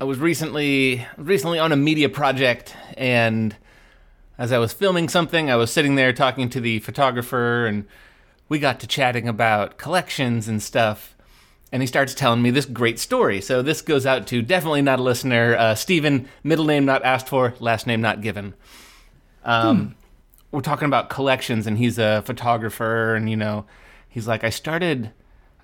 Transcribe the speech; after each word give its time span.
I 0.00 0.04
was 0.04 0.18
recently 0.18 1.04
recently 1.16 1.58
on 1.58 1.72
a 1.72 1.76
media 1.76 2.08
project, 2.08 2.76
and 2.96 3.56
as 4.38 4.52
I 4.52 4.58
was 4.58 4.72
filming 4.72 5.08
something, 5.08 5.50
I 5.50 5.56
was 5.56 5.72
sitting 5.72 5.96
there 5.96 6.12
talking 6.12 6.48
to 6.50 6.60
the 6.60 6.78
photographer, 6.78 7.66
and 7.66 7.84
we 8.48 8.60
got 8.60 8.78
to 8.80 8.86
chatting 8.86 9.26
about 9.26 9.76
collections 9.76 10.46
and 10.46 10.62
stuff. 10.62 11.16
And 11.72 11.82
he 11.82 11.86
starts 11.86 12.14
telling 12.14 12.40
me 12.40 12.50
this 12.50 12.64
great 12.64 13.00
story. 13.00 13.40
So 13.40 13.60
this 13.60 13.82
goes 13.82 14.06
out 14.06 14.26
to 14.28 14.40
definitely 14.40 14.82
not 14.82 15.00
a 15.00 15.02
listener, 15.02 15.56
uh, 15.56 15.74
Stephen, 15.74 16.28
middle 16.44 16.64
name 16.64 16.84
not 16.84 17.04
asked 17.04 17.28
for, 17.28 17.54
last 17.58 17.86
name 17.86 18.00
not 18.00 18.22
given. 18.22 18.54
Um, 19.44 19.96
We're 20.52 20.60
talking 20.60 20.86
about 20.86 21.10
collections, 21.10 21.66
and 21.66 21.76
he's 21.76 21.98
a 21.98 22.22
photographer, 22.24 23.16
and 23.16 23.28
you 23.28 23.36
know, 23.36 23.66
he's 24.08 24.28
like, 24.28 24.44
I 24.44 24.50
started, 24.50 25.10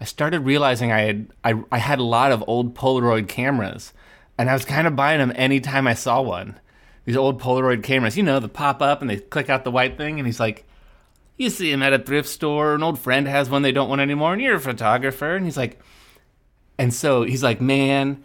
I 0.00 0.04
started 0.04 0.40
realizing 0.40 0.90
I 0.90 1.02
had, 1.02 1.28
I, 1.44 1.54
I 1.70 1.78
had 1.78 2.00
a 2.00 2.04
lot 2.04 2.32
of 2.32 2.42
old 2.48 2.74
Polaroid 2.74 3.28
cameras, 3.28 3.94
and 4.38 4.50
I 4.50 4.52
was 4.52 4.64
kind 4.64 4.86
of 4.86 4.96
buying 4.96 5.18
them 5.18 5.32
anytime 5.34 5.86
I 5.86 5.94
saw 5.94 6.20
one. 6.20 6.58
These 7.04 7.16
old 7.16 7.40
Polaroid 7.40 7.82
cameras, 7.82 8.16
you 8.16 8.22
know, 8.22 8.40
the 8.40 8.48
pop 8.48 8.80
up 8.80 9.00
and 9.00 9.10
they 9.10 9.18
click 9.18 9.50
out 9.50 9.64
the 9.64 9.70
white 9.70 9.96
thing, 9.96 10.18
and 10.18 10.26
he's 10.26 10.40
like, 10.40 10.66
you 11.36 11.50
see 11.50 11.70
him 11.72 11.82
at 11.82 11.92
a 11.92 11.98
thrift 11.98 12.28
store, 12.28 12.74
an 12.74 12.82
old 12.82 12.98
friend 12.98 13.26
has 13.26 13.50
one 13.50 13.62
they 13.62 13.72
don't 13.72 13.88
want 13.88 14.00
anymore, 14.00 14.32
and 14.32 14.40
you're 14.40 14.56
a 14.56 14.60
photographer, 14.60 15.34
and 15.34 15.44
he's 15.44 15.56
like, 15.56 15.80
and 16.78 16.92
so 16.92 17.22
he's 17.22 17.42
like, 17.42 17.60
man, 17.60 18.24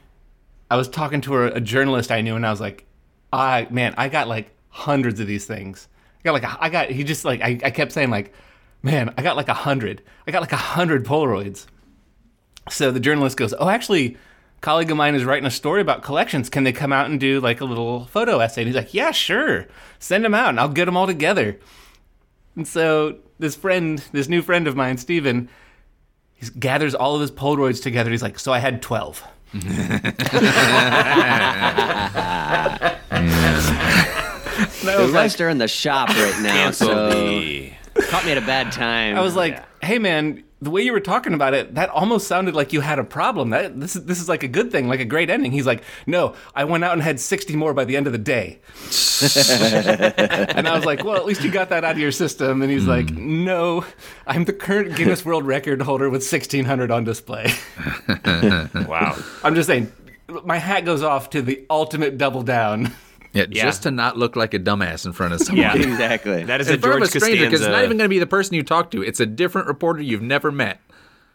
I 0.71 0.77
was 0.77 0.87
talking 0.87 1.21
to 1.21 1.35
a, 1.37 1.45
a 1.53 1.61
journalist 1.61 2.11
I 2.11 2.21
knew, 2.21 2.35
and 2.35 2.45
I 2.45 2.51
was 2.51 2.61
like, 2.61 2.85
I 3.33 3.67
man, 3.69 3.93
I 3.97 4.09
got 4.09 4.27
like 4.27 4.51
hundreds 4.69 5.19
of 5.19 5.27
these 5.27 5.45
things. 5.45 5.87
I 6.19 6.23
got 6.23 6.33
like 6.33 6.43
a, 6.43 6.57
I 6.59 6.69
got 6.69 6.89
he 6.89 7.03
just 7.03 7.25
like 7.25 7.41
I, 7.41 7.59
I 7.63 7.71
kept 7.71 7.91
saying 7.91 8.09
like, 8.09 8.33
man, 8.81 9.13
I 9.17 9.21
got 9.21 9.35
like 9.35 9.49
a 9.49 9.53
hundred. 9.53 10.01
I 10.27 10.31
got 10.31 10.41
like 10.41 10.51
a 10.51 10.57
hundred 10.57 11.05
Polaroids. 11.05 11.65
So 12.69 12.91
the 12.91 12.99
journalist 12.99 13.37
goes, 13.37 13.53
oh, 13.57 13.69
actually, 13.69 14.17
colleague 14.61 14.91
of 14.91 14.97
mine 14.97 15.15
is 15.15 15.23
writing 15.25 15.45
a 15.45 15.51
story 15.51 15.81
about 15.81 16.03
collections. 16.03 16.49
Can 16.49 16.63
they 16.63 16.71
come 16.73 16.91
out 16.93 17.09
and 17.09 17.19
do 17.19 17.39
like 17.39 17.61
a 17.61 17.65
little 17.65 18.05
photo 18.05 18.39
essay? 18.39 18.61
And 18.61 18.67
he's 18.67 18.75
like, 18.75 18.93
yeah, 18.93 19.11
sure, 19.11 19.67
send 19.99 20.23
them 20.25 20.33
out, 20.33 20.49
and 20.49 20.59
I'll 20.59 20.69
get 20.69 20.85
them 20.85 20.97
all 20.97 21.07
together. 21.07 21.59
And 22.55 22.67
so 22.67 23.17
this 23.39 23.55
friend, 23.55 24.03
this 24.11 24.27
new 24.27 24.41
friend 24.41 24.67
of 24.67 24.75
mine, 24.75 24.97
Steven, 24.97 25.49
he 26.35 26.47
gathers 26.59 26.93
all 26.95 27.15
of 27.15 27.21
his 27.21 27.31
Polaroids 27.31 27.81
together. 27.81 28.11
He's 28.11 28.21
like, 28.23 28.39
so 28.39 28.51
I 28.53 28.59
had 28.59 28.81
12. 28.81 29.23
Mm. 33.11 34.81
And 34.81 34.89
I 34.89 34.95
The 34.97 35.05
like, 35.07 35.13
rest 35.13 35.41
are 35.41 35.49
in 35.49 35.57
the 35.57 35.67
shop 35.67 36.09
right 36.09 36.39
now, 36.41 36.51
Cancel 36.53 36.87
so 36.87 37.69
caught 38.09 38.25
me 38.25 38.31
at 38.31 38.37
a 38.37 38.41
bad 38.41 38.71
time. 38.71 39.15
I 39.17 39.21
was 39.21 39.35
like, 39.35 39.63
hey 39.83 39.99
man, 39.99 40.43
the 40.61 40.69
way 40.69 40.81
you 40.81 40.91
were 40.91 40.99
talking 40.99 41.33
about 41.33 41.53
it, 41.53 41.75
that 41.75 41.89
almost 41.89 42.27
sounded 42.27 42.53
like 42.53 42.73
you 42.73 42.81
had 42.81 42.99
a 42.99 43.03
problem. 43.03 43.51
That 43.51 43.79
this 43.79 43.95
is 43.95 44.03
this 44.05 44.19
is 44.19 44.27
like 44.27 44.43
a 44.43 44.47
good 44.47 44.71
thing, 44.71 44.89
like 44.89 44.99
a 44.99 45.05
great 45.05 45.29
ending. 45.29 45.51
He's 45.51 45.65
like, 45.65 45.83
no, 46.05 46.35
I 46.53 46.65
went 46.65 46.83
out 46.83 46.93
and 46.93 47.01
had 47.01 47.19
60 47.19 47.55
more 47.55 47.73
by 47.73 47.85
the 47.85 47.95
end 47.95 48.07
of 48.07 48.13
the 48.13 48.19
day. 48.19 48.59
and 49.21 50.67
I 50.67 50.75
was 50.75 50.85
like, 50.85 51.03
well, 51.03 51.15
at 51.15 51.25
least 51.25 51.43
you 51.43 51.51
got 51.51 51.69
that 51.69 51.85
out 51.85 51.93
of 51.93 51.99
your 51.99 52.11
system. 52.11 52.61
And 52.61 52.69
he's 52.69 52.83
hmm. 52.83 52.89
like, 52.89 53.11
no, 53.11 53.85
I'm 54.27 54.43
the 54.45 54.53
current 54.53 54.95
Guinness 54.95 55.23
World 55.23 55.45
Record 55.45 55.81
holder 55.81 56.09
with 56.09 56.29
1600 56.29 56.91
on 56.91 57.03
display. 57.03 57.51
Wow. 58.89 59.17
I'm 59.43 59.55
just 59.55 59.67
saying, 59.67 59.91
my 60.43 60.57
hat 60.57 60.85
goes 60.85 61.03
off 61.03 61.29
to 61.31 61.41
the 61.41 61.65
ultimate 61.69 62.17
double 62.17 62.41
down. 62.43 62.91
Yeah, 63.33 63.45
Yeah. 63.49 63.63
just 63.63 63.83
to 63.83 63.91
not 63.91 64.17
look 64.17 64.35
like 64.35 64.53
a 64.53 64.59
dumbass 64.59 65.05
in 65.05 65.13
front 65.13 65.33
of 65.33 65.39
someone. 65.45 65.61
Yeah. 65.63 65.75
exactly. 65.75 66.43
That 66.45 66.61
is 66.61 66.67
in 66.69 66.75
a 66.75 66.79
front 66.79 66.99
George 67.01 67.09
of 67.09 67.15
a 67.15 67.19
stranger 67.19 67.45
because 67.45 67.61
it's 67.61 67.69
not 67.69 67.83
even 67.83 67.97
going 67.97 68.05
to 68.05 68.09
be 68.09 68.19
the 68.19 68.25
person 68.27 68.55
you 68.55 68.63
talk 68.63 68.89
to. 68.91 69.03
It's 69.03 69.19
a 69.19 69.25
different 69.25 69.67
reporter 69.67 70.01
you've 70.01 70.21
never 70.21 70.51
met. 70.51 70.79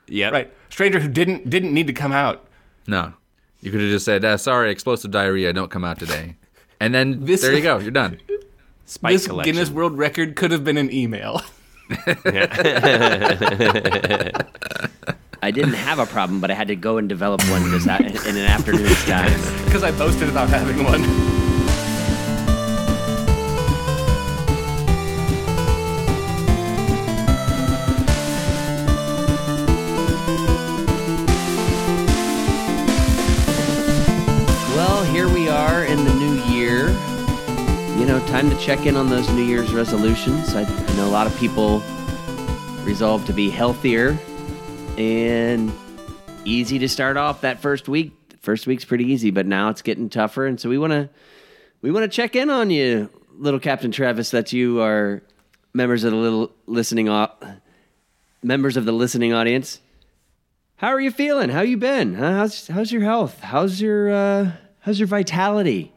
Yeah, 0.06 0.28
Right, 0.30 0.52
stranger 0.68 1.00
who 1.00 1.08
didn't 1.08 1.48
didn't 1.48 1.72
need 1.72 1.86
to 1.86 1.92
come 1.94 2.12
out. 2.12 2.46
No, 2.86 3.14
you 3.62 3.70
could 3.70 3.80
have 3.80 3.88
just 3.88 4.04
said, 4.04 4.22
uh, 4.22 4.36
"Sorry, 4.36 4.70
explosive 4.70 5.10
diarrhea, 5.10 5.50
don't 5.54 5.70
come 5.70 5.82
out 5.82 5.98
today," 5.98 6.36
and 6.78 6.92
then 6.94 7.24
This- 7.24 7.40
there 7.40 7.54
you 7.54 7.62
go, 7.62 7.78
you're 7.78 7.90
done. 7.90 8.18
Spike 8.84 9.12
this 9.14 9.26
collection. 9.26 9.54
Guinness 9.54 9.70
World 9.70 9.96
Record 9.96 10.36
could 10.36 10.50
have 10.50 10.62
been 10.62 10.76
an 10.76 10.92
email. 10.92 11.40
I 15.42 15.50
didn't 15.50 15.74
have 15.74 15.98
a 15.98 16.06
problem, 16.06 16.40
but 16.40 16.50
I 16.50 16.54
had 16.54 16.68
to 16.68 16.76
go 16.76 16.98
and 16.98 17.08
develop 17.08 17.42
one 17.50 17.70
this 17.70 17.86
a- 17.86 18.28
in 18.28 18.36
an 18.36 18.44
afternoon's 18.44 19.02
time. 19.04 19.32
Because 19.64 19.82
I 19.82 19.90
boasted 19.92 20.28
about 20.28 20.48
having 20.50 20.84
one. 20.84 21.02
Time 38.28 38.50
to 38.50 38.56
check 38.58 38.86
in 38.86 38.96
on 38.96 39.08
those 39.10 39.28
New 39.30 39.42
Year's 39.42 39.72
resolutions. 39.72 40.54
I, 40.54 40.62
know 40.96 41.06
a 41.06 41.10
lot 41.10 41.26
of 41.26 41.36
people 41.38 41.82
resolve 42.84 43.24
to 43.26 43.32
be 43.32 43.50
healthier 43.50 44.18
and 44.96 45.72
easy 46.44 46.78
to 46.78 46.88
start 46.88 47.16
off 47.16 47.42
that 47.42 47.60
first 47.60 47.88
week. 47.88 48.12
First 48.40 48.66
week's 48.66 48.84
pretty 48.84 49.04
easy, 49.04 49.30
but 49.30 49.46
now 49.46 49.70
it's 49.70 49.82
getting 49.82 50.08
tougher, 50.08 50.46
and 50.46 50.60
so 50.60 50.68
we 50.68 50.78
want 50.78 50.92
to 50.92 51.08
we 51.80 51.90
want 51.90 52.04
to 52.04 52.08
check 52.08 52.36
in 52.36 52.50
on 52.50 52.70
you, 52.70 53.08
little 53.36 53.60
Captain 53.60 53.90
Travis. 53.90 54.30
That 54.30 54.52
you 54.52 54.82
are 54.82 55.22
members 55.72 56.04
of 56.04 56.12
the 56.12 56.18
little 56.18 56.52
listening 56.66 57.08
au- 57.08 57.32
members 58.42 58.76
of 58.76 58.84
the 58.84 58.92
listening 58.92 59.32
audience. 59.32 59.80
How 60.76 60.88
are 60.88 61.00
you 61.00 61.10
feeling? 61.10 61.48
How 61.48 61.62
you 61.62 61.78
been? 61.78 62.14
How's 62.14 62.68
how's 62.68 62.92
your 62.92 63.02
health? 63.02 63.40
How's 63.40 63.80
your 63.80 64.10
uh, 64.12 64.52
how's 64.80 64.98
your 64.98 65.08
vitality? 65.08 65.92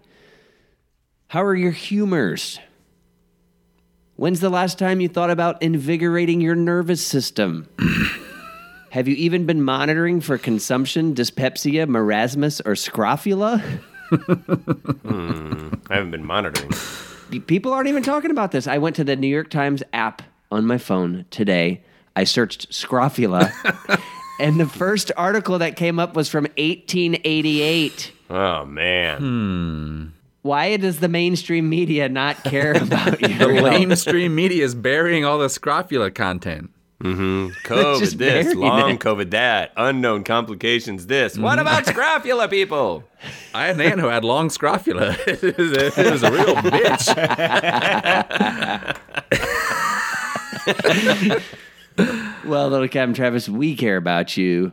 How 1.30 1.44
are 1.44 1.56
your 1.56 1.72
humors? 1.72 2.58
When's 4.16 4.40
the 4.40 4.50
last 4.50 4.80
time 4.80 5.02
you 5.02 5.10
thought 5.10 5.30
about 5.30 5.62
invigorating 5.62 6.40
your 6.40 6.56
nervous 6.56 7.06
system? 7.06 7.68
Have 8.92 9.10
you 9.10 9.16
even 9.16 9.46
been 9.46 9.62
monitoring 9.62 10.22
for 10.22 10.38
consumption, 10.38 11.14
dyspepsia, 11.14 11.86
marasmus, 11.86 12.62
or 12.66 12.78
scrofula? 12.78 13.62
hmm, 14.10 15.74
I 15.90 15.96
haven't 15.96 16.12
been 16.12 16.26
monitoring. 16.26 16.72
People 17.46 17.74
aren't 17.74 17.90
even 17.90 18.04
talking 18.04 18.32
about 18.32 18.54
this. 18.54 18.66
I 18.66 18.78
went 18.78 18.96
to 18.96 19.04
the 19.04 19.18
New 19.18 19.28
York 19.28 19.50
Times 19.50 19.84
app 19.92 20.22
on 20.50 20.66
my 20.66 20.78
phone 20.78 21.26
today. 21.30 21.84
I 22.16 22.24
searched 22.24 22.74
scrofula, 22.74 23.52
and 24.40 24.58
the 24.62 24.66
first 24.66 25.12
article 25.18 25.60
that 25.60 25.76
came 25.76 26.00
up 26.00 26.16
was 26.16 26.30
from 26.30 26.46
1888. 26.58 28.14
Oh 28.30 28.64
man. 28.66 30.14
Why 30.48 30.78
does 30.78 31.00
the 31.02 31.10
mainstream 31.10 31.68
media 31.70 32.08
not 32.08 32.42
care 32.46 32.72
about 32.72 33.22
you? 33.22 33.38
The 33.38 33.62
mainstream 33.62 34.34
media 34.34 34.64
is 34.64 34.76
burying 34.76 35.26
all 35.26 35.40
the 35.40 35.50
scrofula 35.50 36.10
content. 36.10 36.72
Mm-hmm. 37.04 37.48
COVID 37.68 38.18
this, 38.18 38.56
long 38.56 38.92
it. 38.92 39.00
COVID 39.02 39.32
that, 39.32 39.74
unknown 39.76 40.24
complications 40.24 41.08
this. 41.08 41.38
What 41.38 41.60
mm-hmm. 41.60 41.68
about 41.68 41.86
scrofula 41.94 42.48
people? 42.48 43.04
I 43.54 43.66
had 43.66 43.76
an 43.76 43.82
aunt 43.82 44.00
who 44.00 44.08
had 44.08 44.24
long 44.24 44.50
scrofula. 44.50 45.18
it, 45.28 45.58
was 45.58 45.72
a, 45.74 45.88
it 46.00 46.12
was 46.12 46.24
a 46.24 46.32
real 46.32 46.56
bitch. 46.56 47.14
Well, 52.46 52.70
little 52.70 52.88
Captain 52.88 53.14
Travis, 53.14 53.50
we 53.50 53.76
care 53.76 53.98
about 53.98 54.38
you. 54.38 54.72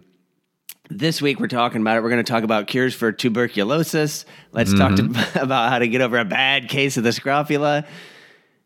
This 0.90 1.22
week 1.22 1.40
we're 1.40 1.48
talking 1.48 1.80
about 1.80 1.96
it. 1.96 2.02
We're 2.02 2.10
going 2.10 2.22
to 2.22 2.30
talk 2.30 2.42
about 2.42 2.66
cures 2.66 2.94
for 2.94 3.10
tuberculosis. 3.10 4.26
Let's 4.52 4.74
talk 4.74 4.96
to, 4.96 5.04
about 5.40 5.70
how 5.70 5.78
to 5.78 5.88
get 5.88 6.02
over 6.02 6.18
a 6.18 6.26
bad 6.26 6.68
case 6.68 6.98
of 6.98 7.04
the 7.04 7.12
scrofula. 7.12 7.86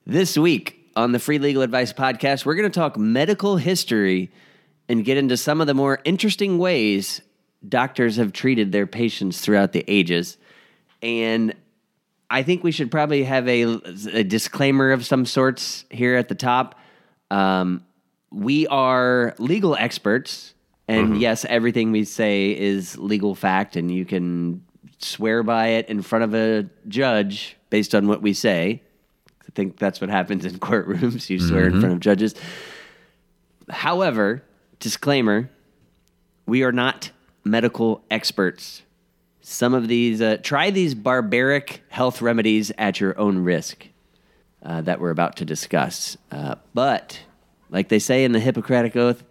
This 0.04 0.36
week 0.36 0.90
on 0.96 1.12
the 1.12 1.20
Free 1.20 1.38
Legal 1.38 1.62
Advice 1.62 1.92
podcast, 1.92 2.44
we're 2.44 2.56
going 2.56 2.68
to 2.68 2.76
talk 2.76 2.98
medical 2.98 3.56
history 3.56 4.32
and 4.88 5.04
get 5.04 5.16
into 5.16 5.36
some 5.36 5.60
of 5.60 5.68
the 5.68 5.74
more 5.74 6.00
interesting 6.04 6.58
ways 6.58 7.20
doctors 7.68 8.16
have 8.16 8.32
treated 8.32 8.72
their 8.72 8.88
patients 8.88 9.40
throughout 9.40 9.70
the 9.70 9.84
ages. 9.86 10.38
And 11.00 11.54
I 12.28 12.42
think 12.42 12.64
we 12.64 12.72
should 12.72 12.90
probably 12.90 13.22
have 13.22 13.46
a, 13.46 13.62
a 14.12 14.24
disclaimer 14.24 14.90
of 14.90 15.06
some 15.06 15.24
sorts 15.24 15.84
here 15.88 16.16
at 16.16 16.28
the 16.28 16.34
top. 16.34 16.80
Um, 17.30 17.84
we 18.32 18.66
are 18.66 19.36
legal 19.38 19.76
experts, 19.76 20.54
and 20.88 21.20
yes, 21.20 21.44
everything 21.44 21.92
we 21.92 22.04
say 22.04 22.50
is 22.58 22.96
legal 22.98 23.34
fact, 23.34 23.76
and 23.76 23.90
you 23.90 24.04
can 24.04 24.64
swear 24.98 25.42
by 25.42 25.68
it 25.68 25.88
in 25.88 26.02
front 26.02 26.24
of 26.24 26.34
a 26.34 26.68
judge 26.88 27.56
based 27.70 27.94
on 27.94 28.08
what 28.08 28.22
we 28.22 28.32
say. 28.32 28.82
I 29.42 29.50
think 29.54 29.78
that's 29.78 30.00
what 30.00 30.10
happens 30.10 30.44
in 30.44 30.58
courtrooms. 30.58 31.28
You 31.30 31.40
swear 31.40 31.66
in 31.66 31.80
front 31.80 31.94
of 31.94 32.00
judges. 32.00 32.34
However, 33.68 34.42
disclaimer 34.80 35.50
we 36.48 36.62
are 36.62 36.72
not 36.72 37.10
medical 37.44 38.02
experts. 38.10 38.82
Some 39.42 39.74
of 39.74 39.86
these, 39.86 40.20
uh, 40.20 40.38
try 40.42 40.70
these 40.70 40.94
barbaric 40.94 41.82
health 41.88 42.22
remedies 42.22 42.72
at 42.78 43.00
your 43.00 43.18
own 43.18 43.38
risk 43.40 43.86
uh, 44.62 44.80
that 44.80 44.98
we're 44.98 45.10
about 45.10 45.36
to 45.36 45.44
discuss. 45.44 46.16
Uh, 46.32 46.56
but, 46.72 47.20
like 47.70 47.88
they 47.90 47.98
say 47.98 48.24
in 48.24 48.32
the 48.32 48.40
Hippocratic 48.40 48.96
Oath, 48.96 49.22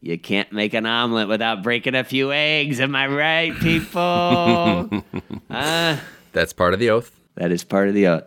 You 0.00 0.18
can't 0.18 0.52
make 0.52 0.74
an 0.74 0.86
omelet 0.86 1.28
without 1.28 1.62
breaking 1.62 1.94
a 1.94 2.04
few 2.04 2.32
eggs. 2.32 2.80
Am 2.80 2.94
I 2.94 3.06
right, 3.06 3.54
people? 3.54 4.00
uh, 5.50 5.98
That's 6.32 6.52
part 6.52 6.74
of 6.74 6.80
the 6.80 6.90
oath. 6.90 7.18
that 7.36 7.50
is 7.50 7.64
part 7.64 7.88
of 7.88 7.94
the 7.94 8.06
oath. 8.08 8.24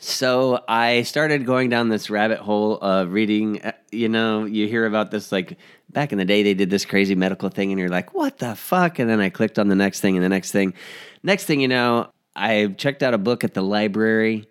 So 0.00 0.64
I 0.66 1.02
started 1.02 1.44
going 1.44 1.68
down 1.68 1.90
this 1.90 2.08
rabbit 2.10 2.38
hole 2.38 2.78
of 2.78 3.12
reading. 3.12 3.62
uh, 3.62 3.72
You 3.92 4.08
know, 4.08 4.46
you 4.46 4.66
hear 4.66 4.86
about 4.86 5.10
this 5.10 5.30
like 5.30 5.58
back 5.90 6.12
in 6.12 6.18
the 6.18 6.24
day, 6.24 6.42
they 6.42 6.54
did 6.54 6.70
this 6.70 6.84
crazy 6.86 7.14
medical 7.14 7.50
thing, 7.50 7.70
and 7.70 7.78
you're 7.78 7.90
like, 7.90 8.14
what 8.14 8.38
the 8.38 8.56
fuck? 8.56 8.98
And 8.98 9.08
then 9.08 9.20
I 9.20 9.28
clicked 9.28 9.58
on 9.58 9.68
the 9.68 9.74
next 9.76 10.00
thing 10.00 10.16
and 10.16 10.24
the 10.24 10.30
next 10.30 10.50
thing. 10.50 10.72
Next 11.22 11.44
thing 11.44 11.60
you 11.60 11.68
know, 11.68 12.10
I 12.34 12.74
checked 12.78 13.02
out 13.02 13.12
a 13.12 13.18
book 13.18 13.44
at 13.44 13.52
the 13.54 13.62
library. 13.62 14.48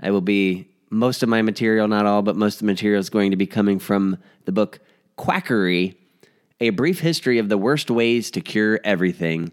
I 0.00 0.10
will 0.10 0.20
be 0.20 0.68
most 0.90 1.22
of 1.22 1.28
my 1.30 1.40
material, 1.42 1.88
not 1.88 2.04
all, 2.06 2.20
but 2.22 2.36
most 2.36 2.56
of 2.56 2.58
the 2.60 2.66
material 2.66 3.00
is 3.00 3.08
going 3.10 3.30
to 3.30 3.36
be 3.38 3.46
coming 3.46 3.78
from 3.78 4.18
the 4.44 4.52
book 4.52 4.78
Quackery 5.18 5.98
A 6.60 6.70
Brief 6.70 7.00
History 7.00 7.38
of 7.38 7.48
the 7.48 7.58
Worst 7.58 7.90
Ways 7.90 8.30
to 8.30 8.40
Cure 8.40 8.78
Everything 8.84 9.50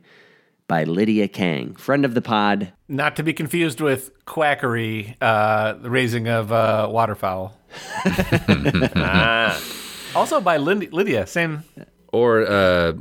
by 0.67 0.83
Lydia 0.83 1.27
Kang, 1.27 1.73
friend 1.75 2.05
of 2.05 2.13
the 2.13 2.21
pod. 2.21 2.71
Not 2.87 3.15
to 3.15 3.23
be 3.23 3.33
confused 3.33 3.81
with 3.81 4.11
quackery, 4.25 5.17
uh, 5.19 5.73
the 5.73 5.89
raising 5.89 6.27
of 6.27 6.51
uh, 6.51 6.87
waterfowl. 6.91 7.57
Also 10.15 10.39
by 10.39 10.55
Lindy- 10.55 10.87
Lydia, 10.91 11.27
same. 11.27 11.63
Or 12.13 12.47
uh, 12.47 12.93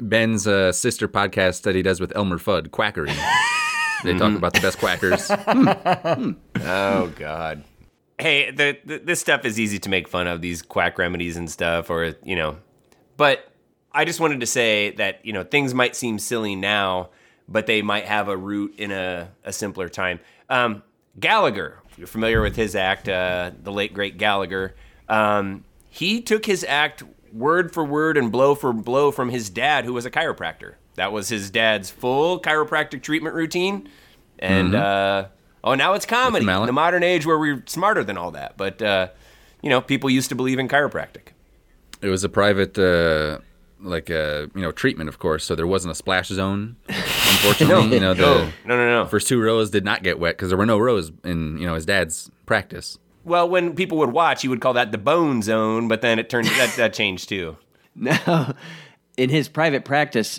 Ben's 0.00 0.48
uh, 0.48 0.72
sister 0.72 1.06
podcast 1.06 1.62
that 1.62 1.76
he 1.76 1.82
does 1.82 2.00
with 2.00 2.10
Elmer 2.16 2.38
Fudd, 2.38 2.72
Quackery. 2.72 3.12
they 4.02 4.18
talk 4.18 4.34
about 4.34 4.52
the 4.52 4.60
best 4.60 4.78
quackers. 4.78 5.30
Oh 6.66 7.12
God. 7.16 7.62
Hey, 8.18 8.50
the, 8.50 8.78
the 8.84 8.98
this 8.98 9.20
stuff 9.20 9.44
is 9.44 9.60
easy 9.60 9.78
to 9.80 9.88
make 9.88 10.08
fun 10.08 10.26
of 10.26 10.40
these 10.40 10.62
quack 10.62 10.98
remedies 10.98 11.36
and 11.36 11.50
stuff, 11.50 11.90
or 11.90 12.14
you 12.24 12.36
know, 12.36 12.56
but 13.16 13.50
I 13.92 14.04
just 14.04 14.20
wanted 14.20 14.40
to 14.40 14.46
say 14.46 14.90
that 14.92 15.24
you 15.24 15.32
know 15.32 15.42
things 15.42 15.74
might 15.74 15.94
seem 15.96 16.18
silly 16.18 16.54
now, 16.54 17.10
but 17.48 17.66
they 17.66 17.82
might 17.82 18.04
have 18.04 18.28
a 18.28 18.36
root 18.36 18.74
in 18.78 18.90
a, 18.90 19.30
a 19.44 19.52
simpler 19.52 19.88
time. 19.88 20.20
Um, 20.48 20.82
Gallagher, 21.18 21.78
if 21.90 21.98
you're 21.98 22.06
familiar 22.06 22.42
with 22.42 22.56
his 22.56 22.74
act, 22.76 23.08
uh, 23.08 23.52
the 23.62 23.72
late 23.72 23.94
great 23.94 24.18
Gallagher. 24.18 24.74
Um, 25.08 25.64
he 25.88 26.20
took 26.20 26.44
his 26.44 26.64
act 26.64 27.02
word 27.32 27.72
for 27.72 27.84
word 27.84 28.16
and 28.16 28.30
blow 28.30 28.54
for 28.54 28.72
blow 28.72 29.10
from 29.10 29.30
his 29.30 29.50
dad, 29.50 29.84
who 29.84 29.92
was 29.92 30.04
a 30.04 30.10
chiropractor. 30.10 30.74
That 30.96 31.12
was 31.12 31.28
his 31.28 31.50
dad's 31.50 31.90
full 31.90 32.40
chiropractic 32.40 33.02
treatment 33.02 33.34
routine, 33.34 33.88
and 34.38 34.74
uh, 34.74 35.28
oh, 35.66 35.74
now 35.74 35.92
it's 35.92 36.06
comedy 36.06 36.48
in 36.48 36.66
the 36.66 36.72
modern 36.72 37.02
age 37.02 37.26
where 37.26 37.38
we're 37.38 37.62
smarter 37.66 38.02
than 38.02 38.16
all 38.16 38.30
that. 38.30 38.56
But 38.56 38.80
uh, 38.80 39.08
you 39.60 39.68
know, 39.68 39.80
people 39.80 40.08
used 40.08 40.28
to 40.30 40.34
believe 40.34 40.58
in 40.58 40.68
chiropractic. 40.68 41.28
It 42.00 42.08
was 42.08 42.24
a 42.24 42.28
private, 42.28 42.78
uh, 42.78 43.38
like, 43.80 44.10
uh, 44.10 44.46
you 44.54 44.62
know, 44.62 44.70
treatment, 44.70 45.08
of 45.08 45.18
course. 45.18 45.44
So 45.44 45.54
there 45.54 45.66
wasn't 45.66 45.92
a 45.92 45.94
splash 45.94 46.28
zone. 46.28 46.76
Unfortunately, 46.88 47.94
you 47.94 48.00
know, 48.00 48.14
the 48.14 48.22
no, 48.22 48.44
no, 48.64 48.76
no, 48.76 49.02
no. 49.02 49.06
first 49.06 49.28
two 49.28 49.40
rows 49.40 49.70
did 49.70 49.84
not 49.84 50.02
get 50.02 50.18
wet 50.18 50.36
because 50.36 50.50
there 50.50 50.58
were 50.58 50.66
no 50.66 50.78
rows 50.78 51.10
in, 51.24 51.58
you 51.58 51.66
know, 51.66 51.74
his 51.74 51.86
dad's 51.86 52.30
practice. 52.44 52.98
Well, 53.24 53.48
when 53.48 53.74
people 53.74 53.98
would 53.98 54.12
watch, 54.12 54.42
he 54.42 54.48
would 54.48 54.60
call 54.60 54.74
that 54.74 54.92
the 54.92 54.98
bone 54.98 55.42
zone, 55.42 55.88
but 55.88 56.00
then 56.00 56.18
it 56.20 56.30
turned 56.30 56.46
that 56.46 56.74
that 56.76 56.94
changed 56.94 57.28
too. 57.28 57.56
No, 57.98 58.52
in 59.16 59.30
his 59.30 59.48
private 59.48 59.86
practice, 59.86 60.38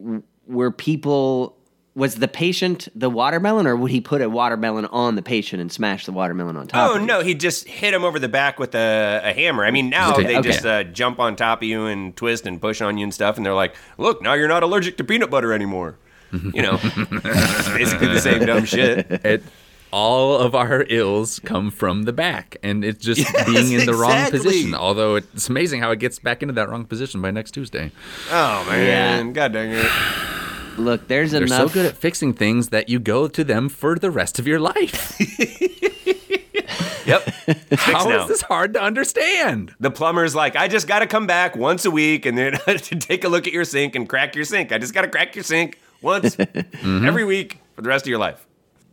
w- 0.00 0.22
were 0.46 0.70
people 0.70 1.54
was 1.94 2.16
the 2.16 2.26
patient 2.28 2.88
the 2.94 3.08
watermelon, 3.08 3.66
or 3.66 3.76
would 3.76 3.90
he 3.90 4.00
put 4.00 4.20
a 4.20 4.28
watermelon 4.28 4.86
on 4.86 5.14
the 5.14 5.22
patient 5.22 5.60
and 5.60 5.70
smash 5.70 6.06
the 6.06 6.12
watermelon 6.12 6.56
on 6.56 6.66
top? 6.66 6.90
Oh 6.90 6.96
of 6.96 7.02
no, 7.02 7.20
he 7.22 7.34
just 7.34 7.68
hit 7.68 7.94
him 7.94 8.04
over 8.04 8.18
the 8.18 8.28
back 8.28 8.58
with 8.58 8.74
a, 8.74 9.20
a 9.22 9.32
hammer. 9.32 9.64
I 9.64 9.70
mean, 9.70 9.90
now 9.90 10.12
Okay, 10.14 10.24
they 10.24 10.38
okay. 10.38 10.50
just 10.50 10.66
uh, 10.66 10.82
jump 10.84 11.20
on 11.20 11.36
top 11.36 11.58
of 11.62 11.68
you 11.68 11.86
and 11.86 12.16
twist 12.16 12.46
and 12.46 12.60
push 12.60 12.80
on 12.80 12.98
you 12.98 13.04
and 13.04 13.14
stuff, 13.14 13.36
and 13.36 13.46
they're 13.46 13.54
like, 13.54 13.76
"Look, 13.98 14.22
now 14.22 14.34
you're 14.34 14.48
not 14.48 14.62
allergic 14.62 14.96
to 14.96 15.04
peanut 15.04 15.30
butter 15.30 15.52
anymore." 15.52 15.96
You 16.32 16.62
know, 16.62 16.80
it's 16.82 17.68
basically 17.68 18.08
the 18.08 18.20
same 18.20 18.44
dumb 18.44 18.64
shit. 18.64 19.06
It, 19.24 19.42
all 19.92 20.36
of 20.38 20.56
our 20.56 20.84
ills 20.88 21.38
come 21.38 21.70
from 21.70 22.02
the 22.02 22.12
back, 22.12 22.56
and 22.64 22.84
it's 22.84 22.98
just 23.04 23.24
being 23.46 23.70
in 23.70 23.86
the 23.86 23.94
wrong 23.94 24.28
position. 24.32 24.74
Although 24.74 25.14
it's 25.14 25.48
amazing 25.48 25.80
how 25.80 25.92
it 25.92 26.00
gets 26.00 26.18
back 26.18 26.42
into 26.42 26.52
that 26.54 26.68
wrong 26.68 26.84
position 26.86 27.22
by 27.22 27.30
next 27.30 27.52
Tuesday. 27.52 27.92
Oh 28.32 28.66
man, 28.68 29.26
Yeah. 29.28 29.32
god 29.32 29.52
dang 29.52 29.70
it! 29.70 29.86
Look, 30.76 31.08
there's 31.08 31.30
They're 31.32 31.44
enough. 31.44 31.68
so 31.70 31.74
good 31.74 31.86
at 31.86 31.96
fixing 31.96 32.32
things 32.34 32.68
that 32.70 32.88
you 32.88 32.98
go 32.98 33.28
to 33.28 33.44
them 33.44 33.68
for 33.68 33.96
the 33.98 34.10
rest 34.10 34.38
of 34.38 34.46
your 34.46 34.60
life. 34.60 35.16
Yep. 37.06 37.20
Fixed 37.22 37.84
How 37.84 38.08
now. 38.08 38.22
is 38.22 38.28
this 38.28 38.40
hard 38.40 38.72
to 38.74 38.82
understand? 38.82 39.74
The 39.78 39.90
plumber's 39.90 40.34
like, 40.34 40.56
I 40.56 40.68
just 40.68 40.88
got 40.88 41.00
to 41.00 41.06
come 41.06 41.26
back 41.26 41.54
once 41.54 41.84
a 41.84 41.90
week 41.90 42.24
and 42.24 42.38
then 42.38 42.52
to 42.66 42.78
take 42.96 43.24
a 43.24 43.28
look 43.28 43.46
at 43.46 43.52
your 43.52 43.66
sink 43.66 43.94
and 43.94 44.08
crack 44.08 44.34
your 44.34 44.46
sink. 44.46 44.72
I 44.72 44.78
just 44.78 44.94
got 44.94 45.02
to 45.02 45.08
crack 45.08 45.34
your 45.36 45.44
sink 45.44 45.78
once 46.00 46.34
Mm-hmm. 46.36 47.04
every 47.06 47.26
week 47.26 47.58
for 47.76 47.82
the 47.82 47.90
rest 47.90 48.06
of 48.06 48.08
your 48.08 48.18
life. 48.18 48.46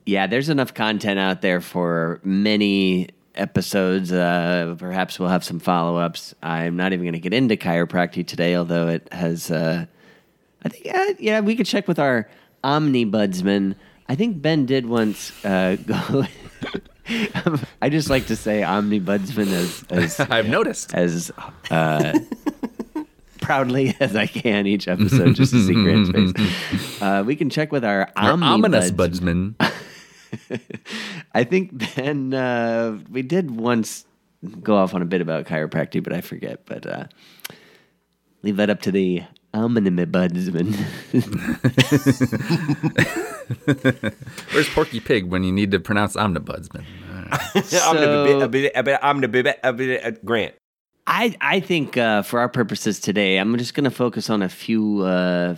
yeah, 0.06 0.28
there's 0.28 0.50
enough 0.50 0.74
content 0.74 1.20
out 1.20 1.42
there 1.42 1.62
for 1.62 2.20
many 2.26 3.08
episodes. 3.36 4.12
Uh, 4.12 4.76
perhaps 4.78 5.18
we'll 5.18 5.30
have 5.30 5.46
some 5.46 5.60
follow 5.62 5.96
ups. 5.98 6.36
I'm 6.44 6.76
not 6.76 6.92
even 6.92 7.06
going 7.06 7.14
to 7.14 7.20
get 7.20 7.34
into 7.34 7.56
chiropractic 7.56 8.28
today, 8.28 8.58
although 8.58 8.90
it 8.90 9.08
has. 9.14 9.50
Uh, 9.50 9.86
I 10.64 10.70
think, 10.70 10.96
uh, 10.96 11.14
yeah, 11.20 11.40
we 11.40 11.56
could 11.56 11.66
check 11.66 11.88
with 11.88 12.00
our 12.00 12.30
omnibudsman. 12.64 13.76
I 14.08 14.16
think 14.16 14.42
Ben 14.42 14.66
did 14.66 14.86
once 14.86 15.32
uh, 15.46 15.76
go. 15.86 16.26
I 17.82 17.90
just 17.90 18.10
like 18.10 18.28
to 18.28 18.36
say 18.36 18.62
omnibudsman 18.62 19.48
as 19.52 19.84
as 19.90 20.20
I've 20.30 20.48
noticed. 20.48 20.94
as 20.94 21.32
uh, 21.70 22.14
proudly 23.42 23.96
as 24.00 24.16
I 24.16 24.28
can 24.28 24.68
each 24.68 24.88
episode, 24.88 25.36
just 25.36 25.52
to 25.54 25.66
see 25.66 25.74
Grant's 25.74 26.10
face. 26.36 27.02
Uh, 27.02 27.24
we 27.26 27.36
can 27.36 27.50
check 27.50 27.72
with 27.72 27.84
our, 27.84 28.10
Our 28.16 28.32
ominous 28.34 28.92
budsman. 28.92 29.56
I 31.34 31.44
think 31.44 31.96
Ben, 31.96 32.34
uh, 32.34 33.00
we 33.10 33.22
did 33.22 33.52
once 33.52 34.06
go 34.62 34.76
off 34.76 34.94
on 34.94 35.02
a 35.02 35.06
bit 35.06 35.22
about 35.22 35.46
chiropractic, 35.46 36.04
but 36.04 36.14
I 36.14 36.22
forget. 36.22 36.66
But 36.66 36.86
uh, 36.86 37.06
leave 38.44 38.58
that 38.58 38.70
up 38.70 38.82
to 38.84 38.92
the 38.92 39.24
omnibudsman. 39.54 40.76
Where's 44.54 44.70
Porky 44.70 45.00
Pig 45.00 45.26
when 45.26 45.44
you 45.44 45.52
need 45.52 45.72
to 45.72 45.80
pronounce 45.80 46.16
omnibudsman? 46.16 46.86
uh, 50.06 50.12
Grant. 50.26 50.56
I 51.08 51.36
I 51.42 51.60
think 51.60 51.98
uh, 51.98 52.22
for 52.22 52.40
our 52.40 52.50
purposes 52.50 53.00
today, 53.00 53.38
I'm 53.38 53.58
just 53.58 53.74
going 53.74 53.86
to 53.86 53.92
focus 53.92 54.30
on 54.30 54.42
a 54.42 54.50
few 54.50 55.02
uh, 55.02 55.56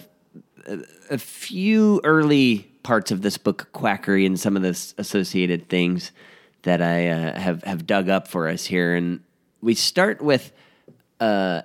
a, 0.65 0.77
a 1.11 1.17
few 1.17 1.99
early 2.03 2.69
parts 2.83 3.11
of 3.11 3.21
this 3.21 3.37
book, 3.37 3.69
Quackery, 3.73 4.25
and 4.25 4.39
some 4.39 4.55
of 4.55 4.61
the 4.61 4.93
associated 4.97 5.69
things 5.69 6.11
that 6.63 6.81
I 6.81 7.09
uh, 7.09 7.39
have 7.39 7.63
have 7.63 7.85
dug 7.85 8.09
up 8.09 8.27
for 8.27 8.47
us 8.47 8.65
here. 8.65 8.95
And 8.95 9.21
we 9.61 9.73
start 9.73 10.21
with 10.21 10.51
uh, 11.19 11.61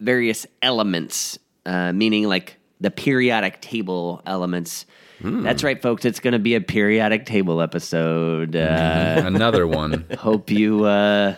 various 0.00 0.46
elements, 0.62 1.38
uh, 1.66 1.92
meaning 1.92 2.28
like 2.28 2.58
the 2.80 2.90
periodic 2.90 3.60
table 3.60 4.22
elements. 4.26 4.86
That's 5.24 5.62
right, 5.62 5.80
folks. 5.80 6.04
It's 6.04 6.18
going 6.18 6.32
to 6.32 6.40
be 6.40 6.56
a 6.56 6.60
periodic 6.60 7.26
table 7.26 7.62
episode. 7.62 8.56
Uh, 8.56 9.22
Another 9.24 9.66
one. 9.68 10.04
hope 10.18 10.50
you 10.50 10.84
uh, 10.84 11.36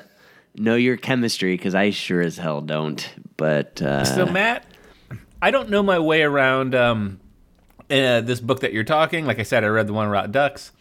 know 0.55 0.75
your 0.75 0.97
chemistry 0.97 1.55
because 1.55 1.75
I 1.75 1.91
sure 1.91 2.23
as 2.23 2.39
hell 2.39 2.63
don't. 2.63 3.07
But 3.37 3.83
uh, 3.83 4.07
So 4.07 4.25
Matt, 4.25 4.65
I 5.43 5.51
don't 5.51 5.69
know 5.69 5.83
my 5.83 5.99
way 5.99 6.23
around 6.23 6.75
um, 6.75 7.21
uh, 7.91 8.23
this 8.23 8.41
book 8.41 8.61
that 8.61 8.73
you're 8.73 8.85
talking. 8.85 9.27
Like 9.27 9.39
I 9.39 9.43
said, 9.43 9.65
I 9.65 9.67
read 9.67 9.87
the 9.87 9.93
one 9.93 10.09
about 10.09 10.33
ducks, 10.33 10.73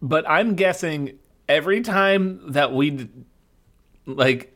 but 0.00 0.24
I'm 0.28 0.54
guessing 0.54 1.18
every 1.48 1.80
time 1.80 2.52
that 2.52 2.72
we 2.72 3.08
like 4.06 4.53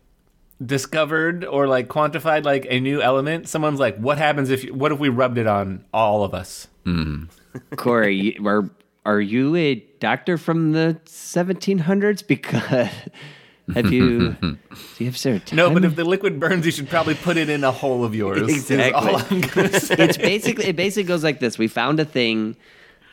discovered 0.64 1.44
or 1.44 1.66
like 1.68 1.88
quantified 1.88 2.44
like 2.44 2.66
a 2.68 2.80
new 2.80 3.00
element, 3.00 3.48
someone's 3.48 3.78
like, 3.80 3.96
"What 3.98 4.18
happens 4.18 4.50
if? 4.50 4.64
What 4.70 4.92
if 4.92 4.98
we 4.98 5.08
rubbed 5.08 5.38
it 5.38 5.46
on 5.46 5.84
all 5.92 6.24
of 6.24 6.34
us?" 6.34 6.68
Corey, 7.76 8.36
are 8.44 8.68
are 9.06 9.20
you 9.20 9.56
a 9.56 9.76
doctor 10.00 10.36
from 10.38 10.72
the 10.72 11.00
1700s? 11.06 12.26
Because 12.26 12.88
have 13.74 13.92
you 13.92 14.32
do 14.40 14.56
you 14.98 15.06
have 15.06 15.14
serotonin? 15.14 15.52
No, 15.54 15.70
but 15.70 15.84
if 15.84 15.96
the 15.96 16.04
liquid 16.04 16.38
burns, 16.40 16.66
you 16.66 16.72
should 16.72 16.88
probably 16.88 17.14
put 17.14 17.36
it 17.36 17.48
in 17.48 17.64
a 17.64 17.72
hole 17.72 18.04
of 18.04 18.14
yours. 18.14 18.42
is 18.50 18.70
Exactly. 18.70 18.92
all 19.12 19.16
I'm 19.30 19.42
say. 19.72 19.94
it's 19.98 20.16
basically 20.18 20.66
it 20.66 20.76
basically 20.76 21.06
goes 21.08 21.24
like 21.24 21.40
this. 21.40 21.58
We 21.58 21.68
found 21.68 22.00
a 22.00 22.04
thing, 22.04 22.56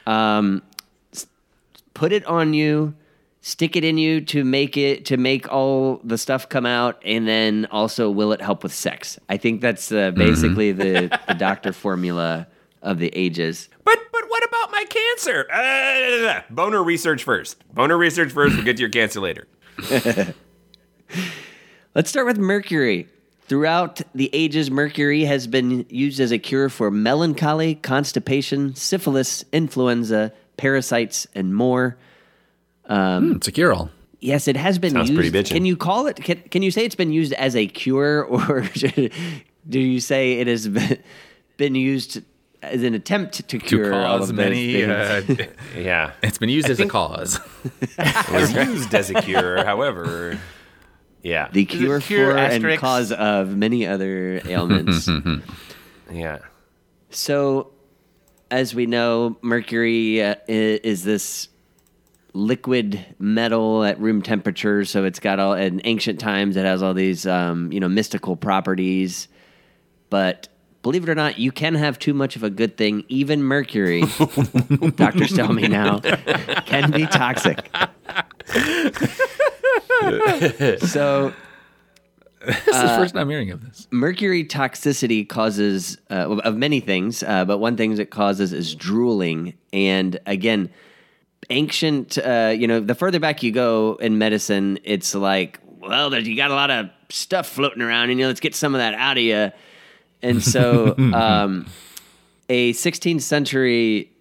um, 0.07 0.61
put 1.93 2.11
it 2.11 2.25
on 2.25 2.53
you, 2.53 2.93
stick 3.45 3.75
it 3.75 3.83
in 3.83 3.95
you 3.99 4.21
to 4.21 4.43
make 4.43 4.75
it 4.75 5.05
to 5.05 5.17
make 5.17 5.47
all 5.53 6.01
the 6.03 6.17
stuff 6.17 6.49
come 6.49 6.65
out, 6.65 6.99
and 7.05 7.27
then 7.27 7.67
also 7.69 8.09
will 8.09 8.31
it 8.31 8.41
help 8.41 8.63
with 8.63 8.73
sex? 8.73 9.19
I 9.29 9.37
think 9.37 9.61
that's 9.61 9.91
uh, 9.91 10.09
basically 10.11 10.71
the 10.71 11.15
the 11.27 11.35
doctor 11.35 11.71
formula 11.71 12.47
of 12.81 12.97
the 12.97 13.09
ages. 13.15 13.69
But 13.83 13.99
but 14.11 14.23
what 14.27 14.43
about 14.43 14.71
my 14.71 14.83
cancer? 14.89 15.47
Uh, 15.51 16.41
boner 16.49 16.83
research 16.83 17.23
first. 17.23 17.63
Boner 17.73 17.97
research 17.97 18.31
first. 18.31 18.55
We'll 18.55 18.65
get 18.65 18.77
to 18.77 18.81
your 18.81 18.89
cancer 18.89 19.21
later. 19.21 19.47
Let's 21.95 22.09
start 22.09 22.25
with 22.25 22.39
Mercury. 22.39 23.07
Throughout 23.47 24.01
the 24.15 24.31
ages, 24.33 24.71
mercury 24.71 25.23
has 25.25 25.45
been 25.45 25.85
used 25.87 26.19
as 26.19 26.31
a 26.31 26.39
cure 26.39 26.67
for 26.67 26.89
melancholy, 26.89 27.75
constipation, 27.75 28.73
syphilis, 28.73 29.45
influenza, 29.53 30.33
parasites, 30.57 31.27
and 31.35 31.53
more. 31.53 31.95
Um, 32.87 33.29
hmm, 33.31 33.35
it's 33.37 33.47
a 33.47 33.51
cure 33.51 33.73
all. 33.73 33.89
Yes, 34.19 34.47
it 34.47 34.55
has 34.57 34.79
been 34.79 34.91
Sounds 34.93 35.09
used. 35.09 35.19
pretty 35.19 35.37
bitchin'. 35.37 35.53
Can 35.53 35.65
you 35.65 35.77
call 35.77 36.07
it? 36.07 36.15
Can, 36.17 36.37
can 36.49 36.61
you 36.63 36.71
say 36.71 36.83
it's 36.85 36.95
been 36.95 37.11
used 37.11 37.33
as 37.33 37.55
a 37.55 37.67
cure, 37.67 38.23
or 38.25 38.61
do 39.69 39.79
you 39.79 39.99
say 39.99 40.33
it 40.39 40.47
has 40.47 40.67
been, 40.67 40.97
been 41.57 41.75
used 41.75 42.21
as 42.61 42.81
an 42.83 42.93
attempt 42.95 43.35
to 43.35 43.43
To 43.43 43.59
cure 43.59 43.93
all 43.93 44.19
cause 44.19 44.29
of 44.31 44.35
many. 44.35 44.83
Uh, 44.83 45.21
Yeah. 45.77 46.11
it's 46.23 46.37
been 46.39 46.49
used 46.49 46.69
as 46.69 46.79
a 46.79 46.87
cause. 46.87 47.39
It 47.99 48.31
was 48.31 48.53
used 48.53 48.93
as 48.95 49.09
a 49.09 49.21
cure, 49.21 49.63
however. 49.63 50.39
Yeah. 51.21 51.49
the 51.51 51.65
cure, 51.65 51.99
cure 51.99 52.31
for 52.33 52.37
and 52.37 52.79
cause 52.79 53.11
of 53.11 53.55
many 53.55 53.85
other 53.85 54.41
ailments. 54.45 55.05
Hmm, 55.07 55.19
hmm, 55.19 55.37
yeah. 56.11 56.39
so, 57.09 57.71
as 58.51 58.75
we 58.75 58.85
know, 58.85 59.37
mercury 59.41 60.23
uh, 60.23 60.35
is 60.47 61.03
this 61.03 61.47
liquid 62.35 63.03
metal 63.17 63.83
at 63.83 63.99
room 63.99 64.21
temperature. 64.21 64.85
So 64.85 65.05
it's 65.05 65.19
got 65.19 65.39
all 65.39 65.53
in 65.53 65.81
ancient 65.85 66.19
times. 66.19 66.57
It 66.57 66.65
has 66.65 66.83
all 66.83 66.93
these 66.93 67.25
um, 67.25 67.71
you 67.71 67.79
know 67.79 67.89
mystical 67.89 68.35
properties, 68.35 69.27
but. 70.09 70.49
Believe 70.83 71.01
it 71.01 71.09
or 71.09 71.15
not, 71.15 71.39
you 71.39 71.51
can 71.51 71.73
have 71.73 71.97
too 71.97 72.13
much 72.13 72.35
of 72.35 72.43
a 72.43 72.49
good 72.51 72.77
thing. 72.77 73.05
Even 73.07 73.41
mercury, 73.41 74.01
doctors 74.95 75.33
tell 75.33 75.51
me 75.51 75.67
now, 75.67 75.99
can 76.67 76.91
be 76.91 77.07
toxic. 77.07 77.57
so 80.87 81.33
this 82.45 82.57
is 82.67 82.81
the 82.81 82.95
first 82.97 83.15
I'm 83.15 83.29
hearing 83.29 83.51
of 83.51 83.65
this. 83.65 83.87
mercury 83.91 84.45
toxicity 84.45 85.27
causes 85.27 85.97
uh, 86.11 86.37
of 86.43 86.55
many 86.55 86.79
things, 86.79 87.23
uh, 87.23 87.45
but 87.45 87.57
one 87.57 87.77
thing 87.77 87.97
it 87.97 88.11
causes 88.11 88.53
is 88.53 88.75
drooling. 88.75 89.55
And 89.73 90.19
again, 90.25 90.69
ancient, 91.49 92.17
uh, 92.17 92.53
you 92.55 92.67
know, 92.67 92.79
the 92.79 92.95
further 92.95 93.19
back 93.19 93.43
you 93.43 93.51
go 93.51 93.97
in 93.99 94.17
medicine, 94.17 94.79
it's 94.83 95.15
like, 95.15 95.59
well, 95.65 96.09
there's, 96.09 96.27
you 96.27 96.35
got 96.35 96.51
a 96.51 96.55
lot 96.55 96.71
of 96.71 96.89
stuff 97.09 97.47
floating 97.47 97.81
around, 97.81 98.09
and 98.09 98.19
you 98.19 98.25
know, 98.25 98.29
let's 98.29 98.39
get 98.39 98.55
some 98.55 98.73
of 98.75 98.79
that 98.79 98.93
out 98.93 99.17
of 99.17 99.23
you. 99.23 99.51
And 100.21 100.43
so, 100.43 100.95
um, 101.13 101.67
a 102.49 102.73
16th 102.73 103.21
century 103.21 104.11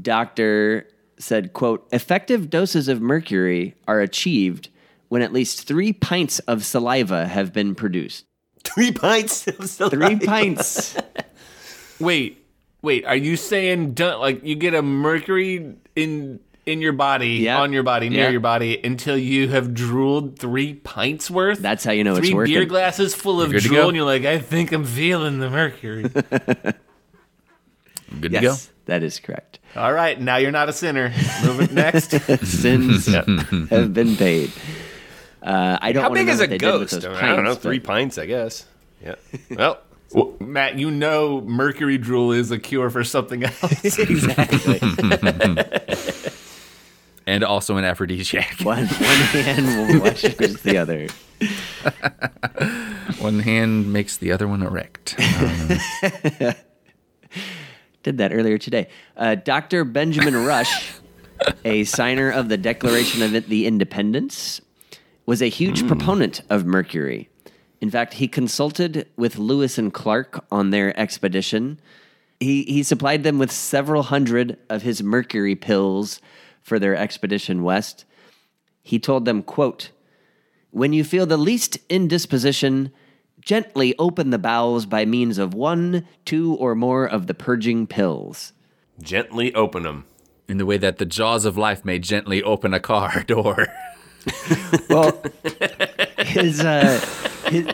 doctor 0.00 0.86
said, 1.18 1.52
"quote 1.52 1.86
Effective 1.92 2.50
doses 2.50 2.88
of 2.88 3.00
mercury 3.00 3.74
are 3.86 4.00
achieved." 4.00 4.68
When 5.08 5.22
at 5.22 5.32
least 5.32 5.66
three 5.66 5.94
pints 5.94 6.38
of 6.40 6.66
saliva 6.66 7.26
have 7.26 7.50
been 7.50 7.74
produced. 7.74 8.26
Three 8.62 8.92
pints 8.92 9.46
of 9.46 9.66
saliva. 9.66 9.96
Three 9.96 10.16
pints. 10.18 10.98
Wait, 12.00 12.46
wait. 12.82 13.04
Are 13.04 13.16
you 13.16 13.36
saying 13.36 13.96
like 13.98 14.44
you 14.44 14.54
get 14.54 14.74
a 14.74 14.82
mercury 14.82 15.74
in 15.96 16.40
in 16.68 16.80
your 16.80 16.92
body, 16.92 17.28
Yeah. 17.38 17.60
on 17.60 17.72
your 17.72 17.82
body, 17.82 18.08
near 18.08 18.24
Yeah. 18.24 18.30
your 18.30 18.40
body, 18.40 18.78
until 18.84 19.16
you 19.16 19.48
have 19.48 19.74
drooled 19.74 20.38
three 20.38 20.74
pints 20.74 21.30
worth? 21.30 21.58
That's 21.60 21.84
how 21.84 21.92
you 21.92 22.04
know 22.04 22.12
it's 22.16 22.30
working. 22.32 22.54
three 22.54 22.54
beer 22.60 22.64
glasses 22.66 23.14
full 23.14 23.40
of 23.40 23.50
Good 23.50 23.62
to 23.62 23.68
drool, 23.68 23.88
and 23.88 23.96
you're 23.96 24.04
like, 24.04 24.24
I 24.24 24.38
think 24.38 24.70
I'm 24.72 24.84
feeling 24.84 25.38
the 25.38 25.50
mercury. 25.50 26.02
Good 28.20 28.32
to 28.32 28.40
go. 28.40 28.54
That 28.86 29.02
is 29.02 29.20
correct. 29.20 29.58
All 29.76 29.92
right, 29.92 30.18
now 30.20 30.36
you're 30.38 30.50
not 30.50 30.68
a 30.68 30.72
sinner. 30.72 31.12
Moving 31.44 31.74
next. 31.74 32.10
Sins 32.46 33.06
have 33.70 33.92
been 33.92 34.16
paid. 34.16 34.50
Uh, 35.42 35.78
I 35.80 35.92
don't. 35.92 36.02
How 36.02 36.10
big 36.10 36.28
is 36.28 36.38
what 36.38 36.46
a 36.46 36.48
they 36.48 36.58
did 36.58 36.78
with 36.78 36.90
ghost? 36.90 37.06
I 37.06 37.34
don't 37.34 37.44
know. 37.44 37.54
Three 37.54 37.78
but- 37.78 37.86
pints, 37.86 38.16
I 38.18 38.26
guess. 38.26 38.64
Yeah. 39.04 39.14
Well, 39.50 39.78
Well, 40.12 40.34
Matt, 40.40 40.78
you 40.78 40.90
know 40.90 41.42
mercury 41.42 41.98
drool 41.98 42.32
is 42.32 42.50
a 42.50 42.58
cure 42.58 42.88
for 42.88 43.04
something 43.04 43.44
else. 43.44 43.98
exactly. 43.98 44.80
And 47.28 47.44
also 47.44 47.76
an 47.76 47.84
aphrodisiac. 47.84 48.60
one 48.62 48.86
one 48.86 48.86
hand 48.86 50.00
washes 50.00 50.62
the 50.62 50.78
other. 50.78 51.08
One 53.20 53.40
hand 53.40 53.92
makes 53.92 54.16
the 54.16 54.32
other 54.32 54.46
one 54.46 54.62
erect. 54.62 55.16
Um, 55.18 55.68
Did 58.02 58.18
that 58.18 58.32
earlier 58.32 58.58
today. 58.58 58.88
Uh, 59.16 59.34
Dr. 59.34 59.84
Benjamin 59.84 60.36
Rush, 60.46 60.94
a 61.64 61.84
signer 61.84 62.30
of 62.30 62.48
the 62.48 62.56
Declaration 62.56 63.22
of 63.22 63.48
the 63.48 63.66
Independence, 63.66 64.60
was 65.26 65.42
a 65.42 65.48
huge 65.48 65.86
proponent 65.88 66.42
of 66.48 66.64
mercury. 66.64 67.28
In 67.80 67.90
fact, 67.90 68.14
he 68.14 68.28
consulted 68.28 69.08
with 69.16 69.36
Lewis 69.36 69.78
and 69.78 69.92
Clark 69.92 70.44
on 70.52 70.70
their 70.70 70.98
expedition. 70.98 71.80
He, 72.38 72.62
he 72.64 72.82
supplied 72.84 73.24
them 73.24 73.38
with 73.38 73.50
several 73.50 74.04
hundred 74.04 74.58
of 74.70 74.82
his 74.82 75.02
mercury 75.02 75.56
pills 75.56 76.20
for 76.68 76.78
their 76.78 76.94
expedition 76.94 77.62
west. 77.62 78.04
He 78.82 78.98
told 78.98 79.24
them, 79.24 79.42
quote, 79.42 79.90
when 80.70 80.92
you 80.92 81.02
feel 81.02 81.26
the 81.26 81.36
least 81.38 81.78
indisposition, 81.88 82.92
gently 83.40 83.94
open 83.98 84.30
the 84.30 84.38
bowels 84.38 84.84
by 84.86 85.04
means 85.06 85.38
of 85.38 85.54
one, 85.54 86.06
two, 86.24 86.54
or 86.56 86.74
more 86.74 87.06
of 87.06 87.26
the 87.26 87.34
purging 87.34 87.86
pills. 87.86 88.52
gently 89.02 89.54
open 89.54 89.82
them. 89.82 90.04
in 90.48 90.58
the 90.58 90.66
way 90.66 90.78
that 90.78 90.98
the 90.98 91.04
jaws 91.06 91.44
of 91.44 91.56
life 91.58 91.84
may 91.84 91.98
gently 91.98 92.42
open 92.42 92.72
a 92.74 92.80
car 92.80 93.22
door. 93.26 93.66
Well, 94.90 95.22
his 96.18 96.60
uh, 96.60 97.00
his, 97.46 97.66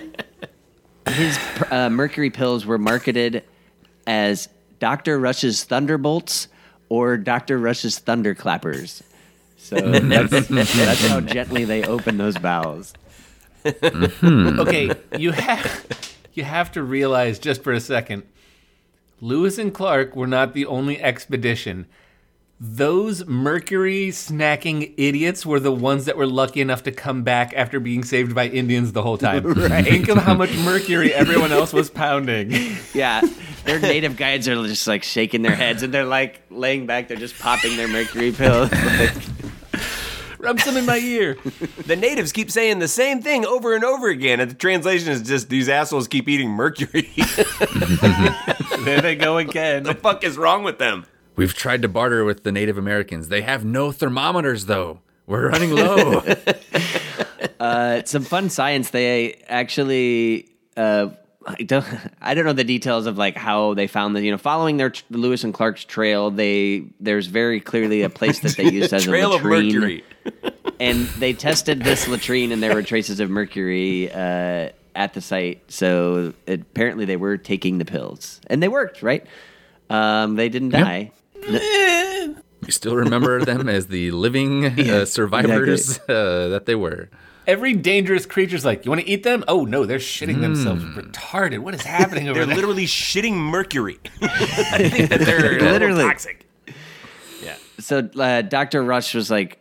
his 1.09 1.39
uh, 1.71 1.89
mercury 1.91 2.31
pills 2.31 2.65
were 2.67 2.79
marketed 2.79 3.43
as 4.07 4.49
Dr. 4.79 5.19
Rush's 5.19 5.65
Thunderbolts 5.65 6.49
or 6.89 7.17
Dr. 7.17 7.59
Rush's 7.59 7.99
Thunderclappers. 8.01 9.03
So 9.57 9.77
that's, 9.81 10.49
that's 10.49 11.07
how 11.07 11.21
gently 11.21 11.65
they 11.65 11.85
open 11.85 12.19
those 12.19 12.37
bowels. 12.37 12.95
Mm-hmm. 13.65 14.61
okay, 14.61 14.91
you 15.19 15.33
have 15.33 15.87
you 16.35 16.45
have 16.45 16.71
to 16.73 16.83
realize 16.83 17.39
just 17.39 17.63
for 17.63 17.73
a 17.73 17.81
second, 17.81 18.25
Lewis 19.23 19.57
and 19.57 19.73
Clark 19.73 20.15
were 20.15 20.27
not 20.27 20.53
the 20.53 20.67
only 20.67 21.01
expedition. 21.01 21.87
Those 22.67 23.27
mercury 23.27 24.09
snacking 24.09 24.95
idiots 24.97 25.45
were 25.45 25.61
the 25.61 25.71
ones 25.71 26.07
that 26.07 26.17
were 26.17 26.27
lucky 26.27 26.63
enough 26.63 26.83
to 26.85 26.93
come 26.93 27.23
back 27.23 27.53
after 27.55 27.79
being 27.79 28.03
saved 28.05 28.35
by 28.35 28.49
Indians 28.49 28.93
the 28.93 29.03
whole 29.03 29.19
time. 29.19 29.45
right. 29.53 29.85
Think 29.85 30.09
of 30.09 30.17
how 30.17 30.33
much 30.33 30.57
mercury 30.57 31.13
everyone 31.13 31.53
else 31.53 31.75
was 31.75 31.91
pounding. 31.91 32.53
Yeah, 32.95 33.23
their 33.65 33.81
native 33.81 34.17
guides 34.17 34.47
are 34.49 34.55
just 34.67 34.87
like 34.87 35.03
shaking 35.03 35.43
their 35.43 35.55
heads 35.55 35.83
and 35.83 35.93
they're 35.93 36.05
like 36.05 36.41
laying 36.49 36.87
back. 36.87 37.09
They're 37.09 37.17
just 37.17 37.39
popping 37.39 37.77
their 37.77 37.89
mercury 37.89 38.33
pills. 38.33 38.71
Like, 38.83 39.15
Rub 40.39 40.61
some 40.61 40.77
in 40.77 40.87
my 40.87 40.99
ear. 40.99 41.37
The 41.87 41.97
natives 41.97 42.31
keep 42.33 42.51
saying 42.51 42.79
the 42.79 42.89
same 42.89 43.21
thing 43.23 43.47
over 43.47 43.75
and 43.75 43.83
over 43.83 44.09
again, 44.09 44.41
and 44.41 44.51
the 44.51 44.55
translation 44.55 45.11
is 45.11 45.23
just 45.23 45.49
these 45.49 45.71
assholes 45.71 46.07
keep 46.07 46.29
eating 46.29 46.51
mercury. 46.51 47.11
there 48.85 49.01
they 49.01 49.17
go 49.17 49.39
again. 49.39 49.85
What 49.85 49.97
the 49.97 50.01
fuck 50.03 50.25
is 50.25 50.37
wrong 50.37 50.63
with 50.63 50.79
them? 50.79 51.07
We've 51.37 51.55
tried 51.55 51.83
to 51.83 51.89
barter 51.89 52.25
with 52.25 52.45
the 52.45 52.53
Native 52.53 52.79
Americans. 52.79 53.29
They 53.29 53.43
have 53.43 53.65
no 53.65 53.91
thermometers, 53.91 54.67
though. 54.67 55.01
We're 55.27 55.49
running 55.49 55.71
low. 55.71 56.23
uh, 57.61 58.03
some 58.05 58.23
fun 58.23 58.51
science. 58.51 58.91
They 58.91 59.35
actually. 59.49 60.51
Uh, 60.77 61.09
I 61.47 61.63
don't. 61.63 61.87
I 62.21 62.35
don't 62.35 62.45
know 62.45 62.53
the 62.53 62.65
details 62.65 63.07
of 63.07 63.19
like 63.19 63.37
how 63.37 63.75
they 63.75 63.87
found 63.87 64.15
the. 64.15 64.23
You 64.23 64.31
know, 64.33 64.39
following 64.39 64.77
their 64.77 64.93
Lewis 65.11 65.45
and 65.45 65.53
Clark's 65.53 65.85
trail, 65.85 66.31
they 66.31 66.85
there's 67.01 67.27
very 67.27 67.61
clearly 67.61 68.03
a 68.03 68.11
place 68.11 68.41
that 68.41 68.57
they 68.57 68.65
used 68.71 68.93
as 68.93 69.07
a 69.07 69.25
of 69.25 69.33
latrine. 69.45 69.73
mercury. 69.73 70.05
and 70.79 71.07
they 71.19 71.33
tested 71.33 71.83
this 71.83 72.07
latrine, 72.07 72.53
and 72.53 72.63
there 72.63 72.75
were 72.75 72.83
traces 72.83 73.19
of 73.19 73.31
mercury 73.31 74.13
uh, 74.13 74.71
at 74.95 75.15
the 75.15 75.21
site. 75.21 75.63
So 75.69 76.35
it, 76.47 76.61
apparently, 76.61 77.07
they 77.07 77.17
were 77.17 77.39
taking 77.39 77.79
the 77.79 77.85
pills, 77.85 78.41
and 78.47 78.63
they 78.63 78.69
worked. 78.69 79.03
Right? 79.03 79.27
Um, 79.91 80.37
they 80.37 80.49
didn't 80.49 80.71
die. 80.71 81.13
We 81.49 82.71
still 82.71 82.97
remember 82.97 83.45
them 83.45 83.69
as 83.69 83.87
the 83.89 84.11
living 84.11 84.67
uh, 84.67 85.05
survivors 85.05 85.99
uh, 86.09 86.49
that 86.49 86.65
they 86.67 86.75
were. 86.75 87.09
Every 87.47 87.75
dangerous 87.75 88.25
creature's 88.25 88.65
like, 88.65 88.87
you 88.87 88.91
want 88.91 89.03
to 89.03 89.09
eat 89.09 89.23
them? 89.23 89.45
Oh 89.47 89.65
no, 89.67 89.85
they're 89.85 89.99
shitting 89.99 90.41
themselves. 90.41 90.83
Retarded. 90.83 91.59
What 91.59 91.75
is 91.75 91.83
happening 91.83 92.29
over 92.29 92.39
They're 92.39 92.47
there? 92.47 92.57
literally 92.57 92.87
shitting 92.87 93.35
mercury. 93.35 93.99
I 94.23 94.89
think 94.89 95.11
that 95.11 95.21
they're 95.21 95.41
literally 95.61 95.71
Literally. 95.73 96.05
toxic. 96.05 96.47
Yeah. 97.43 97.57
so 97.79 98.09
uh, 98.19 98.41
Dr. 98.43 98.83
Rush 98.83 99.15
was 99.15 99.31
like, 99.31 99.59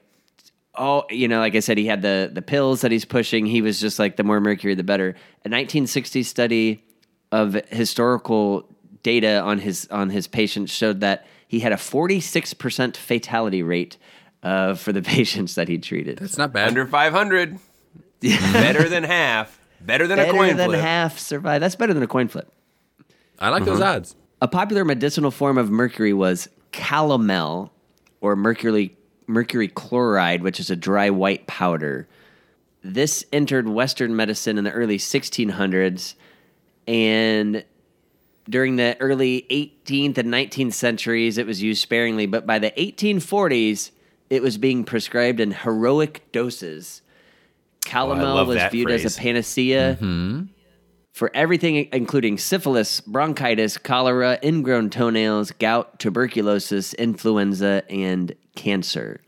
oh, 0.75 1.03
you 1.09 1.27
know, 1.27 1.39
like 1.39 1.55
I 1.55 1.59
said, 1.59 1.77
he 1.77 1.85
had 1.85 2.01
the 2.01 2.31
the 2.33 2.41
pills 2.41 2.79
that 2.81 2.91
he's 2.93 3.03
pushing. 3.03 3.45
He 3.45 3.61
was 3.61 3.81
just 3.81 3.99
like, 3.99 4.15
the 4.15 4.23
more 4.23 4.39
mercury, 4.39 4.75
the 4.75 4.83
better. 4.83 5.09
A 5.09 5.49
1960 5.51 6.23
study 6.23 6.85
of 7.33 7.55
historical 7.67 8.69
data 9.01 9.41
on 9.41 9.59
his 9.59 9.89
on 9.91 10.09
his 10.09 10.25
patients 10.27 10.71
showed 10.71 11.01
that 11.01 11.27
he 11.53 11.59
had 11.59 11.71
a 11.71 11.77
46 11.77 12.55
percent 12.55 12.97
fatality 12.97 13.61
rate 13.61 13.97
uh, 14.41 14.73
for 14.73 14.91
the 14.91 15.01
patients 15.17 15.53
that 15.53 15.67
he 15.67 15.77
treated. 15.77 16.17
That's 16.17 16.35
not 16.37 16.51
bad. 16.51 16.69
Under 16.69 16.87
500. 16.87 17.59
Better 18.21 18.89
than 18.89 19.03
half. 19.03 19.59
Better 19.79 20.07
than 20.07 20.17
a 20.17 20.31
coin 20.31 20.47
flip. 20.47 20.57
better 20.57 20.71
than 20.71 20.79
half 20.79 21.19
survive. 21.19 21.61
That's 21.61 21.75
better 21.75 21.93
than 21.93 22.01
a 22.01 22.07
coin 22.07 22.27
flip. 22.27 22.51
I 23.37 23.49
like 23.49 23.65
those 23.65 23.81
odds. 23.81 24.15
A 24.41 24.47
popular 24.47 24.83
medicinal 24.83 25.29
form 25.29 25.57
of 25.59 25.69
mercury 25.69 26.13
was 26.13 26.47
calomel, 26.71 27.69
or 28.21 28.35
mercury 28.35 28.95
mercury 29.27 29.67
chloride, 29.67 30.41
which 30.41 30.59
is 30.59 30.69
a 30.69 30.75
dry 30.75 31.09
white 31.09 31.45
powder. 31.47 32.07
This 32.81 33.25
entered 33.33 33.67
Western 33.67 34.15
medicine 34.15 34.57
in 34.57 34.63
the 34.63 34.71
early 34.71 34.97
1600s, 34.97 36.15
and 36.87 37.65
during 38.49 38.75
the 38.75 38.97
early 38.99 39.45
18th 39.49 40.17
and 40.17 40.29
19th 40.29 40.73
centuries, 40.73 41.37
it 41.37 41.45
was 41.45 41.61
used 41.61 41.81
sparingly. 41.81 42.25
But 42.25 42.45
by 42.45 42.59
the 42.59 42.71
1840s, 42.71 43.91
it 44.29 44.41
was 44.41 44.57
being 44.57 44.83
prescribed 44.83 45.39
in 45.39 45.51
heroic 45.51 46.31
doses. 46.31 47.01
Calomel 47.81 48.35
love 48.35 48.47
was 48.47 48.63
viewed 48.71 48.91
as 48.91 49.17
a 49.17 49.19
panacea 49.19 49.97
for 51.11 51.29
everything, 51.35 51.89
including 51.93 52.37
syphilis, 52.37 53.01
bronchitis, 53.01 53.77
cholera, 53.77 54.39
ingrown 54.43 54.89
toenails, 54.89 55.51
gout, 55.51 55.99
tuberculosis, 55.99 56.93
influenza, 56.95 57.83
and 57.89 58.33
cancer. 58.55 59.21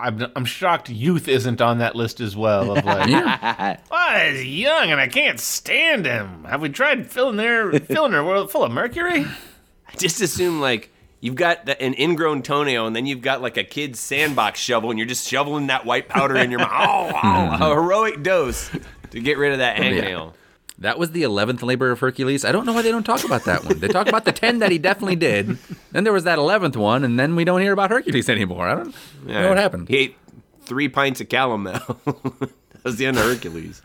I'm, 0.00 0.32
I'm 0.34 0.44
shocked 0.44 0.88
youth 0.88 1.28
isn't 1.28 1.60
on 1.60 1.78
that 1.78 1.94
list 1.94 2.20
as 2.20 2.36
well. 2.36 2.76
Of 2.76 2.84
like, 2.84 3.08
yeah. 3.08 3.78
well, 3.90 4.32
he's 4.32 4.44
young 4.44 4.90
and 4.90 5.00
I 5.00 5.08
can't 5.08 5.38
stand 5.38 6.06
him. 6.06 6.44
Have 6.44 6.60
we 6.60 6.68
tried 6.68 7.10
filling 7.10 7.36
their 7.36 7.72
filling 7.72 8.12
their 8.12 8.24
world 8.24 8.50
full 8.50 8.64
of 8.64 8.72
mercury? 8.72 9.24
I 9.24 9.96
just 9.96 10.20
assume 10.20 10.60
like 10.60 10.90
you've 11.20 11.34
got 11.34 11.66
the, 11.66 11.80
an 11.82 11.94
ingrown 11.98 12.42
toenail 12.42 12.86
and 12.86 12.96
then 12.96 13.06
you've 13.06 13.22
got 13.22 13.42
like 13.42 13.56
a 13.56 13.64
kid's 13.64 14.00
sandbox 14.00 14.58
shovel 14.58 14.90
and 14.90 14.98
you're 14.98 15.08
just 15.08 15.28
shoveling 15.28 15.66
that 15.68 15.84
white 15.84 16.08
powder 16.08 16.36
in 16.36 16.50
your 16.50 16.60
mouth. 16.60 16.70
Oh, 16.82 17.58
oh, 17.60 17.72
a 17.72 17.74
heroic 17.74 18.22
dose 18.22 18.70
to 19.10 19.20
get 19.20 19.38
rid 19.38 19.52
of 19.52 19.58
that 19.58 19.76
hangnail. 19.76 20.32
That 20.80 20.98
was 20.98 21.10
the 21.10 21.22
11th 21.22 21.62
labor 21.62 21.90
of 21.90 22.00
Hercules. 22.00 22.42
I 22.44 22.52
don't 22.52 22.64
know 22.64 22.72
why 22.72 22.80
they 22.82 22.90
don't 22.90 23.04
talk 23.04 23.22
about 23.24 23.44
that 23.44 23.64
one. 23.64 23.78
They 23.80 23.88
talk 23.88 24.08
about 24.08 24.24
the 24.24 24.32
10 24.32 24.60
that 24.60 24.70
he 24.72 24.78
definitely 24.78 25.16
did. 25.16 25.58
Then 25.92 26.04
there 26.04 26.12
was 26.12 26.24
that 26.24 26.38
11th 26.38 26.76
one, 26.76 27.04
and 27.04 27.18
then 27.20 27.36
we 27.36 27.44
don't 27.44 27.60
hear 27.60 27.72
about 27.74 27.90
Hercules 27.90 28.28
anymore. 28.30 28.66
I 28.66 28.74
don't 28.76 28.94
know 29.26 29.48
what 29.50 29.58
happened. 29.58 29.88
He 29.90 29.96
ate 29.98 30.16
three 30.62 30.88
pints 30.88 31.20
of 31.20 31.28
calomel. 31.28 31.80
that 32.72 32.84
was 32.84 32.96
the 32.96 33.04
end 33.06 33.18
of 33.18 33.24
Hercules. 33.24 33.82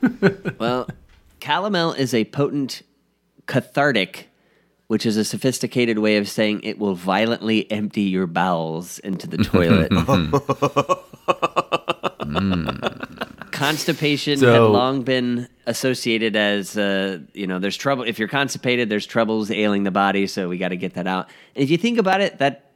Well, 0.58 0.88
calomel 1.42 1.98
is 1.98 2.14
a 2.14 2.24
potent 2.26 2.82
cathartic, 3.46 4.30
which 4.88 5.06
is 5.06 5.18
a 5.18 5.26
sophisticated 5.26 6.00
way 6.00 6.16
of 6.16 6.30
saying 6.30 6.62
it 6.64 6.80
will 6.80 6.96
violently 6.96 7.70
empty 7.72 8.04
your 8.04 8.26
bowels 8.28 9.00
into 9.00 9.28
the 9.28 9.38
toilet. 9.38 9.92
Mm. 10.16 11.02
Mm. 12.26 13.05
Constipation 13.56 14.40
had 14.40 14.60
long 14.60 15.04
been 15.04 15.48
associated 15.66 16.36
as, 16.36 16.78
uh, 16.78 17.20
you 17.34 17.48
know, 17.48 17.60
there's 17.60 17.78
trouble. 17.78 18.04
If 18.04 18.20
you're 18.20 18.28
constipated, 18.28 18.90
there's 18.90 19.06
troubles 19.06 19.50
ailing 19.52 19.84
the 19.84 19.92
body, 19.92 20.28
so 20.28 20.48
we 20.50 20.58
got 20.58 20.70
to 20.70 20.78
get 20.78 20.94
that 20.96 21.08
out. 21.08 21.30
And 21.56 21.64
if 21.64 21.70
you 21.70 21.78
think 21.78 21.98
about 21.98 22.22
it, 22.22 22.38
that, 22.40 22.72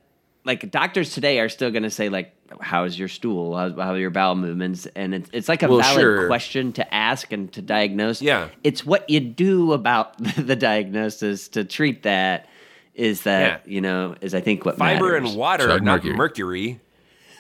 like, 0.46 0.72
doctors 0.72 1.14
today 1.14 1.40
are 1.40 1.50
still 1.50 1.70
going 1.72 1.84
to 1.84 1.90
say, 1.92 2.10
like, 2.10 2.34
how's 2.62 2.98
your 2.98 3.08
stool? 3.08 3.56
How, 3.56 3.70
how 3.74 3.92
are 3.92 3.98
your 4.00 4.10
bowel 4.10 4.36
movements? 4.36 4.88
And 4.96 5.14
it's, 5.14 5.30
it's 5.34 5.50
like 5.50 5.62
a 5.64 5.68
Well, 5.68 5.80
valid 5.80 6.00
sure. 6.02 6.28
question 6.28 6.74
to 6.74 6.94
ask 6.94 7.32
and 7.32 7.52
to 7.54 7.62
diagnose. 7.62 8.22
Yeah. 8.22 8.50
It's 8.64 8.86
what 8.86 9.08
you 9.10 9.20
do 9.20 9.74
about 9.74 10.18
the 10.36 10.56
diagnosis 10.56 11.48
to 11.50 11.64
treat 11.64 12.04
that 12.04 12.48
is 12.96 13.24
that, 13.24 13.64
Yeah. 13.66 13.72
you 13.74 13.82
know, 13.82 14.16
is 14.22 14.34
I 14.34 14.42
think 14.42 14.66
what 14.66 14.78
Fiber 14.78 15.12
matters. 15.14 15.30
and 15.32 15.38
water, 15.40 15.68
Chug 15.68 15.84
not 15.84 16.04
mercury. 16.04 16.80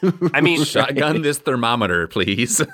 mercury. 0.03 0.31
I 0.34 0.41
mean, 0.41 0.63
Shotgun 0.65 1.22
this 1.24 1.39
thermometer, 1.39 2.08
please. 2.08 2.62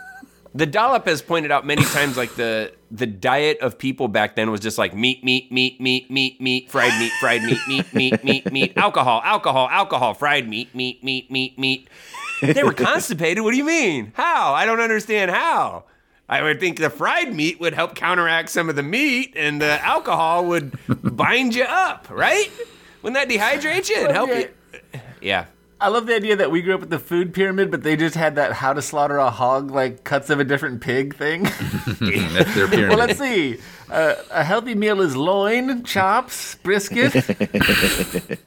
the 0.56 0.66
dollop 0.66 1.06
has 1.06 1.22
pointed 1.22 1.52
out 1.52 1.66
many 1.66 1.84
times 1.84 2.16
like 2.16 2.34
the 2.36 2.72
the 2.90 3.06
diet 3.06 3.60
of 3.60 3.78
people 3.78 4.08
back 4.08 4.38
then 4.38 4.50
was 4.50 4.62
just 4.62 4.78
like 4.78 4.96
meat 4.96 5.24
meat 5.24 5.52
meat 5.52 5.80
meat 5.82 6.10
meat 6.10 6.40
meat 6.40 6.72
fried 6.72 6.98
meat 6.98 7.12
fried 7.20 7.44
meat 7.44 7.60
meat 7.68 7.94
meat 7.94 8.24
meat 8.24 8.52
meat 8.52 8.74
alcohol 8.78 9.22
alcohol 9.24 9.68
alcohol 9.70 10.14
fried 10.14 10.48
meat 10.48 10.74
meat 10.74 11.04
meat 11.04 11.30
meat 11.30 11.60
meat 11.60 11.90
they 12.42 12.64
were 12.64 12.74
constipated 12.74 13.44
what 13.44 13.52
do 13.52 13.58
you 13.58 13.66
mean 13.66 14.14
how 14.16 14.54
i 14.54 14.66
don't 14.66 14.80
understand 14.80 15.30
how 15.30 15.84
i 16.30 16.42
would 16.42 16.60
think 16.60 16.80
the 16.80 16.90
fried 16.90 17.36
meat 17.36 17.60
would 17.60 17.74
help 17.74 17.94
counteract 17.94 18.50
some 18.50 18.70
of 18.70 18.78
the 18.78 18.84
meat 18.84 19.34
and 19.36 19.62
the 19.62 19.84
alcohol 19.84 20.46
would 20.46 20.78
bind 21.04 21.54
you 21.54 21.66
up 21.66 22.08
right 22.10 22.50
wouldn't 23.02 23.16
that 23.16 23.28
dehydrate 23.28 23.90
you 23.90 24.06
and 24.06 24.12
help 24.14 24.30
you 24.30 24.50
yeah 25.22 25.46
I 25.80 25.90
love 25.90 26.06
the 26.08 26.16
idea 26.16 26.38
that 26.38 26.52
we 26.52 26.62
grew 26.62 26.74
up 26.74 26.80
with 26.80 26.90
the 26.90 27.00
food 27.00 27.34
pyramid, 27.34 27.70
but 27.70 27.84
they 27.84 27.96
just 27.98 28.16
had 28.16 28.36
that 28.36 28.54
how 28.54 28.74
to 28.74 28.82
slaughter 28.82 29.18
a 29.18 29.30
hog, 29.30 29.72
like 29.72 30.04
cuts 30.04 30.30
of 30.30 30.40
a 30.40 30.44
different 30.44 30.82
pig 30.82 31.16
thing. 31.16 31.44
That's 32.00 32.56
their 32.56 32.68
pyramid. 32.68 32.90
well, 32.90 32.98
let's 32.98 33.20
see. 33.20 33.58
Uh, 33.90 34.16
a 34.32 34.44
healthy 34.44 34.74
meal 34.74 35.02
is 35.02 35.16
loin, 35.16 35.84
chops, 35.84 36.56
brisket. 36.56 37.14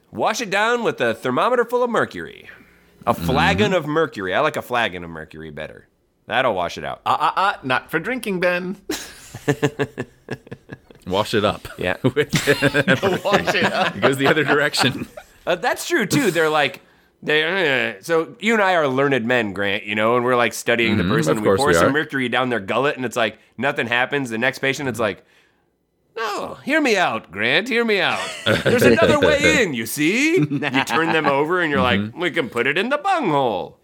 Wash 0.12 0.40
it 0.40 0.50
down 0.50 0.82
with 0.84 1.00
a 1.00 1.14
thermometer 1.14 1.64
full 1.64 1.82
of 1.82 1.90
mercury. 1.90 2.48
A 3.06 3.14
flagon 3.14 3.72
of 3.74 3.86
mercury. 3.86 4.34
I 4.34 4.40
like 4.40 4.56
a 4.56 4.62
flagon 4.62 5.04
of 5.04 5.10
mercury 5.10 5.50
better. 5.50 5.86
That'll 6.26 6.54
wash 6.54 6.76
it 6.76 6.84
out. 6.84 7.00
Ah, 7.06 7.16
ah, 7.18 7.32
ah, 7.36 7.60
not 7.62 7.90
for 7.90 7.98
drinking, 7.98 8.40
Ben. 8.40 8.76
Wash 11.06 11.32
it 11.32 11.42
up. 11.42 11.66
Yeah. 11.78 11.96
Wash 12.02 12.14
it 12.16 13.64
up. 13.64 13.96
It 13.96 14.00
goes 14.00 14.18
the 14.18 14.26
other 14.26 14.44
direction. 14.44 15.08
Uh, 15.46 15.54
that's 15.54 15.88
true 15.88 16.04
too. 16.04 16.30
They're 16.30 16.50
like, 16.50 16.82
they. 17.22 17.96
Uh, 17.98 18.02
so 18.02 18.37
you 18.40 18.54
and 18.54 18.62
I 18.62 18.74
are 18.74 18.88
learned 18.88 19.26
men, 19.26 19.52
Grant. 19.52 19.85
You 19.85 19.94
know, 19.94 20.16
and 20.16 20.24
we're 20.24 20.37
like 20.37 20.52
studying 20.52 20.96
the 20.96 21.04
person. 21.04 21.40
we 21.40 21.57
pour 21.57 21.68
we 21.68 21.74
some 21.74 21.92
mercury 21.92 22.28
down 22.28 22.48
their 22.48 22.61
gullet, 22.61 22.96
and 22.96 23.04
it's 23.04 23.16
like 23.16 23.38
nothing 23.57 23.87
happens. 23.87 24.31
The 24.31 24.38
next 24.38 24.61
patient, 24.61 24.88
it's 24.88 25.00
like, 25.00 25.24
no, 26.16 26.54
hear 26.64 26.81
me 26.81 26.96
out, 26.96 27.31
Grant. 27.31 27.68
Hear 27.68 27.85
me 27.85 28.00
out. 28.00 28.20
There's 28.64 28.83
another 28.83 29.20
way 29.26 29.62
in. 29.62 29.74
You 29.74 29.87
see? 29.87 30.37
You 30.37 30.85
turn 30.85 31.12
them 31.12 31.26
over, 31.26 31.61
and 31.61 31.70
you're 31.70 31.83
like, 31.83 32.16
we 32.16 32.31
can 32.31 32.48
put 32.50 32.66
it 32.66 32.76
in 32.76 32.88
the 32.88 32.98
bunghole. 32.98 33.78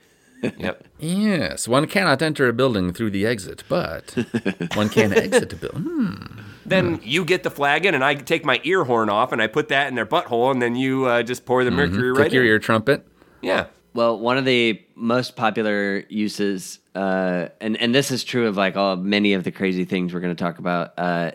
Yep. 0.58 0.84
Yes, 0.98 1.68
one 1.68 1.86
cannot 1.86 2.22
enter 2.22 2.48
a 2.48 2.52
building 2.52 2.92
through 2.92 3.10
the 3.10 3.26
exit, 3.26 3.64
but 3.68 4.16
one 4.74 4.88
can 4.88 5.12
exit 5.12 5.52
a 5.52 5.56
building. 5.56 5.82
Hmm. 5.82 6.40
Then 6.66 7.00
you 7.02 7.24
get 7.24 7.42
the 7.42 7.50
flagon, 7.50 7.94
and 7.94 8.04
I 8.04 8.14
take 8.14 8.44
my 8.44 8.60
ear 8.64 8.84
horn 8.84 9.10
off, 9.10 9.32
and 9.32 9.42
I 9.42 9.46
put 9.46 9.68
that 9.68 9.88
in 9.88 9.94
their 9.94 10.06
butthole, 10.06 10.50
and 10.50 10.62
then 10.62 10.76
you 10.76 11.06
uh, 11.06 11.22
just 11.22 11.44
pour 11.44 11.64
the 11.64 11.70
mercury 11.70 12.10
right 12.10 12.22
Click 12.22 12.32
your 12.32 12.44
ear 12.44 12.58
trumpet. 12.58 13.06
Yeah. 13.44 13.66
Well, 13.94 14.18
one 14.18 14.38
of 14.38 14.44
the 14.44 14.80
most 14.96 15.36
popular 15.36 16.04
uses, 16.08 16.80
uh, 16.96 17.48
and 17.60 17.76
and 17.76 17.94
this 17.94 18.10
is 18.10 18.24
true 18.24 18.48
of 18.48 18.56
like 18.56 18.76
all 18.76 18.96
many 18.96 19.34
of 19.34 19.44
the 19.44 19.52
crazy 19.52 19.84
things 19.84 20.12
we're 20.12 20.20
going 20.20 20.34
to 20.34 20.42
talk 20.42 20.58
about, 20.58 20.94
uh, 20.98 21.30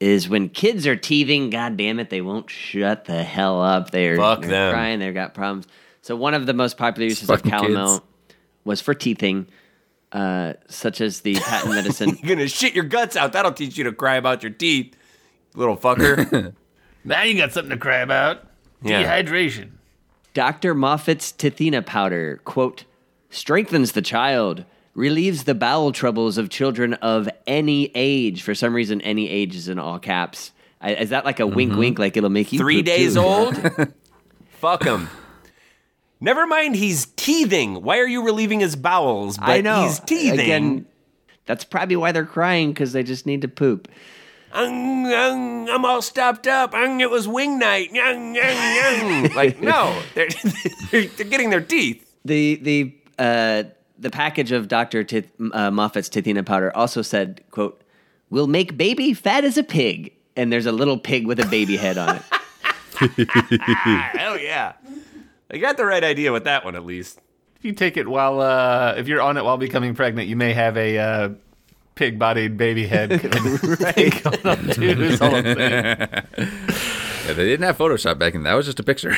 is 0.00 0.28
when 0.28 0.48
kids 0.48 0.86
are 0.88 0.96
teething. 0.96 1.50
God 1.50 1.76
damn 1.76 2.00
it, 2.00 2.10
they 2.10 2.20
won't 2.20 2.50
shut 2.50 3.04
the 3.04 3.22
hell 3.22 3.62
up. 3.62 3.90
They're, 3.90 4.16
Fuck 4.16 4.40
they're 4.40 4.50
them. 4.50 4.72
crying. 4.72 4.98
They've 4.98 5.14
got 5.14 5.34
problems. 5.34 5.66
So 6.02 6.16
one 6.16 6.34
of 6.34 6.46
the 6.46 6.54
most 6.54 6.76
popular 6.76 7.08
uses 7.08 7.30
of 7.30 7.42
calomel 7.42 8.00
kids. 8.00 8.36
was 8.64 8.80
for 8.80 8.92
teething, 8.92 9.46
uh, 10.10 10.54
such 10.68 11.00
as 11.00 11.20
the 11.20 11.34
patent 11.40 11.74
medicine. 11.74 12.18
You're 12.22 12.34
gonna 12.36 12.48
shit 12.48 12.74
your 12.74 12.84
guts 12.84 13.16
out. 13.16 13.32
That'll 13.34 13.52
teach 13.52 13.78
you 13.78 13.84
to 13.84 13.92
cry 13.92 14.16
about 14.16 14.42
your 14.42 14.52
teeth, 14.52 14.96
little 15.54 15.76
fucker. 15.76 16.54
Now 17.06 17.22
you 17.22 17.36
got 17.36 17.52
something 17.52 17.68
to 17.70 17.76
cry 17.76 17.98
about. 17.98 18.46
Yeah. 18.82 19.22
Dehydration. 19.22 19.72
Dr. 20.34 20.74
Moffett's 20.74 21.32
Teethina 21.32 21.84
powder, 21.84 22.40
quote, 22.44 22.84
strengthens 23.30 23.92
the 23.92 24.02
child, 24.02 24.64
relieves 24.94 25.44
the 25.44 25.54
bowel 25.54 25.92
troubles 25.92 26.36
of 26.38 26.50
children 26.50 26.94
of 26.94 27.28
any 27.46 27.90
age. 27.94 28.42
For 28.42 28.54
some 28.54 28.74
reason, 28.74 29.00
any 29.00 29.30
age 29.30 29.54
is 29.54 29.68
in 29.68 29.78
all 29.78 30.00
caps. 30.00 30.52
I, 30.80 30.94
is 30.94 31.10
that 31.10 31.24
like 31.24 31.40
a 31.40 31.46
wink 31.46 31.70
mm-hmm. 31.70 31.78
wink, 31.78 31.98
like 31.98 32.16
it'll 32.16 32.30
make 32.30 32.52
you 32.52 32.58
Three 32.58 32.82
days 32.82 33.14
too? 33.14 33.20
old? 33.20 33.56
Fuck 34.60 34.84
him. 34.84 35.08
Never 36.20 36.46
mind, 36.46 36.76
he's 36.76 37.06
teething. 37.16 37.82
Why 37.82 37.98
are 37.98 38.06
you 38.06 38.24
relieving 38.24 38.60
his 38.60 38.76
bowels? 38.76 39.38
But 39.38 39.50
I 39.50 39.60
know. 39.60 39.82
He's 39.84 40.00
teething. 40.00 40.40
Again, 40.40 40.86
that's 41.46 41.64
probably 41.64 41.96
why 41.96 42.12
they're 42.12 42.24
crying 42.24 42.72
because 42.72 42.92
they 42.92 43.02
just 43.02 43.26
need 43.26 43.42
to 43.42 43.48
poop. 43.48 43.88
"Ung, 44.54 45.12
ung, 45.12 45.68
I'm 45.68 45.84
all 45.84 46.00
stopped 46.00 46.46
up. 46.46 46.72
Ung, 46.74 47.00
it 47.00 47.10
was 47.10 47.28
wing 47.28 47.58
night. 47.58 47.90
Ung, 47.90 48.38
ung, 48.38 48.78
ung." 48.78 49.34
like, 49.34 49.60
no, 49.60 50.02
they're, 50.14 50.28
they're, 50.90 51.06
they're 51.16 51.26
getting 51.26 51.50
their 51.50 51.60
teeth. 51.60 52.16
The 52.24 52.56
the 52.56 52.94
uh, 53.18 53.64
the 53.98 54.10
package 54.10 54.52
of 54.52 54.68
Dr. 54.68 55.04
Tith, 55.04 55.28
uh, 55.52 55.70
Moffett's 55.70 56.08
Teethina 56.08 56.44
powder 56.44 56.74
also 56.76 57.02
said, 57.02 57.42
quote, 57.50 57.80
We'll 58.30 58.46
make 58.46 58.76
baby 58.76 59.14
fat 59.14 59.44
as 59.44 59.56
a 59.56 59.62
pig. 59.62 60.12
And 60.36 60.52
there's 60.52 60.66
a 60.66 60.72
little 60.72 60.98
pig 60.98 61.26
with 61.26 61.38
a 61.38 61.46
baby 61.46 61.76
head 61.76 61.96
on 61.96 62.16
it. 62.16 63.28
Hell 64.18 64.38
yeah. 64.38 64.72
I 65.50 65.58
got 65.58 65.76
the 65.76 65.84
right 65.84 66.02
idea 66.02 66.32
with 66.32 66.44
that 66.44 66.64
one, 66.64 66.74
at 66.74 66.84
least. 66.84 67.20
If 67.56 67.64
you 67.64 67.72
take 67.72 67.96
it 67.96 68.08
while, 68.08 68.40
uh, 68.40 68.94
if 68.96 69.06
you're 69.06 69.22
on 69.22 69.36
it 69.36 69.44
while 69.44 69.56
becoming 69.56 69.94
pregnant, 69.94 70.26
you 70.26 70.34
may 70.34 70.52
have 70.52 70.76
a 70.76 70.98
uh, 70.98 71.28
pig-bodied 71.94 72.56
baby 72.56 72.86
head 72.86 73.10
right. 73.80 74.22
going 74.24 74.46
up 74.46 74.58
to 74.74 74.94
this 74.94 75.18
whole 75.20 75.42
thing. 75.42 76.08
Yeah, 77.26 77.32
they 77.32 77.46
didn't 77.46 77.64
have 77.64 77.78
Photoshop 77.78 78.18
back 78.18 78.34
then. 78.34 78.42
That 78.42 78.52
was 78.52 78.66
just 78.66 78.78
a 78.80 78.82
picture. 78.82 79.16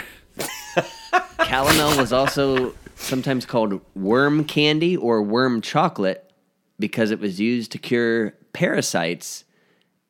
Calomel 1.41 1.99
was 1.99 2.13
also 2.13 2.73
sometimes 2.95 3.45
called 3.45 3.81
worm 3.97 4.45
candy 4.45 4.97
or 4.97 5.23
worm 5.23 5.61
chocolate 5.61 6.33
because 6.79 7.11
it 7.11 7.19
was 7.19 7.41
used 7.41 7.73
to 7.73 7.79
cure 7.79 8.33
parasites 8.53 9.45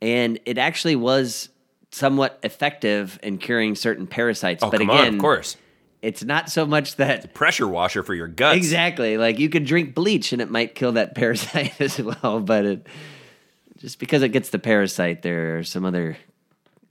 and 0.02 0.38
it 0.44 0.58
actually 0.58 0.94
was 0.96 1.48
somewhat 1.90 2.38
effective 2.42 3.18
in 3.22 3.38
curing 3.38 3.74
certain 3.74 4.06
parasites. 4.06 4.62
Oh, 4.62 4.70
but 4.70 4.80
come 4.80 4.90
again, 4.90 5.06
on, 5.06 5.14
of 5.14 5.20
course. 5.20 5.56
It's 6.06 6.22
not 6.22 6.48
so 6.48 6.64
much 6.64 6.96
that 6.96 7.34
Pressure 7.34 7.66
washer 7.66 8.04
for 8.04 8.14
your 8.14 8.28
guts. 8.28 8.56
exactly 8.56 9.18
like 9.18 9.40
you 9.40 9.48
could 9.48 9.64
drink 9.64 9.92
bleach 9.92 10.32
and 10.32 10.40
it 10.40 10.48
might 10.48 10.76
kill 10.76 10.92
that 10.92 11.14
parasite 11.16 11.80
as 11.80 12.00
well. 12.00 12.40
But 12.40 12.64
it 12.64 12.86
just 13.78 13.98
because 13.98 14.22
it 14.22 14.28
gets 14.28 14.50
the 14.50 14.60
parasite, 14.60 15.22
there 15.22 15.58
are 15.58 15.64
some 15.64 15.84
other. 15.84 16.16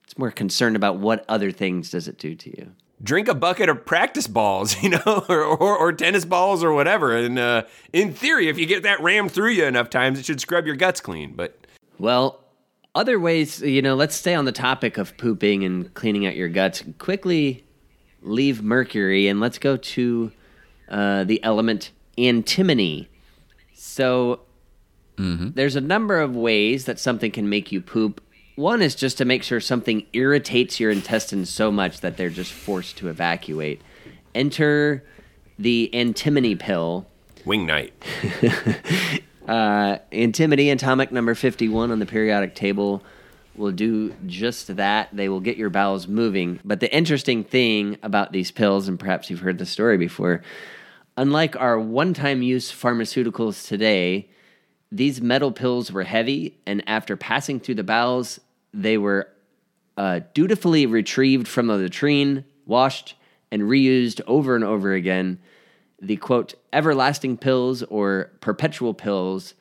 It's 0.03 0.17
more 0.17 0.31
concerned 0.31 0.75
about 0.75 0.97
what 0.97 1.23
other 1.29 1.51
things 1.51 1.91
does 1.91 2.09
it 2.09 2.19
do 2.19 2.35
to 2.35 2.49
you. 2.49 2.71
Drink 3.01 3.27
a 3.29 3.33
bucket 3.33 3.69
of 3.69 3.85
practice 3.85 4.27
balls, 4.27 4.75
you 4.83 4.89
know, 4.89 5.25
or, 5.29 5.43
or, 5.43 5.77
or 5.77 5.93
tennis 5.93 6.25
balls 6.25 6.63
or 6.63 6.73
whatever. 6.73 7.15
And 7.15 7.39
uh, 7.39 7.63
in 7.93 8.13
theory, 8.13 8.49
if 8.49 8.57
you 8.57 8.65
get 8.65 8.83
that 8.83 9.01
rammed 9.01 9.31
through 9.31 9.51
you 9.51 9.63
enough 9.65 9.89
times, 9.89 10.19
it 10.19 10.25
should 10.25 10.41
scrub 10.41 10.65
your 10.65 10.75
guts 10.75 10.99
clean. 10.99 11.33
But 11.35 11.57
Well, 11.97 12.41
other 12.93 13.19
ways, 13.19 13.61
you 13.61 13.81
know, 13.81 13.95
let's 13.95 14.15
stay 14.15 14.35
on 14.35 14.45
the 14.45 14.51
topic 14.51 14.97
of 14.97 15.17
pooping 15.17 15.63
and 15.63 15.93
cleaning 15.93 16.25
out 16.27 16.35
your 16.35 16.49
guts. 16.49 16.83
Quickly 16.99 17.64
leave 18.25 18.61
mercury 18.61 19.27
and 19.27 19.39
let's 19.39 19.57
go 19.57 19.77
to 19.77 20.31
uh, 20.89 21.23
the 21.23 21.41
element 21.43 21.91
antimony. 22.17 23.07
So 23.73 24.41
there's 25.17 25.75
a 25.77 25.81
number 25.81 26.19
of 26.19 26.35
ways 26.35 26.85
that 26.85 26.99
something 26.99 27.31
can 27.31 27.47
make 27.47 27.71
you 27.71 27.79
poop. 27.79 28.21
One 28.55 28.81
is 28.81 28.95
just 28.95 29.17
to 29.19 29.25
make 29.25 29.43
sure 29.43 29.59
something 29.61 30.05
irritates 30.13 30.79
your 30.79 30.91
intestines 30.91 31.49
so 31.49 31.71
much 31.71 32.01
that 32.01 32.17
they're 32.17 32.29
just 32.29 32.51
forced 32.51 32.97
to 32.97 33.07
evacuate. 33.07 33.81
Enter 34.33 35.03
the 35.57 35.93
antimony 35.93 36.55
pill. 36.55 37.07
wing 37.45 37.65
night. 37.65 37.93
Uh, 39.47 39.99
antimony, 40.11 40.71
atomic 40.71 41.11
number 41.11 41.35
51 41.35 41.91
on 41.91 41.99
the 41.99 42.05
periodic 42.07 42.55
table, 42.55 43.03
will 43.57 43.71
do 43.71 44.13
just 44.25 44.75
that. 44.75 45.09
They 45.13 45.29
will 45.29 45.39
get 45.39 45.57
your 45.57 45.69
bowels 45.69 46.07
moving. 46.07 46.59
But 46.63 46.79
the 46.79 46.93
interesting 46.95 47.43
thing 47.43 47.97
about 48.03 48.31
these 48.31 48.51
pills, 48.51 48.87
and 48.87 48.99
perhaps 48.99 49.29
you've 49.29 49.39
heard 49.39 49.57
the 49.57 49.65
story 49.65 49.97
before, 49.97 50.41
unlike 51.17 51.55
our 51.55 51.79
one 51.79 52.13
time 52.13 52.41
use 52.41 52.71
pharmaceuticals 52.71 53.67
today, 53.67 54.29
these 54.91 55.21
metal 55.21 55.51
pills 55.51 55.91
were 55.91 56.03
heavy, 56.03 56.57
and 56.65 56.83
after 56.87 57.17
passing 57.17 57.59
through 57.59 57.75
the 57.75 57.83
bowels, 57.83 58.39
they 58.73 58.97
were 58.97 59.29
uh, 59.97 60.21
dutifully 60.33 60.85
retrieved 60.85 61.47
from 61.47 61.67
the 61.67 61.77
latrine, 61.77 62.45
washed, 62.65 63.15
and 63.51 63.63
reused 63.63 64.21
over 64.27 64.55
and 64.55 64.63
over 64.63 64.93
again. 64.93 65.39
The 66.01 66.17
quote, 66.17 66.55
everlasting 66.73 67.37
pills 67.37 67.83
or 67.83 68.31
perpetual 68.41 68.93
pills 68.93 69.53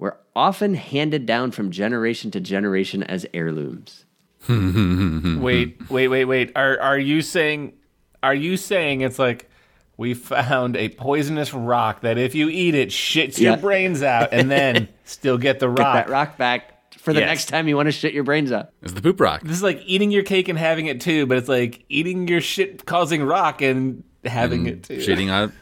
were 0.00 0.16
often 0.34 0.74
handed 0.74 1.26
down 1.26 1.50
from 1.50 1.70
generation 1.70 2.30
to 2.30 2.40
generation 2.40 3.02
as 3.02 3.26
heirlooms. 3.34 4.06
Wait, 4.48 5.78
wait, 5.90 6.08
wait, 6.08 6.24
wait. 6.24 6.52
Are 6.56 6.80
are 6.80 6.98
you 6.98 7.20
saying 7.20 7.74
are 8.22 8.34
you 8.34 8.56
saying 8.56 9.02
it's 9.02 9.18
like 9.18 9.50
we 9.98 10.14
found 10.14 10.78
a 10.78 10.88
poisonous 10.88 11.52
rock 11.52 12.00
that 12.00 12.16
if 12.16 12.34
you 12.34 12.48
eat 12.48 12.74
it 12.74 12.88
shits 12.88 13.38
your 13.38 13.58
brains 13.58 14.02
out 14.02 14.30
and 14.32 14.50
then 14.50 14.88
still 15.04 15.36
get 15.36 15.60
the 15.60 15.68
Get 15.68 15.78
rock. 15.84 15.94
that 15.94 16.08
rock 16.08 16.38
back 16.38 16.94
for 16.96 17.12
the 17.12 17.20
Yes. 17.20 17.28
next 17.28 17.48
time 17.50 17.68
you 17.68 17.76
want 17.76 17.88
to 17.88 17.92
shit 17.92 18.14
your 18.14 18.24
brains 18.24 18.50
out. 18.50 18.70
It's 18.80 18.94
the 18.94 19.02
poop 19.02 19.20
rock. 19.20 19.42
This 19.42 19.52
is 19.52 19.62
like 19.62 19.82
eating 19.84 20.10
your 20.10 20.22
cake 20.22 20.48
and 20.48 20.58
having 20.58 20.86
it 20.86 21.02
too, 21.02 21.26
but 21.26 21.36
it's 21.36 21.48
like 21.48 21.84
eating 21.90 22.26
your 22.26 22.40
shit 22.40 22.86
causing 22.86 23.22
rock 23.22 23.60
and 23.60 24.02
having 24.24 24.64
mm. 24.64 24.68
it 24.68 24.82
too. 24.84 24.96
Shitting 24.96 25.30
out. 25.30 25.52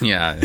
Yeah. 0.00 0.40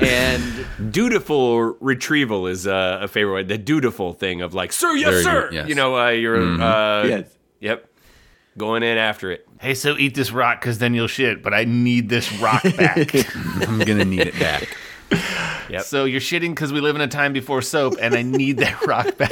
It's- 0.00 0.66
And 0.78 0.92
Dutiful 0.92 1.76
retrieval 1.80 2.46
is 2.46 2.66
uh, 2.66 2.98
a 3.02 3.08
favorite 3.08 3.32
word. 3.32 3.48
The 3.48 3.58
dutiful 3.58 4.12
thing 4.12 4.42
of 4.42 4.52
like, 4.54 4.72
sir, 4.72 4.94
yes, 4.94 5.10
Very 5.10 5.22
sir. 5.22 5.42
good, 5.48 5.54
yes. 5.54 5.68
You 5.68 5.74
know, 5.74 5.96
uh, 5.98 6.08
you're, 6.10 6.36
uh, 6.60 7.04
Yes. 7.04 7.28
yep, 7.60 7.88
going 8.58 8.82
in 8.82 8.98
after 8.98 9.30
it. 9.32 9.46
Hey, 9.60 9.74
so 9.74 9.96
eat 9.96 10.14
this 10.14 10.32
rock 10.32 10.60
because 10.60 10.78
then 10.78 10.92
you'll 10.94 11.06
shit, 11.08 11.42
but 11.42 11.54
I 11.54 11.64
need 11.64 12.08
this 12.10 12.30
rock 12.40 12.62
back. 12.76 13.14
I'm 13.66 13.78
gonna 13.78 14.04
need 14.04 14.20
it 14.26 14.38
back. 14.38 14.68
so 15.82 16.04
you're 16.04 16.20
shitting 16.20 16.50
because 16.50 16.72
we 16.72 16.80
live 16.80 16.94
in 16.94 17.00
a 17.02 17.08
time 17.08 17.32
before 17.32 17.62
soap, 17.62 17.94
and 18.00 18.14
I 18.14 18.22
need 18.22 18.58
that 18.58 18.86
rock 18.86 19.16
back. 19.16 19.30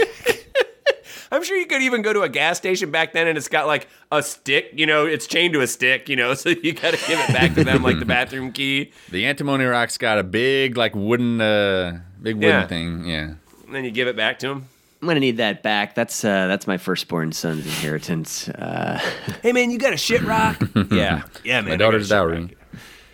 I'm 1.33 1.43
sure 1.45 1.57
you 1.57 1.67
could 1.67 1.83
even 1.83 2.03
go 2.03 2.13
to 2.13 2.23
a 2.23 2.29
gas 2.29 2.57
station 2.59 2.91
back 2.91 3.13
then 3.13 3.27
and 3.27 3.37
it's 3.39 3.49
got 3.49 3.67
like 3.67 3.89
a 4.13 4.23
stick, 4.23 4.71
you 4.75 4.87
know, 4.87 5.07
it's 5.07 5.27
chained 5.27 5.55
to 5.55 5.61
a 5.61 5.67
stick, 5.67 6.09
you 6.09 6.17
know, 6.17 6.35
so 6.35 6.51
you 6.51 6.73
got 6.73 6.95
to 6.95 7.07
give 7.09 7.19
it 7.21 7.29
back 7.33 7.55
to 7.55 7.65
them 7.65 7.83
like 7.83 7.99
the 7.99 8.05
bathroom 8.07 8.53
key. 8.53 8.93
The 9.11 9.25
antimony 9.27 9.65
rock's 9.65 9.99
got 9.99 10.19
a 10.19 10.23
big, 10.23 10.77
like 10.77 10.95
wooden, 10.95 11.41
uh, 11.41 12.01
big 12.23 12.37
wooden 12.37 12.51
Yeah. 12.51 12.67
thing. 12.67 13.05
Yeah. 13.07 13.35
And 13.67 13.75
then 13.75 13.85
you 13.85 13.91
give 13.91 14.09
it 14.09 14.17
back 14.17 14.39
to 14.41 14.49
them. 14.49 14.69
I'm 15.03 15.09
gonna 15.09 15.21
need 15.21 15.37
that 15.37 15.63
back. 15.63 15.95
That's 15.95 16.25
uh, 16.25 16.47
that's 16.47 16.67
my 16.67 16.79
firstborn 16.79 17.33
son's 17.33 17.67
inheritance. 17.67 18.49
Uh, 18.49 18.99
Hey, 19.43 19.53
man, 19.53 19.71
you 19.71 19.79
got 19.79 19.93
a 19.93 19.99
shit 19.99 20.23
rock? 20.23 20.63
yeah. 20.91 21.25
Yeah, 21.45 21.61
man. 21.61 21.71
My 21.71 21.77
daughter's 21.77 22.09
dowry. 22.09 22.57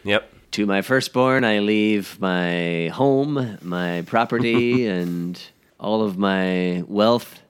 Yep. 0.05 0.33
to 0.53 0.67
my 0.67 0.83
firstborn, 0.83 1.43
I 1.45 1.59
leave 1.59 2.21
my 2.21 2.89
home, 2.95 3.59
my 3.63 4.03
property, 4.03 4.87
and 4.87 5.41
all 5.81 6.03
of 6.03 6.17
my 6.17 6.85
wealth. 6.87 7.41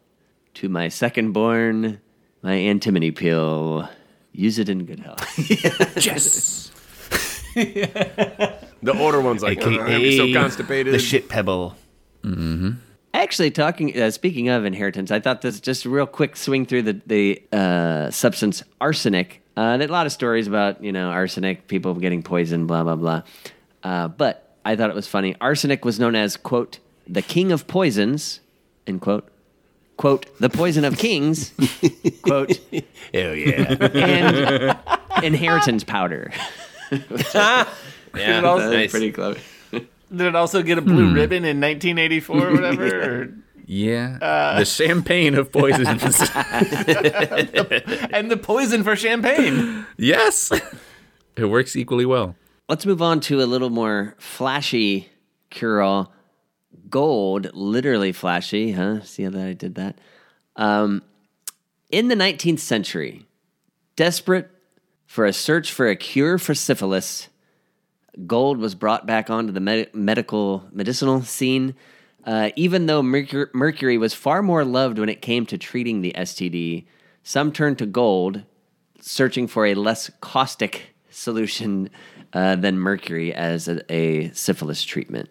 To 0.61 0.69
my 0.69 0.89
secondborn, 0.89 2.01
my 2.43 2.53
antimony 2.53 3.13
pill. 3.13 3.89
Use 4.33 4.59
it 4.59 4.69
in 4.69 4.85
good 4.85 5.01
health. 5.01 5.27
Yes. 6.05 6.71
the 7.55 8.95
older 8.95 9.23
one's 9.23 9.43
like, 9.43 9.59
"Oh, 9.63 9.71
I'm 9.71 9.77
gonna 9.79 9.99
be 10.01 10.19
so 10.19 10.39
constipated. 10.39 10.93
The 10.93 10.99
shit 10.99 11.31
pebble. 11.31 11.77
Actually, 13.15 13.51
talking 13.53 13.99
uh, 13.99 14.11
speaking 14.11 14.51
of 14.51 14.67
inheritance, 14.67 15.11
I 15.11 15.19
thought 15.19 15.41
this 15.41 15.61
just 15.61 15.87
a 15.87 15.89
real 15.89 16.07
quick 16.07 16.37
swing 16.37 16.67
through 16.67 16.83
the 16.83 17.01
the 17.07 17.43
uh, 17.53 18.11
substance 18.11 18.63
arsenic. 18.83 19.43
Uh, 19.57 19.79
there 19.79 19.89
a 19.89 19.93
lot 19.93 20.05
of 20.05 20.13
stories 20.13 20.47
about 20.47 20.85
you 20.85 20.93
know 20.93 21.09
arsenic, 21.09 21.69
people 21.69 21.95
getting 21.95 22.23
poisoned, 22.23 22.69
blah 22.69 22.85
blah 22.85 22.97
blah. 22.97 23.23
Uh, 23.83 24.09
but 24.09 24.59
I 24.67 24.77
thought 24.77 24.91
it 24.91 24.97
was 24.97 25.09
funny. 25.09 25.35
Arsenic 25.41 25.87
was 25.87 25.99
known 25.99 26.15
as 26.15 26.37
quote 26.37 26.81
the 27.09 27.23
king 27.23 27.51
of 27.51 27.67
poisons, 27.67 28.41
end 28.87 29.01
quote. 29.01 29.27
Quote 30.01 30.25
the 30.39 30.49
poison 30.49 30.87
of 30.87 30.97
kings, 30.97 31.53
quote 32.23 32.59
Hell 33.13 33.35
yeah. 33.35 34.79
and 35.15 35.23
inheritance 35.23 35.85
powder. 35.85 36.33
yeah. 37.35 37.67
also- 38.43 38.73
nice. 38.73 38.91
Pretty 38.91 39.13
clever. 39.13 39.39
Did 39.71 39.85
it 40.23 40.35
also 40.35 40.63
get 40.63 40.79
a 40.79 40.81
blue 40.81 41.11
hmm. 41.11 41.15
ribbon 41.15 41.45
in 41.45 41.61
1984 41.61 42.49
or 42.49 42.51
whatever? 42.51 43.03
Or- 43.03 43.29
Yeah. 43.67 44.17
Uh, 44.23 44.61
the 44.61 44.65
champagne 44.65 45.35
of 45.35 45.53
poisons. 45.53 45.87
and 48.11 48.31
the 48.31 48.41
poison 48.43 48.83
for 48.83 48.97
champagne. 48.97 49.85
yes. 49.99 50.51
It 51.37 51.45
works 51.45 51.77
equally 51.77 52.07
well. 52.07 52.37
Let's 52.71 52.87
move 52.87 53.03
on 53.03 53.21
to 53.21 53.43
a 53.43 53.45
little 53.45 53.69
more 53.69 54.15
flashy 54.17 55.11
cure 55.51 55.83
all. 55.83 56.11
Gold, 56.91 57.55
literally 57.55 58.13
flashy, 58.13 58.73
huh? 58.73 59.03
See 59.03 59.23
how 59.23 59.31
that 59.31 59.47
I 59.47 59.53
did 59.53 59.77
that? 59.77 59.99
Um, 60.57 61.03
in 61.91 62.09
the 62.09 62.15
19th 62.15 62.59
century, 62.59 63.27
desperate 63.97 64.51
for 65.07 65.25
a 65.25 65.33
search 65.33 65.73
for 65.73 65.89
a 65.89 65.97
cure 65.97 66.39
for 66.39 66.55
syphilis, 66.55 67.29
gold 68.27 68.59
was 68.59 68.75
brought 68.75 69.07
back 69.07 69.31
onto 69.31 69.53
the 69.53 69.61
med- 69.61 69.95
medical 69.95 70.65
medicinal 70.73 71.23
scene. 71.23 71.75
Uh, 72.25 72.51
even 72.55 72.87
though 72.87 73.03
mercur- 73.03 73.53
mercury 73.55 73.97
was 73.97 74.13
far 74.13 74.43
more 74.43 74.65
loved 74.65 74.99
when 74.99 75.09
it 75.09 75.23
came 75.23 75.47
to 75.47 75.57
treating 75.57 76.01
the 76.01 76.13
STD, 76.17 76.85
some 77.23 77.51
turned 77.51 77.79
to 77.79 77.87
gold, 77.87 78.43
searching 79.01 79.47
for 79.47 79.67
a 79.67 79.75
less 79.75 80.11
caustic 80.21 80.95
solution 81.11 81.91
uh, 82.33 82.57
than 82.57 82.79
mercury 82.79 83.33
as 83.35 83.69
a, 83.69 83.93
a 83.93 84.31
syphilis 84.33 84.83
treatment. 84.83 85.29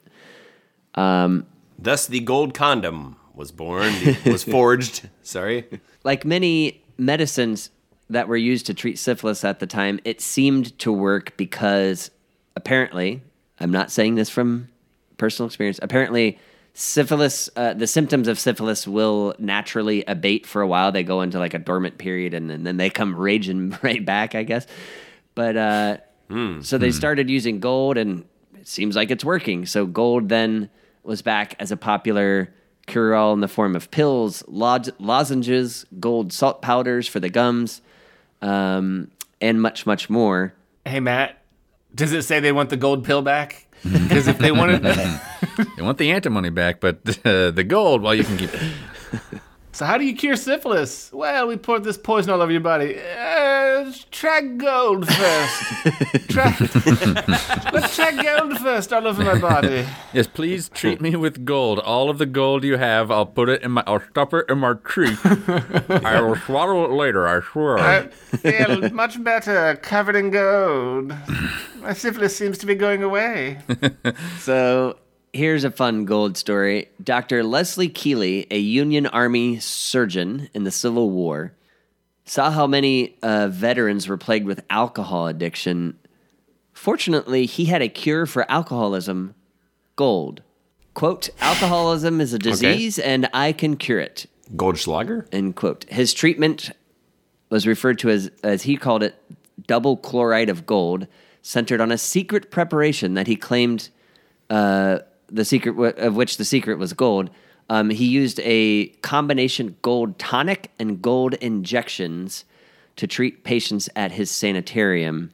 Thus, 0.95 2.07
the 2.07 2.19
gold 2.19 2.53
condom 2.53 3.15
was 3.33 3.51
born, 3.51 3.93
was 4.25 4.43
forged. 4.57 5.07
Sorry. 5.23 5.65
like 6.03 6.25
many 6.25 6.83
medicines 6.97 7.69
that 8.09 8.27
were 8.27 8.37
used 8.37 8.65
to 8.65 8.73
treat 8.73 8.99
syphilis 8.99 9.43
at 9.45 9.59
the 9.59 9.67
time, 9.67 9.99
it 10.03 10.19
seemed 10.19 10.77
to 10.79 10.91
work 10.91 11.37
because 11.37 12.11
apparently, 12.55 13.21
I'm 13.59 13.71
not 13.71 13.91
saying 13.91 14.15
this 14.15 14.29
from 14.29 14.67
personal 15.17 15.47
experience, 15.47 15.79
apparently, 15.81 16.37
syphilis, 16.73 17.49
uh, 17.55 17.73
the 17.73 17.87
symptoms 17.87 18.27
of 18.27 18.39
syphilis 18.39 18.87
will 18.87 19.35
naturally 19.37 20.03
abate 20.05 20.45
for 20.45 20.61
a 20.61 20.67
while. 20.67 20.91
They 20.91 21.03
go 21.03 21.21
into 21.21 21.37
like 21.39 21.53
a 21.53 21.59
dormant 21.59 21.97
period 21.97 22.33
and, 22.33 22.49
and 22.51 22.65
then 22.65 22.77
they 22.77 22.89
come 22.89 23.15
raging 23.15 23.77
right 23.83 24.03
back, 24.03 24.35
I 24.35 24.43
guess. 24.43 24.65
But 25.35 25.55
uh, 25.55 25.97
so 26.61 26.77
they 26.77 26.91
started 26.91 27.29
using 27.29 27.59
gold 27.59 27.97
and 27.97 28.25
it 28.55 28.67
seems 28.67 28.95
like 28.95 29.11
it's 29.11 29.23
working. 29.25 29.65
So 29.65 29.85
gold 29.85 30.29
then 30.29 30.69
was 31.03 31.21
back 31.21 31.55
as 31.59 31.71
a 31.71 31.77
popular 31.77 32.53
cure 32.87 33.15
all 33.15 33.33
in 33.33 33.39
the 33.39 33.47
form 33.47 33.75
of 33.75 33.91
pills, 33.91 34.43
lo- 34.47 34.77
lozenges, 34.99 35.85
gold 35.99 36.33
salt 36.33 36.61
powders 36.61 37.07
for 37.07 37.19
the 37.19 37.29
gums, 37.29 37.81
um, 38.41 39.11
and 39.41 39.61
much, 39.61 39.85
much 39.85 40.09
more. 40.09 40.53
Hey, 40.85 40.99
Matt, 40.99 41.41
does 41.93 42.13
it 42.13 42.23
say 42.23 42.39
they 42.39 42.51
want 42.51 42.69
the 42.69 42.77
gold 42.77 43.05
pill 43.05 43.21
back? 43.21 43.67
Because 43.83 44.27
if 44.27 44.37
they 44.37 44.51
wanted. 44.51 44.83
They 45.75 45.83
want 45.83 45.97
the 45.97 46.11
antimony 46.11 46.49
back, 46.49 46.79
but 46.79 46.99
uh, 47.25 47.51
the 47.51 47.65
gold, 47.67 48.01
well, 48.01 48.15
you 48.15 48.23
can 48.23 48.37
keep 48.37 48.49
it. 48.53 48.61
So 49.79 49.85
how 49.85 49.97
do 49.97 50.03
you 50.03 50.13
cure 50.13 50.35
syphilis? 50.35 51.09
Well, 51.13 51.47
we 51.47 51.55
poured 51.55 51.85
this 51.85 51.97
poison 51.97 52.31
all 52.31 52.41
over 52.41 52.51
your 52.51 52.59
body. 52.59 52.99
Uh, 52.99 53.93
try 54.11 54.41
gold 54.41 55.07
first. 55.07 56.27
try, 56.27 56.53
let's 57.71 57.95
try 57.95 58.11
gold 58.21 58.59
first 58.59 58.91
all 58.91 59.07
over 59.07 59.23
my 59.23 59.39
body. 59.39 59.85
Yes, 60.11 60.27
please 60.27 60.67
treat 60.67 60.99
me 60.99 61.15
with 61.15 61.45
gold. 61.45 61.79
All 61.79 62.09
of 62.09 62.17
the 62.17 62.25
gold 62.25 62.65
you 62.65 62.75
have, 62.75 63.09
I'll 63.09 63.25
put 63.25 63.47
it 63.47 63.61
in 63.61 63.71
my. 63.71 63.83
I'll 63.87 64.01
stuff 64.01 64.33
it 64.33 64.49
in 64.49 64.57
my 64.57 64.73
cheek. 64.73 65.17
I 66.05 66.19
will 66.19 66.35
swallow 66.35 66.83
it 66.83 66.91
later. 66.91 67.25
I 67.25 67.39
swear. 67.39 67.77
I 67.77 68.07
feel 68.09 68.89
much 68.89 69.23
better, 69.23 69.77
covered 69.77 70.17
in 70.17 70.29
gold. 70.29 71.13
My 71.77 71.93
syphilis 71.93 72.35
seems 72.35 72.57
to 72.57 72.65
be 72.65 72.75
going 72.75 73.01
away. 73.01 73.59
So 74.39 74.97
here's 75.33 75.63
a 75.63 75.71
fun 75.71 76.05
gold 76.05 76.37
story. 76.37 76.89
Dr. 77.03 77.43
Leslie 77.43 77.89
Keeley, 77.89 78.47
a 78.51 78.59
Union 78.59 79.05
Army 79.07 79.59
surgeon 79.59 80.49
in 80.53 80.63
the 80.63 80.71
Civil 80.71 81.09
War, 81.09 81.53
saw 82.25 82.51
how 82.51 82.67
many 82.67 83.17
uh, 83.23 83.47
veterans 83.47 84.07
were 84.07 84.17
plagued 84.17 84.45
with 84.45 84.63
alcohol 84.69 85.27
addiction. 85.27 85.97
Fortunately, 86.73 87.45
he 87.45 87.65
had 87.65 87.81
a 87.81 87.89
cure 87.89 88.25
for 88.25 88.49
alcoholism 88.49 89.35
gold. 89.95 90.41
Quote, 90.93 91.29
alcoholism 91.39 92.19
is 92.19 92.33
a 92.33 92.39
disease 92.39 92.99
and 92.99 93.29
I 93.33 93.51
can 93.51 93.77
cure 93.77 93.99
it. 93.99 94.25
Goldschlager? 94.55 95.27
End 95.31 95.55
quote. 95.55 95.85
His 95.89 96.13
treatment 96.13 96.71
was 97.49 97.65
referred 97.65 97.99
to 97.99 98.09
as, 98.09 98.31
as 98.43 98.63
he 98.63 98.77
called 98.77 99.03
it, 99.03 99.15
double 99.67 99.97
chloride 99.97 100.49
of 100.49 100.65
gold, 100.65 101.07
centered 101.41 101.81
on 101.81 101.91
a 101.91 101.97
secret 101.97 102.51
preparation 102.51 103.13
that 103.13 103.27
he 103.27 103.35
claimed 103.35 103.89
uh, 104.49 104.99
the 105.31 105.45
secret 105.45 105.71
w- 105.73 105.93
of 105.97 106.15
which 106.15 106.37
the 106.37 106.45
secret 106.45 106.77
was 106.77 106.93
gold. 106.93 107.29
Um, 107.69 107.89
he 107.91 108.05
used 108.05 108.39
a 108.43 108.87
combination 109.01 109.75
gold 109.81 110.17
tonic 110.17 110.71
and 110.79 111.01
gold 111.01 111.35
injections 111.35 112.45
to 112.95 113.05
treat 113.07 113.43
patients 113.43 113.87
at 113.95 114.11
his 114.11 114.31
sanitarium. 114.31 115.31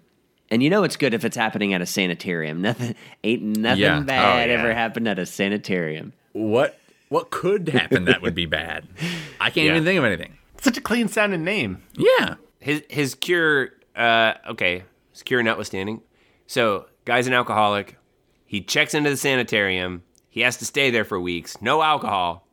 And 0.52 0.62
you 0.62 0.70
know 0.70 0.84
it's 0.84 0.98
good 0.98 1.14
if 1.14 1.26
it's 1.26 1.38
happening 1.38 1.74
at 1.74 1.82
a 1.82 1.86
sanitarium. 1.86 2.62
Nothing 2.62 2.96
ain't 3.24 3.42
nothing 3.58 3.82
Yeah. 3.82 4.00
Oh, 4.00 4.04
bad 4.04 4.50
yeah. 4.50 4.56
ever 4.58 4.74
happened 4.74 5.08
at 5.08 5.18
a 5.20 5.26
sanitarium. 5.26 6.14
what? 6.34 6.80
What 7.10 7.30
could 7.30 7.70
happen 7.70 8.06
that 8.06 8.22
would 8.24 8.34
be 8.36 8.46
bad? 8.62 8.88
I 9.40 9.50
can't 9.52 9.68
Yeah. 9.68 9.72
even 9.74 9.86
think 9.86 9.98
of 10.00 10.04
anything. 10.06 10.38
Such 10.60 10.78
a 10.78 10.82
clean 10.82 11.08
sounding 11.08 11.44
name. 11.44 11.84
Yeah. 11.96 12.36
His 12.60 12.82
his 12.90 13.14
cure, 13.16 13.70
uh, 13.96 14.34
okay, 14.50 14.84
his 15.12 15.22
cure 15.22 15.44
notwithstanding. 15.44 16.02
So, 16.48 16.88
guy's 17.06 17.28
an 17.28 17.34
alcoholic. 17.34 17.98
He 18.56 18.62
checks 18.62 18.94
into 18.94 19.10
the 19.10 19.18
sanitarium. 19.18 20.02
He 20.30 20.40
has 20.40 20.56
to 20.60 20.66
stay 20.66 20.90
there 20.90 21.04
for 21.04 21.20
weeks. 21.20 21.62
No 21.62 21.82
alcohol. 21.82 22.48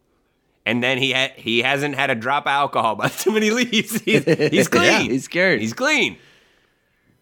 And 0.67 0.83
then 0.83 0.99
he 0.99 1.13
ha- 1.13 1.31
he 1.37 1.63
hasn't 1.63 1.95
had 1.95 2.11
a 2.11 2.17
drop 2.17 2.43
of 2.47 2.49
alcohol 2.51 2.97
by 2.97 3.07
the 3.07 3.15
time 3.17 3.41
he 3.41 3.53
leaves. 3.53 4.01
He's, 4.01 4.25
he's 4.25 4.67
clean. 4.77 4.83
Yeah, 4.85 4.99
he's 5.03 5.29
cured. 5.29 5.61
He's 5.61 5.73
clean. 5.73 6.19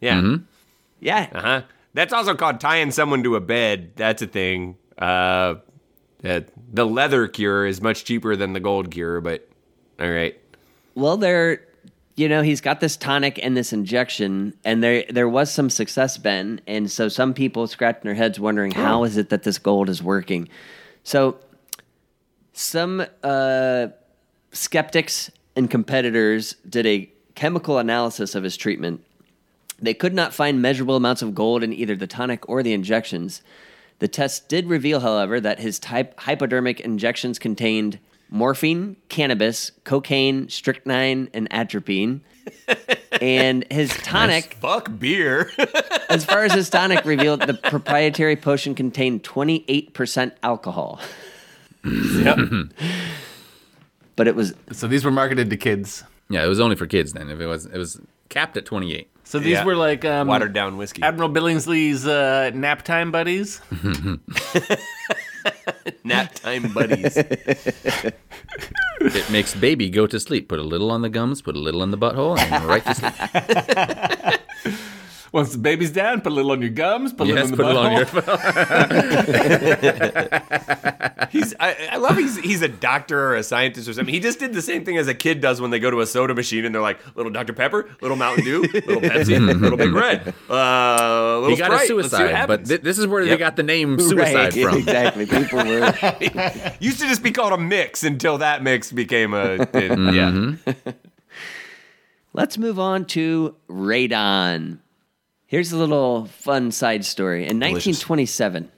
Yeah. 0.00 0.14
Mm-hmm. 0.22 0.44
Yeah. 1.00 1.28
Uh 1.30 1.40
huh. 1.42 1.62
That's 1.92 2.14
also 2.14 2.34
called 2.34 2.58
tying 2.58 2.90
someone 2.90 3.22
to 3.24 3.36
a 3.36 3.40
bed. 3.42 3.92
That's 3.96 4.22
a 4.22 4.26
thing. 4.26 4.78
Uh, 4.96 5.56
that 6.22 6.48
the 6.72 6.86
leather 6.86 7.28
cure 7.28 7.66
is 7.66 7.82
much 7.82 8.06
cheaper 8.06 8.34
than 8.34 8.54
the 8.54 8.60
gold 8.60 8.90
cure, 8.90 9.20
but 9.20 9.46
all 10.00 10.08
right. 10.10 10.40
Well, 10.94 11.18
there, 11.18 11.66
you 12.20 12.28
know, 12.28 12.42
he's 12.42 12.60
got 12.60 12.80
this 12.80 12.98
tonic 12.98 13.42
and 13.42 13.56
this 13.56 13.72
injection, 13.72 14.52
and 14.62 14.82
there 14.82 15.06
there 15.08 15.28
was 15.28 15.50
some 15.50 15.70
success, 15.70 16.18
Ben, 16.18 16.60
and 16.66 16.90
so 16.90 17.08
some 17.08 17.32
people 17.32 17.66
scratching 17.66 18.02
their 18.04 18.14
heads 18.14 18.38
wondering 18.38 18.72
how 18.72 19.04
is 19.04 19.16
it 19.16 19.30
that 19.30 19.42
this 19.42 19.58
gold 19.58 19.88
is 19.88 20.02
working. 20.02 20.46
So, 21.02 21.38
some 22.52 23.06
uh, 23.22 23.86
skeptics 24.52 25.30
and 25.56 25.70
competitors 25.70 26.56
did 26.68 26.86
a 26.86 27.10
chemical 27.34 27.78
analysis 27.78 28.34
of 28.34 28.44
his 28.44 28.58
treatment. 28.58 29.02
They 29.78 29.94
could 29.94 30.12
not 30.12 30.34
find 30.34 30.60
measurable 30.60 30.96
amounts 30.96 31.22
of 31.22 31.34
gold 31.34 31.62
in 31.62 31.72
either 31.72 31.96
the 31.96 32.06
tonic 32.06 32.46
or 32.50 32.62
the 32.62 32.74
injections. 32.74 33.40
The 33.98 34.08
test 34.08 34.46
did 34.46 34.66
reveal, 34.66 35.00
however, 35.00 35.40
that 35.40 35.60
his 35.60 35.78
type 35.78 36.20
hypodermic 36.20 36.80
injections 36.80 37.38
contained 37.38 37.98
morphine, 38.30 38.96
cannabis, 39.08 39.72
cocaine, 39.84 40.48
strychnine, 40.48 41.28
and 41.34 41.48
atropine. 41.52 42.22
and 43.20 43.64
his 43.70 43.90
tonic, 43.98 44.54
Fuck 44.60 44.98
beer. 44.98 45.50
as 46.08 46.24
far 46.24 46.44
as 46.44 46.52
his 46.52 46.70
tonic 46.70 47.04
revealed, 47.04 47.42
the 47.42 47.54
proprietary 47.54 48.36
potion 48.36 48.74
contained 48.74 49.22
28% 49.22 50.32
alcohol. 50.42 51.00
yep. 51.84 52.38
But 54.16 54.26
it 54.28 54.34
was 54.34 54.54
So 54.72 54.86
these 54.86 55.04
were 55.04 55.10
marketed 55.10 55.50
to 55.50 55.56
kids. 55.56 56.04
Yeah, 56.28 56.44
it 56.44 56.48
was 56.48 56.60
only 56.60 56.76
for 56.76 56.86
kids 56.86 57.12
then. 57.12 57.28
If 57.30 57.40
it 57.40 57.46
was, 57.46 57.66
it 57.66 57.76
was 57.78 58.00
capped 58.28 58.56
at 58.56 58.64
28. 58.64 59.08
So 59.24 59.38
these 59.38 59.52
Yeah. 59.52 59.64
were 59.64 59.76
like 59.76 60.04
um, 60.04 60.26
Watered 60.28 60.52
down 60.52 60.76
whiskey. 60.76 61.02
Admiral 61.02 61.28
Billingsley's 61.30 62.06
uh, 62.06 62.50
nap 62.54 62.82
time 62.82 63.10
buddies. 63.12 63.60
Nap 66.04 66.34
time 66.34 66.72
buddies. 66.72 67.16
It 67.16 68.14
makes 69.30 69.54
baby 69.54 69.90
go 69.90 70.06
to 70.06 70.20
sleep. 70.20 70.48
Put 70.48 70.58
a 70.58 70.62
little 70.62 70.90
on 70.90 71.02
the 71.02 71.08
gums, 71.08 71.42
put 71.42 71.56
a 71.56 71.58
little 71.58 71.82
in 71.82 71.90
the 71.90 71.98
butthole, 71.98 72.38
and 72.38 72.64
right 72.64 72.84
to 72.84 74.40
sleep. 74.64 74.80
Once 75.32 75.52
the 75.52 75.58
baby's 75.58 75.92
down, 75.92 76.20
put 76.20 76.32
a 76.32 76.34
little 76.34 76.50
on 76.50 76.60
your 76.60 76.70
gums, 76.70 77.12
put 77.12 77.28
a 77.28 77.32
yes, 77.32 77.50
little 77.50 77.64
put 77.64 77.66
in 77.66 77.76
it 77.76 78.10
the 78.12 78.20
on 78.26 79.20
butthole. 79.20 79.60
your. 81.20 81.26
He's 81.30 81.54
I, 81.60 81.76
I 81.92 81.96
love 81.98 82.16
he's 82.16 82.36
he's 82.38 82.60
a 82.62 82.66
doctor 82.68 83.16
or 83.28 83.36
a 83.36 83.42
scientist 83.44 83.88
or 83.88 83.92
something. 83.92 84.12
He 84.12 84.18
just 84.18 84.40
did 84.40 84.52
the 84.52 84.62
same 84.62 84.84
thing 84.84 84.96
as 84.96 85.06
a 85.06 85.14
kid 85.14 85.40
does 85.40 85.60
when 85.60 85.70
they 85.70 85.78
go 85.78 85.88
to 85.88 86.00
a 86.00 86.06
soda 86.06 86.34
machine 86.34 86.64
and 86.64 86.74
they're 86.74 86.82
like 86.82 86.98
little 87.16 87.30
Dr 87.30 87.52
Pepper, 87.52 87.88
little 88.00 88.16
Mountain 88.16 88.44
Dew, 88.44 88.62
little 88.62 89.00
Pepsi, 89.00 89.60
little 89.60 89.78
Big 89.78 89.92
Red, 89.92 90.34
uh, 90.50 91.38
little 91.38 91.50
He 91.50 91.56
got 91.56 91.70
a 91.70 91.74
Sprite. 91.74 91.78
Let's 91.78 91.86
see 91.86 91.94
what 91.94 92.04
suicide, 92.10 92.46
but 92.48 92.66
th- 92.66 92.80
this 92.80 92.98
is 92.98 93.06
where 93.06 93.24
they 93.24 93.36
got 93.36 93.54
the 93.54 93.62
name 93.62 94.00
suicide 94.00 94.34
Right, 94.34 94.52
from. 94.52 94.76
Exactly. 94.78 95.26
People 95.26 95.58
were. 95.58 95.94
Used 96.80 96.98
to 96.98 97.06
just 97.06 97.22
be 97.22 97.30
called 97.30 97.52
a 97.52 97.58
mix 97.58 98.02
until 98.02 98.38
that 98.38 98.64
mix 98.64 98.90
became 98.90 99.32
a 99.34 99.52
it- 99.52 99.70
Mm-hmm. 99.72 100.72
yeah. 100.74 100.92
Let's 102.32 102.58
move 102.58 102.78
on 102.80 103.04
to 103.06 103.54
radon. 103.68 104.78
Here's 105.50 105.72
a 105.72 105.76
little 105.76 106.26
fun 106.26 106.70
side 106.70 107.04
story. 107.04 107.40
In 107.40 107.58
1927, 107.58 108.70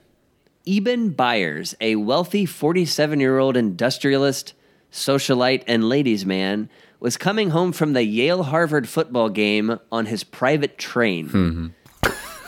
Eben 0.65 1.09
Byers, 1.11 1.75
a 1.79 1.97
wealthy 1.97 2.47
47 2.47 3.19
year 3.19 3.37
old 3.37 3.55
industrialist, 3.55 4.55
socialite, 4.91 5.63
and 5.67 5.87
ladies' 5.87 6.25
man, 6.25 6.71
was 6.99 7.15
coming 7.15 7.51
home 7.51 7.73
from 7.73 7.93
the 7.93 8.03
Yale 8.03 8.41
Harvard 8.41 8.89
football 8.89 9.29
game 9.29 9.79
on 9.91 10.07
his 10.07 10.23
private 10.23 10.79
train. 10.79 11.75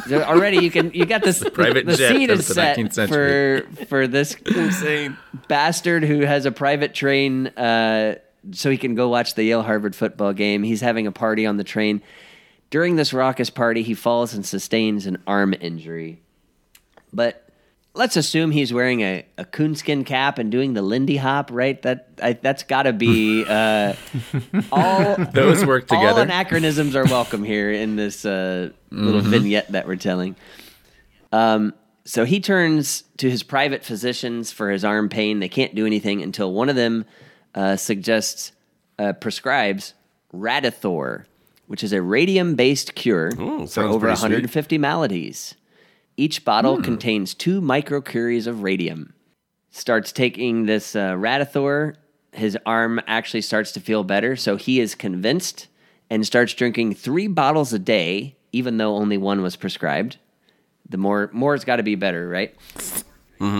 So 0.07 0.21
already 0.21 0.57
you 0.57 0.69
can 0.69 0.91
you 0.91 1.07
got 1.07 1.23
this 1.23 1.43
private 1.53 1.87
the 1.87 1.95
jet 1.95 2.11
scene 2.11 2.29
of 2.29 2.37
is 2.37 2.47
the 2.47 2.53
set 2.53 2.77
19th 2.77 2.93
century. 2.93 3.61
for 3.61 3.85
for 3.85 4.07
this 4.07 4.35
Insane. 4.35 5.17
bastard 5.47 6.03
who 6.03 6.19
has 6.19 6.45
a 6.45 6.51
private 6.51 6.93
train 6.93 7.47
uh, 7.47 8.15
so 8.51 8.69
he 8.69 8.77
can 8.77 8.93
go 8.93 9.09
watch 9.09 9.33
the 9.33 9.43
Yale 9.43 9.63
Harvard 9.63 9.95
football 9.95 10.31
game. 10.31 10.61
He's 10.61 10.81
having 10.81 11.07
a 11.07 11.11
party 11.11 11.47
on 11.47 11.57
the 11.57 11.63
train. 11.63 12.03
During 12.69 12.95
this 12.95 13.13
raucous 13.13 13.49
party, 13.49 13.83
he 13.83 13.93
falls 13.93 14.33
and 14.33 14.45
sustains 14.45 15.05
an 15.05 15.21
arm 15.27 15.53
injury. 15.59 16.21
But 17.13 17.45
let's 17.93 18.17
assume 18.17 18.51
he's 18.51 18.73
wearing 18.73 19.01
a, 19.01 19.25
a 19.37 19.45
coonskin 19.45 20.03
cap 20.03 20.37
and 20.37 20.51
doing 20.51 20.73
the 20.73 20.81
Lindy 20.81 21.17
Hop, 21.17 21.49
right? 21.51 21.81
That 21.83 22.09
I, 22.21 22.33
that's 22.33 22.63
got 22.63 22.83
to 22.83 22.93
be 22.93 23.45
uh, 23.47 23.93
all. 24.71 25.15
Those 25.31 25.65
work 25.65 25.87
together. 25.87 25.95
All 26.07 26.13
together. 26.13 26.21
anachronisms 26.23 26.95
are 26.95 27.05
welcome 27.05 27.43
here 27.43 27.71
in 27.71 27.95
this 27.95 28.25
uh, 28.25 28.71
little 28.91 29.21
vignette 29.21 29.71
that 29.71 29.87
we're 29.87 29.95
telling. 29.95 30.35
Um, 31.31 31.73
so 32.05 32.23
he 32.23 32.39
turns 32.39 33.03
to 33.17 33.29
his 33.29 33.41
private 33.41 33.83
physicians 33.83 34.51
for 34.51 34.69
his 34.69 34.85
arm 34.85 35.09
pain. 35.09 35.39
They 35.39 35.49
can't 35.49 35.73
do 35.73 35.85
anything 35.85 36.21
until 36.21 36.53
one 36.53 36.69
of 36.69 36.75
them 36.75 37.05
uh, 37.55 37.77
suggests, 37.77 38.51
uh, 38.99 39.13
prescribes 39.13 39.95
Radithor, 40.33 41.25
which 41.67 41.83
is 41.83 41.93
a 41.93 42.01
radium 42.01 42.55
based 42.55 42.95
cure 42.95 43.31
for 43.31 43.83
over 43.83 43.99
pretty 44.07 44.15
sweet. 44.17 44.29
150 44.29 44.77
maladies. 44.77 45.55
Each 46.17 46.45
bottle 46.45 46.81
contains 46.81 47.33
two 47.33 47.59
microcuries 47.61 48.47
of 48.47 48.63
radium. 48.63 49.13
Starts 49.71 50.11
taking 50.11 50.65
this 50.65 50.95
uh, 50.95 51.13
Radithor. 51.13 51.95
His 52.31 52.57
arm 52.65 53.01
actually 53.07 53.41
starts 53.41 53.71
to 53.73 53.79
feel 53.79 54.03
better, 54.03 54.35
so 54.35 54.55
he 54.55 54.79
is 54.79 54.95
convinced 54.95 55.67
and 56.09 56.25
starts 56.25 56.53
drinking 56.53 56.93
three 56.95 57.27
bottles 57.27 57.73
a 57.73 57.79
day, 57.79 58.35
even 58.51 58.77
though 58.77 58.95
only 58.95 59.17
one 59.17 59.41
was 59.41 59.55
prescribed. 59.55 60.17
The 60.87 60.97
more 60.97 61.29
more's 61.33 61.65
got 61.65 61.77
to 61.77 61.83
be 61.83 61.95
better, 61.95 62.29
right? 62.29 62.55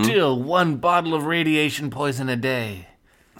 Still 0.04 0.42
one 0.42 0.76
bottle 0.76 1.12
of 1.12 1.26
radiation 1.26 1.90
poison 1.90 2.28
a 2.30 2.36
day. 2.36 2.88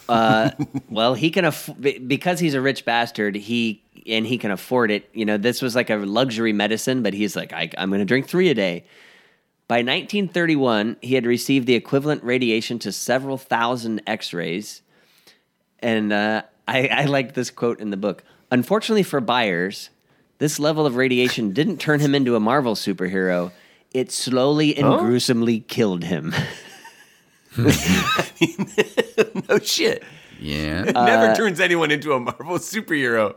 Well, 0.89 1.15
he 1.15 1.31
can 1.31 1.45
aff- 1.45 1.71
because 2.07 2.41
he's 2.41 2.55
a 2.55 2.61
rich 2.61 2.85
bastard. 2.85 3.35
He 3.35 3.83
and 4.07 4.27
he 4.27 4.39
can 4.39 4.51
afford 4.51 4.91
it. 4.91 5.09
You 5.13 5.25
know, 5.25 5.37
this 5.37 5.61
was 5.61 5.75
like 5.75 5.91
a 5.91 5.97
luxury 5.97 6.53
medicine, 6.53 7.03
but 7.03 7.13
he's 7.13 7.35
like, 7.35 7.53
I, 7.53 7.71
I'm 7.77 7.91
going 7.91 7.99
to 8.01 8.05
drink 8.05 8.29
three 8.29 8.49
a 8.49 8.55
day. 8.55 8.85
By 9.69 9.79
1931, 9.79 10.99
he 11.03 11.17
had 11.17 11.27
received 11.27 11.67
the 11.67 11.75
equivalent 11.75 12.23
radiation 12.23 12.79
to 12.81 12.93
several 12.93 13.37
thousand 13.37 14.01
X-rays, 14.07 14.83
and 15.81 16.13
uh, 16.13 16.43
I, 16.69 16.87
I 16.87 17.05
like 17.07 17.35
this 17.35 17.51
quote 17.51 17.81
in 17.81 17.91
the 17.91 17.97
book. 17.97 18.23
Unfortunately 18.53 19.03
for 19.03 19.21
Byers, 19.21 19.91
this 20.39 20.61
level 20.61 20.87
of 20.87 20.95
radiation 20.95 21.53
didn't 21.53 21.79
turn 21.79 21.99
him 21.99 22.15
into 22.15 22.37
a 22.37 22.41
Marvel 22.41 22.77
superhero. 22.77 23.51
It 23.93 24.13
slowly 24.13 24.77
and 24.77 24.87
gruesomely 25.01 25.61
killed 25.61 26.05
him. 26.05 26.33
no 29.49 29.59
shit. 29.59 30.03
Yeah. 30.40 30.85
It 30.85 30.92
never 30.95 31.35
turns 31.35 31.61
anyone 31.61 31.90
into 31.90 32.12
a 32.12 32.21
Marvel 32.21 32.59
superhero. 32.59 33.37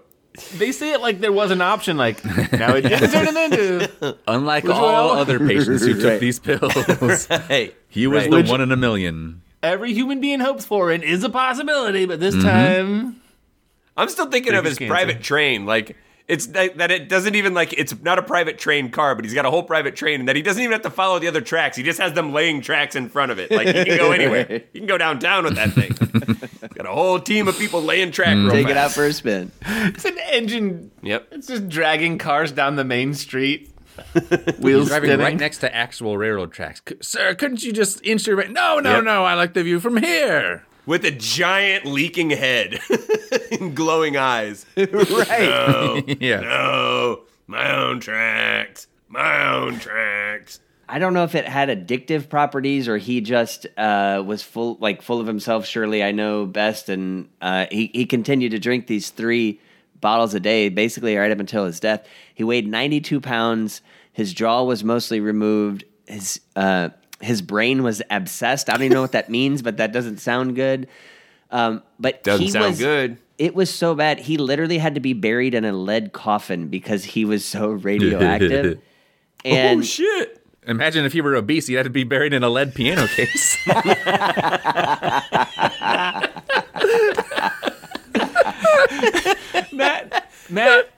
They 0.57 0.71
say 0.71 0.93
it 0.93 1.01
like 1.01 1.19
there 1.19 1.31
was 1.31 1.51
an 1.51 1.61
option, 1.61 1.97
like 1.97 2.23
now 2.25 2.75
it 2.75 2.81
didn't 2.81 3.09
turn 3.11 3.27
him 3.27 3.37
into. 3.37 4.17
Unlike 4.27 4.65
Which 4.65 4.73
all 4.73 5.09
one? 5.09 5.17
other 5.19 5.39
patients 5.39 5.83
who 5.85 5.95
took 5.95 6.03
Right. 6.03 6.19
these 6.19 6.39
pills, 6.39 7.25
Hey, 7.47 7.71
he 7.89 8.07
was 8.07 8.21
Right. 8.23 8.29
the 8.31 8.37
Which- 8.37 8.49
one 8.49 8.61
in 8.61 8.71
a 8.71 8.77
million. 8.77 9.41
Every 9.61 9.93
human 9.93 10.21
being 10.21 10.39
hopes 10.39 10.65
for 10.65 10.89
and 10.91 11.03
is 11.03 11.23
a 11.25 11.29
possibility, 11.29 12.05
but 12.05 12.19
this 12.21 12.33
Mm-hmm. 12.35 12.47
time 12.47 13.21
I'm 13.97 14.07
still 14.07 14.27
thinking 14.27 14.53
of 14.53 14.61
Previous 14.61 14.71
his 14.77 14.77
cancer. 14.79 14.93
private 14.93 15.21
train. 15.23 15.65
Like 15.65 15.97
it's 16.29 16.47
that, 16.47 16.77
that 16.77 16.91
it 16.91 17.09
doesn't 17.09 17.35
even 17.35 17.53
like 17.53 17.73
it's 17.73 17.99
not 18.01 18.17
a 18.19 18.23
private 18.23 18.57
train 18.57 18.89
car, 18.91 19.15
but 19.15 19.25
he's 19.25 19.33
got 19.33 19.45
a 19.45 19.49
whole 19.51 19.63
private 19.63 19.95
train, 19.97 20.21
and 20.21 20.29
that 20.29 20.35
he 20.37 20.41
doesn't 20.41 20.61
even 20.61 20.71
have 20.71 20.83
to 20.83 20.89
follow 20.89 21.19
the 21.19 21.27
other 21.27 21.41
tracks. 21.41 21.75
He 21.75 21.83
just 21.83 21.99
has 21.99 22.13
them 22.13 22.31
laying 22.31 22.61
tracks 22.61 22.95
in 22.95 23.09
front 23.09 23.31
of 23.31 23.39
it. 23.39 23.51
Like 23.51 23.67
he 23.67 23.73
can 23.85 23.97
go 23.97 24.11
anywhere. 24.13 24.63
He 24.71 24.79
can 24.79 24.87
go 24.87 24.97
downtown 24.97 25.43
with 25.43 25.55
that 25.55 25.71
thing. 25.73 25.91
He's 25.91 26.69
got 26.75 26.85
a 26.85 26.91
whole 26.93 27.19
team 27.19 27.47
of 27.47 27.57
people 27.57 27.81
laying 27.81 28.11
track. 28.11 28.29
Mm. 28.37 28.45
real 28.45 28.51
Take 28.63 28.69
it 28.69 28.77
out 28.77 28.91
for 28.91 29.05
a 29.05 29.11
spin. 29.11 29.51
it's 29.65 30.05
an 30.05 30.17
engine. 30.31 30.91
Yep. 31.01 31.27
It's 31.31 31.47
just 31.47 31.67
dragging 31.67 32.17
cars 32.17 32.51
down 32.51 32.75
the 32.77 32.85
main 32.85 33.13
street. 33.15 33.71
Wheels 34.59 34.87
Driving 34.87 35.09
spinning. 35.09 35.19
right 35.19 35.37
next 35.37 35.57
to 35.57 35.75
actual 35.75 36.17
railroad 36.17 36.53
tracks. 36.53 36.81
C- 36.87 36.95
Sir, 37.01 37.35
couldn't 37.35 37.63
you 37.63 37.73
just 37.73 38.03
inch 38.05 38.25
your 38.27 38.37
way? 38.37 38.47
No, 38.47 38.79
no, 38.79 38.95
Yep. 38.95 39.03
no. 39.03 39.25
I 39.25 39.33
like 39.33 39.53
the 39.53 39.63
view 39.63 39.79
from 39.81 39.97
here. 39.97 40.65
With 40.89 41.05
a 41.05 41.11
giant 41.11 41.85
leaking 41.85 42.31
head 42.31 42.79
and 43.51 43.75
glowing 43.75 44.17
eyes. 44.17 44.65
right. 44.75 44.89
No, 44.89 46.01
yeah. 46.19 46.39
no, 46.39 47.19
my 47.45 47.75
own 47.75 47.99
tracks, 47.99 48.87
my 49.07 49.53
own 49.53 49.77
tracks. 49.77 50.59
I 50.89 50.97
don't 50.97 51.13
know 51.13 51.25
if 51.25 51.35
it 51.35 51.47
had 51.47 51.69
addictive 51.69 52.27
properties 52.27 52.87
or 52.87 52.97
he 52.97 53.21
just 53.21 53.67
uh, 53.77 54.23
was 54.25 54.41
full, 54.41 54.79
like 54.81 55.03
full 55.03 55.21
of 55.21 55.27
himself. 55.27 55.67
Surely 55.67 56.03
I 56.03 56.11
know 56.11 56.47
best, 56.47 56.89
and 56.89 57.29
uh, 57.39 57.67
he 57.69 57.91
he 57.93 58.07
continued 58.07 58.49
to 58.49 58.59
drink 58.59 58.87
these 58.87 59.11
three 59.11 59.61
bottles 60.01 60.33
a 60.33 60.39
day, 60.39 60.69
basically 60.69 61.15
right 61.15 61.31
up 61.31 61.39
until 61.39 61.65
his 61.65 61.79
death. 61.79 62.07
He 62.33 62.43
weighed 62.43 62.67
ninety 62.67 62.99
two 62.99 63.21
pounds. 63.21 63.83
His 64.11 64.33
jaw 64.33 64.63
was 64.63 64.83
mostly 64.83 65.19
removed. 65.19 65.83
His 66.07 66.41
uh, 66.55 66.89
his 67.21 67.41
brain 67.41 67.83
was 67.83 68.01
obsessed. 68.09 68.69
I 68.69 68.73
don't 68.73 68.83
even 68.83 68.95
know 68.95 69.01
what 69.01 69.11
that 69.13 69.29
means, 69.39 69.61
but 69.61 69.77
that 69.77 69.91
doesn't 69.91 70.17
sound 70.17 70.55
good. 70.55 70.87
Um, 71.51 71.81
but 71.99 72.23
Doesn't 72.23 72.45
he 72.45 72.51
sound 72.51 72.67
was, 72.67 72.79
good. 72.79 73.17
It 73.37 73.55
was 73.55 73.73
so 73.73 73.95
bad. 73.95 74.19
He 74.19 74.37
literally 74.37 74.77
had 74.77 74.95
to 74.95 75.01
be 75.01 75.13
buried 75.13 75.55
in 75.55 75.65
a 75.65 75.71
lead 75.73 76.13
coffin 76.13 76.67
because 76.67 77.03
he 77.03 77.25
was 77.25 77.43
so 77.43 77.69
radioactive. 77.69 78.79
and 79.45 79.79
oh 79.79 79.83
shit! 79.83 80.45
Imagine 80.67 81.05
if 81.05 81.15
you 81.15 81.23
were 81.23 81.35
obese, 81.35 81.67
you'd 81.69 81.77
have 81.77 81.85
to 81.85 81.89
be 81.89 82.03
buried 82.03 82.33
in 82.33 82.43
a 82.43 82.49
lead 82.49 82.75
piano 82.75 83.07
case. 83.07 83.57
Matt, 89.71 90.29
Matt, 90.49 90.89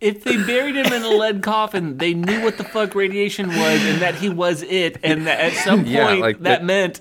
if 0.00 0.24
they 0.24 0.36
buried 0.36 0.76
him 0.76 0.92
in 0.92 1.02
a 1.02 1.08
lead 1.10 1.42
coffin, 1.42 1.98
they 1.98 2.14
knew 2.14 2.42
what 2.42 2.56
the 2.58 2.64
fuck 2.64 2.94
radiation 2.94 3.48
was 3.48 3.84
and 3.84 4.00
that 4.02 4.14
he 4.16 4.28
was 4.28 4.62
it, 4.62 4.98
and 5.02 5.26
that 5.26 5.40
at 5.40 5.52
some 5.52 5.80
point 5.80 5.88
Yeah, 5.88 6.12
like 6.14 6.38
that 6.38 6.60
that- 6.60 6.64
meant 6.64 7.00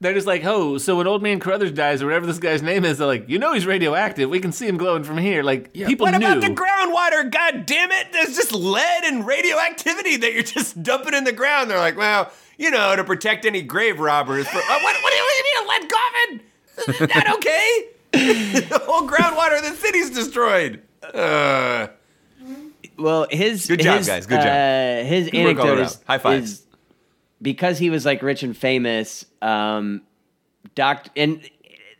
they're 0.00 0.12
just 0.12 0.26
like, 0.26 0.44
oh, 0.44 0.76
so 0.76 0.96
when 0.96 1.06
old 1.06 1.22
man 1.22 1.40
Carruthers 1.40 1.72
dies 1.72 2.02
or 2.02 2.06
whatever 2.06 2.26
this 2.26 2.38
guy's 2.38 2.62
name 2.62 2.84
is, 2.84 2.98
they're 2.98 3.06
like, 3.06 3.26
you 3.28 3.38
know 3.38 3.54
he's 3.54 3.64
radioactive. 3.64 4.28
We 4.28 4.40
can 4.40 4.52
see 4.52 4.66
him 4.66 4.76
glowing 4.76 5.02
from 5.04 5.16
here. 5.16 5.42
Like 5.42 5.72
people 5.72 6.04
What 6.04 6.10
knew. 6.10 6.26
about 6.26 6.40
the 6.42 6.48
groundwater? 6.48 7.30
God 7.30 7.64
damn 7.64 7.90
it! 7.90 8.12
There's 8.12 8.34
just 8.34 8.52
lead 8.52 9.04
and 9.04 9.26
radioactivity 9.26 10.16
that 10.18 10.34
you're 10.34 10.42
just 10.42 10.82
dumping 10.82 11.14
in 11.14 11.24
the 11.24 11.32
ground. 11.32 11.70
They're 11.70 11.78
like, 11.78 11.96
well, 11.96 12.30
you 12.58 12.70
know, 12.70 12.94
to 12.94 13.04
protect 13.04 13.46
any 13.46 13.62
grave 13.62 13.98
robbers. 13.98 14.46
For, 14.46 14.58
uh, 14.58 14.60
what, 14.60 14.82
what, 15.02 15.10
do 15.10 15.16
you, 15.16 15.22
what 15.22 15.32
do 15.32 15.36
you 15.38 15.44
mean 15.44 15.64
a 15.64 15.68
lead 15.68 15.90
coffin? 15.90 16.40
Is 17.06 17.14
that 17.14 17.34
okay? 17.36 17.88
the 18.68 18.78
whole 18.84 19.08
groundwater 19.08 19.56
of 19.58 19.64
the 19.64 19.76
city's 19.76 20.10
destroyed. 20.10 20.82
Uh, 21.02 21.86
Well, 22.96 23.26
his 23.30 23.66
Good 23.66 23.80
job, 23.80 23.98
his, 23.98 24.06
guys. 24.06 24.26
Good 24.26 24.40
job. 24.40 24.46
Uh, 24.46 25.04
his 25.04 25.30
Good 25.30 25.38
anecdote 25.38 25.78
is, 25.80 26.00
High 26.06 26.18
five. 26.18 26.42
is 26.44 26.62
because 27.42 27.78
he 27.78 27.90
was 27.90 28.04
like 28.06 28.22
rich 28.22 28.42
and 28.42 28.56
famous. 28.56 29.24
Um, 29.42 30.02
doc, 30.74 31.08
and 31.16 31.40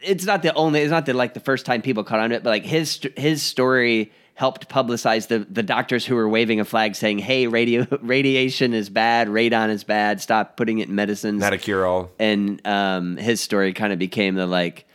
it's 0.01 0.25
not 0.25 0.43
the 0.43 0.55
only. 0.55 0.81
It's 0.81 0.91
not 0.91 1.07
the 1.07 1.15
like 1.15 1.35
the 1.35 1.41
first 1.41 1.67
time 1.67 1.83
people 1.83 2.05
caught 2.05 2.21
on 2.21 2.31
to 2.31 2.37
it, 2.37 2.43
but 2.43 2.51
like 2.51 2.65
his 2.65 3.01
his 3.17 3.43
story 3.43 4.13
helped 4.37 4.69
publicize 4.69 5.29
the 5.29 5.47
the 5.51 5.63
doctors 5.63 6.05
who 6.05 6.15
were 6.17 6.29
waving 6.29 6.61
a 6.61 6.65
flag 6.65 6.95
saying, 6.95 7.19
"Hey, 7.19 7.47
radio 7.47 7.87
radiation 8.03 8.75
is 8.75 8.89
bad. 8.89 9.29
Radon 9.29 9.71
is 9.71 9.85
bad. 9.85 10.21
Stop 10.21 10.57
putting 10.57 10.79
it 10.79 10.89
in 10.89 10.95
medicines." 10.95 11.41
not 11.41 11.53
a 11.53 11.59
cure 11.59 11.87
all. 11.87 12.11
and 12.19 12.65
um, 12.67 13.17
his 13.17 13.41
story 13.41 13.73
kind 13.73 13.93
of 13.93 13.99
became 13.99 14.35
the 14.35 14.47
like, 14.47 14.87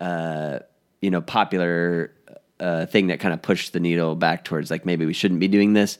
uh, 0.00 0.60
you 1.00 1.10
know, 1.10 1.20
popular 1.20 2.12
uh, 2.60 2.86
thing 2.86 3.08
that 3.08 3.20
kind 3.20 3.34
of 3.34 3.42
pushed 3.42 3.72
the 3.72 3.80
needle 3.80 4.14
back 4.14 4.44
towards 4.44 4.70
like 4.70 4.86
maybe 4.86 5.06
we 5.06 5.12
shouldn't 5.12 5.40
be 5.40 5.48
doing 5.48 5.72
this. 5.72 5.98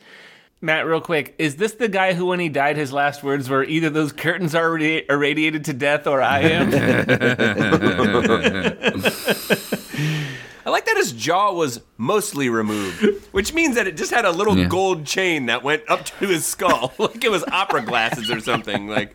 Matt, 0.61 0.87
real 0.87 1.01
quick, 1.01 1.37
is 1.39 1.55
this 1.55 1.75
the 1.75 1.89
guy 1.89 2.15
who, 2.15 2.27
when 2.27 2.41
he 2.41 2.49
died, 2.49 2.77
his 2.77 2.93
last 2.93 3.23
words 3.23 3.49
were 3.49 3.63
either 3.63 3.91
those 3.91 4.13
curtains 4.13 4.57
are 4.57 4.71
radi- 4.71 5.09
irradiated 5.09 5.65
to 5.67 5.73
death 5.73 6.09
or 6.09 6.21
I 6.21 6.41
am? 6.41 6.71
I 10.69 10.71
like 10.71 10.85
that 10.85 10.99
his 10.99 11.13
jaw 11.13 11.51
was 11.51 11.81
mostly 11.97 12.51
removed, 12.51 13.03
which 13.33 13.55
means 13.55 13.75
that 13.77 13.87
it 13.87 13.97
just 13.97 14.11
had 14.11 14.27
a 14.27 14.31
little 14.31 14.55
Yeah. 14.55 14.67
gold 14.69 15.07
chain 15.07 15.47
that 15.47 15.63
went 15.63 15.83
up 15.89 16.05
to 16.05 16.27
his 16.27 16.45
skull, 16.45 16.93
like 16.99 17.25
it 17.25 17.31
was 17.31 17.43
opera 17.45 17.81
glasses 17.81 18.31
or 18.31 18.39
something. 18.39 18.87
Like, 18.87 19.15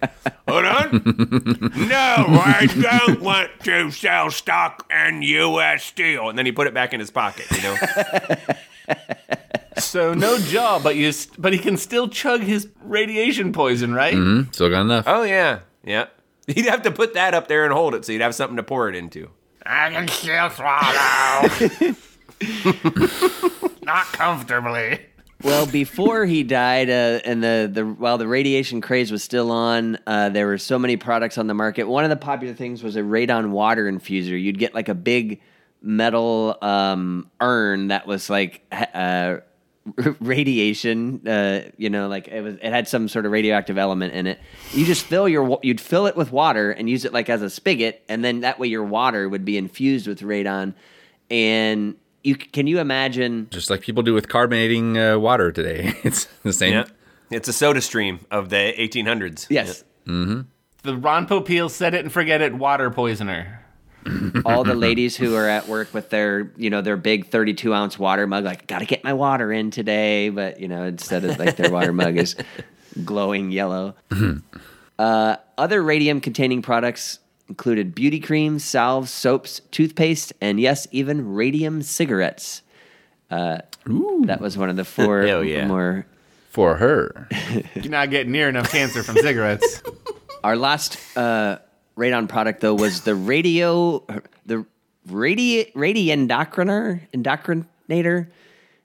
hold 0.50 0.66
on. 0.66 1.72
no, 1.88 2.16
I 2.28 2.68
don't 2.82 3.22
want 3.22 3.52
to 3.66 3.92
sell 3.92 4.32
stock 4.32 4.92
in 4.92 5.22
U.S. 5.22 5.84
Steel. 5.84 6.28
And 6.30 6.39
then 6.39 6.48
he 6.48 6.52
put 6.52 6.66
it 6.66 6.74
back 6.74 6.92
in 6.92 7.00
his 7.00 7.12
pocket. 7.12 7.46
You 7.52 7.62
know, 7.62 7.76
so 9.78 10.16
no 10.16 10.39
jaw, 10.39 10.80
but 10.80 10.96
you, 10.96 11.12
st- 11.12 11.39
but 11.39 11.54
he 11.54 11.60
can 11.60 11.78
still 11.78 12.08
chug 12.08 12.42
his 12.42 12.68
radiation 12.84 13.54
poison, 13.54 13.94
right? 13.94 14.16
Mm-hmm. 14.16 14.52
Still 14.52 14.70
got 14.72 14.82
enough. 14.82 15.06
oh 15.08 15.22
yeah, 15.22 15.60
yeah. 15.84 16.08
He'd 16.48 16.66
have 16.66 16.82
to 16.82 16.92
put 16.92 17.13
that 17.13 17.34
up 17.36 17.48
there 17.48 17.63
and 17.63 17.72
hold 17.74 17.94
it, 17.94 18.06
so 18.06 18.12
you'd 18.12 18.22
have 18.22 18.34
something 18.36 18.58
to 18.58 18.63
pour 18.63 18.89
it 18.89 18.96
into. 18.96 19.30
I 19.65 19.89
can 19.89 20.08
still 20.08 20.49
swallow. 20.49 21.95
Not 23.84 24.06
comfortably. 24.08 24.99
Well, 25.43 25.65
before 25.65 26.26
he 26.26 26.43
died, 26.43 26.89
uh, 26.89 27.19
and 27.26 27.43
the, 27.43 27.69
the 27.71 27.86
while 27.86 28.17
the 28.17 28.28
radiation 28.28 28.80
craze 28.80 29.12
was 29.12 29.23
still 29.23 29.52
on, 29.52 29.97
uh, 30.08 30.30
there 30.30 30.47
were 30.47 30.58
so 30.58 30.80
many 30.80 30.95
products 30.95 31.38
on 31.38 31.47
the 31.47 31.54
market. 31.54 31.84
One 31.84 32.06
of 32.06 32.10
the 32.10 32.15
popular 32.15 32.54
things 32.54 32.82
was 32.82 32.95
a 32.95 33.02
radon 33.02 33.49
water 33.49 33.91
infuser. 33.91 34.41
You'd 34.41 34.58
get 34.58 34.73
like 34.73 34.88
a 34.88 34.95
big 34.95 35.41
metal 35.82 36.58
um, 36.62 37.30
urn 37.41 37.89
that 37.89 38.08
was 38.08 38.30
like 38.30 38.62
uh, 38.71 39.38
radiation. 40.19 41.28
Uh, 41.28 41.69
you 41.78 41.89
know, 41.89 42.08
like 42.08 42.28
it 42.28 42.41
was. 42.41 42.56
It 42.56 42.72
had 42.72 42.88
some 42.88 43.08
sort 43.08 43.26
of 43.26 43.32
radioactive 43.32 43.78
element 43.78 44.13
in 44.13 44.28
it. 44.28 44.39
You 44.72 44.86
just 44.86 45.06
fill 45.06 45.28
your 45.28 45.60
you'd 45.62 45.82
fill 45.82 46.08
it 46.08 46.15
with 46.15 46.32
water 46.32 46.72
and 46.72 46.89
use 46.89 47.06
it 47.06 47.13
like 47.13 47.30
as 47.30 47.41
a 47.41 47.50
spigot, 47.50 48.04
and 48.08 48.24
then 48.24 48.41
that 48.41 48.60
way 48.60 48.67
your 48.67 48.84
water 48.84 49.28
would 49.28 49.46
be 49.46 49.58
infused 49.58 50.08
with 50.08 50.22
radon. 50.22 50.74
And 51.30 51.96
you 52.24 52.36
can 52.36 52.67
you 52.67 52.80
imagine? 52.80 53.48
Just 53.52 53.69
like 53.69 53.82
people 53.82 54.04
do 54.04 54.13
with 54.13 54.30
carbonating 54.30 54.98
uh, 54.98 55.19
water 55.19 55.52
today. 55.52 55.96
It's 56.04 56.26
the 56.43 56.54
same. 56.54 56.74
Yeah, 56.74 56.86
it's 57.32 57.48
a 57.48 57.52
SodaStream 57.52 58.19
of 58.32 58.50
the 58.50 58.74
1800s. 58.78 59.48
Yes. 59.50 59.84
The 60.06 60.98
Ron 60.98 61.28
Popeil 61.28 61.69
said 61.69 61.93
it 61.93 62.02
and 62.02 62.12
forget 62.12 62.41
it 62.41 62.54
water 62.54 62.91
poisoner. 62.91 63.62
All 64.46 64.63
the 64.63 64.76
ladies 64.88 65.16
who 65.16 65.36
are 65.36 65.48
at 65.48 65.68
work 65.68 65.94
with 65.94 66.10
their 66.10 66.52
you 66.58 66.70
know 66.70 66.82
their 66.82 66.98
big 66.98 67.28
32 67.28 67.73
ounce 67.73 67.98
water 67.98 68.27
mug 68.27 68.44
like 68.44 68.67
gotta 68.67 68.86
get 68.86 69.04
my 69.04 69.13
water 69.13 69.52
in 69.52 69.71
today 69.71 70.30
but 70.30 70.60
you 70.60 70.67
know 70.67 70.84
instead 70.84 71.23
of 71.23 71.38
like 71.40 71.56
their 71.56 71.71
water 71.71 71.94
mug 72.02 72.17
is 72.17 72.36
glowing 73.04 73.52
yellow 73.52 73.96
uh, 75.00 75.36
other 75.58 75.82
radium 75.82 76.21
containing 76.21 76.62
products 76.62 77.19
included 77.50 77.94
beauty 77.94 78.19
creams 78.19 78.63
salves 78.63 79.12
soaps 79.12 79.62
toothpaste 79.71 80.34
and 80.42 80.60
yes 80.60 80.88
even 80.92 81.34
radium 81.34 81.82
cigarettes 81.82 82.62
uh, 83.34 83.60
that 84.25 84.40
was 84.40 84.58
one 84.58 84.69
of 84.69 84.75
the 84.75 84.86
four 84.86 85.23
Hell 85.23 85.44
yeah. 85.44 85.65
more 85.65 86.06
For 86.52 86.75
her. 86.75 87.27
You're 87.73 87.90
not 87.90 88.12
getting 88.12 88.32
near 88.32 88.48
enough 88.48 88.71
cancer 88.71 89.02
from 89.02 89.15
cigarettes. 89.17 89.82
Our 90.44 90.56
last 90.56 91.00
uh, 91.17 91.58
radon 91.98 92.27
product, 92.27 92.62
though, 92.62 92.73
was 92.73 93.02
the 93.02 93.15
radio, 93.15 94.04
the 94.46 94.65
radi 95.08 95.71
radioendocriner, 95.73 97.02
endocrinator. 97.13 98.27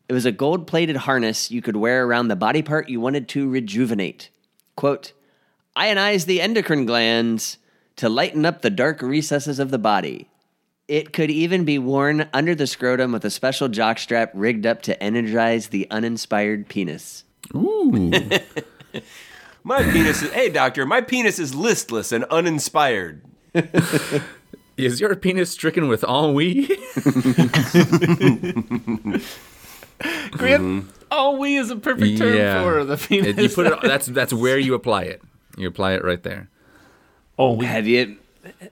It 0.08 0.12
was 0.12 0.26
a 0.26 0.32
gold-plated 0.32 0.96
harness 0.96 1.50
you 1.50 1.62
could 1.62 1.76
wear 1.76 2.06
around 2.06 2.28
the 2.28 2.36
body 2.36 2.62
part 2.62 2.88
you 2.88 3.00
wanted 3.00 3.28
to 3.28 3.48
rejuvenate. 3.48 4.30
Quote, 4.76 5.12
ionize 5.76 6.24
the 6.24 6.40
endocrine 6.40 6.86
glands 6.86 7.58
to 7.96 8.08
lighten 8.08 8.46
up 8.46 8.62
the 8.62 8.70
dark 8.70 9.02
recesses 9.02 9.58
of 9.58 9.70
the 9.70 9.78
body. 9.78 10.28
It 10.86 11.12
could 11.12 11.30
even 11.30 11.64
be 11.64 11.78
worn 11.78 12.28
under 12.32 12.54
the 12.54 12.66
scrotum 12.66 13.12
with 13.12 13.24
a 13.24 13.30
special 13.30 13.68
jockstrap 13.68 14.30
rigged 14.32 14.64
up 14.64 14.82
to 14.82 15.02
energize 15.02 15.68
the 15.68 15.86
uninspired 15.90 16.68
penis. 16.68 17.24
Ooh. 17.54 18.10
My 19.64 19.82
penis 19.82 20.22
is, 20.22 20.30
hey, 20.32 20.48
doctor, 20.50 20.86
my 20.86 21.00
penis 21.00 21.38
is 21.38 21.54
listless 21.54 22.12
and 22.12 22.24
uninspired. 22.24 23.22
Is 24.76 25.00
your 25.00 25.16
penis 25.16 25.50
stricken 25.50 25.88
with 25.88 26.04
ennui? 26.04 26.66
Grant, 30.30 30.86
oh, 31.10 31.36
we 31.36 31.56
is 31.56 31.70
a 31.70 31.76
perfect 31.76 32.18
term 32.18 32.62
for 32.62 32.84
the 32.84 32.96
penis. 32.96 33.26
It- 33.36 33.38
you 33.42 33.48
put 33.48 33.66
it. 33.66 33.80
That's 33.82 34.06
that's 34.06 34.32
where 34.32 34.56
you 34.58 34.74
apply 34.74 35.02
it. 35.04 35.20
You 35.56 35.66
apply 35.66 35.94
it 35.94 36.04
right 36.04 36.22
there. 36.22 36.48
oh, 37.38 37.54
we. 37.54 37.66
Have 37.66 37.88
you 37.88 38.16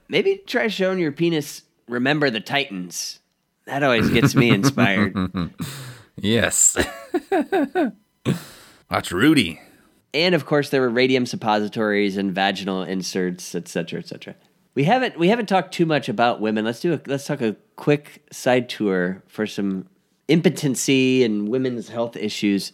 maybe 0.09 0.41
try 0.47 0.69
showing 0.69 1.01
your 1.01 1.11
penis 1.11 1.63
remember 1.89 2.31
the 2.31 2.41
Titans? 2.41 3.19
That 3.65 3.83
always 3.83 4.09
gets 4.11 4.37
me 4.37 4.51
inspired. 4.51 5.17
Yes. 6.17 6.77
Watch 8.89 9.11
Rudy. 9.11 9.61
And 10.17 10.35
of 10.35 10.47
course 10.47 10.71
there 10.71 10.81
were 10.81 10.89
radium 10.89 11.27
suppositories 11.27 12.17
and 12.17 12.35
vaginal 12.35 12.83
inserts, 12.83 13.55
etc., 13.55 14.01
etc. 14.01 14.35
We 14.75 14.85
haven't 14.85 15.19
we 15.19 15.29
haven't 15.29 15.47
talked 15.47 15.73
too 15.73 15.87
much 15.87 16.09
about 16.09 16.41
women. 16.41 16.65
Let's 16.65 16.81
do 16.81 16.95
a 16.95 17.01
let's 17.07 17.27
talk 17.27 17.41
a 17.41 17.57
quick 17.77 18.27
side 18.33 18.69
tour 18.69 19.23
for 19.27 19.47
some 19.47 19.87
impotency 20.29 21.23
and 21.23 21.49
women's 21.49 21.89
health 21.89 22.17
issues. 22.17 22.73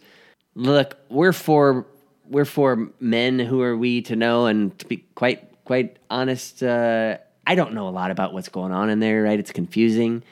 Look, 0.54 0.96
we're 1.08 1.32
for 1.32 1.86
we're 2.28 2.44
for 2.44 2.90
men. 3.00 3.38
Who 3.38 3.60
are 3.62 3.76
we 3.76 4.02
to 4.02 4.16
know? 4.16 4.46
And 4.46 4.76
to 4.78 4.86
be 4.86 5.04
quite 5.14 5.64
quite 5.64 5.98
honest, 6.10 6.62
uh, 6.62 7.18
I 7.46 7.54
don't 7.54 7.74
know 7.74 7.88
a 7.88 7.90
lot 7.90 8.10
about 8.10 8.32
what's 8.32 8.48
going 8.48 8.72
on 8.72 8.88
in 8.88 9.00
there. 9.00 9.22
Right? 9.22 9.38
It's 9.38 9.52
confusing. 9.52 10.22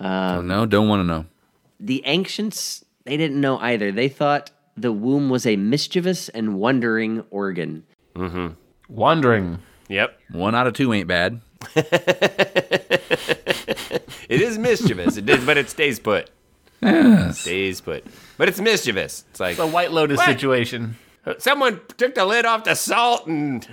oh 0.00 0.40
no, 0.42 0.66
don't 0.66 0.88
want 0.88 1.00
to 1.00 1.04
know. 1.04 1.26
The 1.78 2.02
ancients 2.06 2.84
they 3.04 3.16
didn't 3.16 3.40
know 3.40 3.58
either. 3.58 3.90
They 3.92 4.08
thought 4.08 4.50
the 4.76 4.92
womb 4.92 5.28
was 5.30 5.46
a 5.46 5.56
mischievous 5.56 6.28
and 6.30 6.54
wandering 6.56 7.24
organ. 7.30 7.84
Mm-hmm. 8.14 8.48
Wandering. 8.88 9.58
Yep. 9.88 10.18
One 10.32 10.54
out 10.54 10.66
of 10.66 10.72
two 10.74 10.92
ain't 10.92 11.08
bad. 11.08 11.40
It 14.28 14.40
is 14.40 14.58
mischievous. 14.58 15.16
It 15.16 15.26
did, 15.26 15.44
but 15.44 15.56
it 15.56 15.68
stays 15.68 15.98
put. 15.98 16.30
Stays 17.32 17.80
put. 17.80 18.04
But 18.38 18.48
it's 18.48 18.60
mischievous. 18.60 19.24
It's 19.30 19.40
like 19.40 19.58
a 19.58 19.66
White 19.66 19.90
Lotus 19.90 20.18
What? 20.18 20.26
situation. 20.26 20.96
someone 21.38 21.80
took 21.98 22.14
the 22.14 22.24
lid 22.24 22.46
off 22.46 22.62
the 22.62 22.76
salt 22.76 23.26
and 23.26 23.66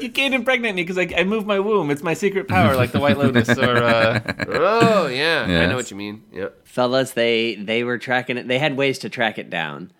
You 0.00 0.10
can't 0.10 0.34
impregnate 0.34 0.74
me 0.74 0.82
because 0.82 0.98
I, 0.98 1.12
I 1.16 1.24
moved 1.24 1.46
my 1.46 1.60
womb. 1.60 1.90
It's 1.90 2.02
my 2.02 2.14
secret 2.14 2.48
power, 2.48 2.74
like 2.76 2.92
the 2.92 3.00
White 3.00 3.18
Lotus. 3.18 3.48
Or 3.50 3.76
uh, 3.76 4.20
oh 4.48 5.06
yeah, 5.06 5.44
I 5.46 5.66
know 5.66 5.76
what 5.76 5.90
you 5.90 5.96
mean. 5.96 6.22
Yep. 6.32 6.66
fellas 6.66 7.12
they 7.12 7.56
they 7.56 7.84
were 7.84 7.98
tracking 7.98 8.36
it 8.36 8.48
they 8.48 8.58
had 8.58 8.76
ways 8.76 8.98
to 9.00 9.08
track 9.08 9.38
it 9.38 9.50
down 9.50 9.92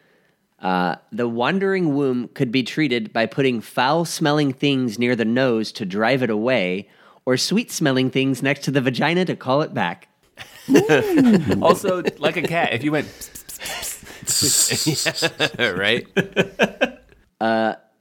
uh, 0.61 0.97
the 1.11 1.29
wandering 1.29 1.95
womb 1.95 2.29
could 2.29 2.53
be 2.53 2.63
treated 2.63 3.13
by 3.13 3.27
putting 3.27 3.61
foul 3.61 4.05
smelling 4.05 4.53
things 4.53 4.99
near 4.99 5.17
the 5.17 5.25
nose 5.25 5.73
to 5.73 5.85
drive 5.85 6.23
it 6.23 6.31
away 6.31 6.89
or 7.27 7.37
sweet 7.37 7.71
smelling 7.71 8.11
things 8.11 8.43
next 8.43 8.63
to 8.63 8.71
the 8.71 8.81
vagina 8.81 9.25
to 9.25 9.35
call 9.35 9.63
it 9.63 9.75
back 9.75 10.09
also, 11.61 12.03
like 12.19 12.37
a 12.37 12.43
cat, 12.43 12.73
if 12.73 12.85
you 12.85 12.93
went, 12.93 13.07
right. 15.59 16.07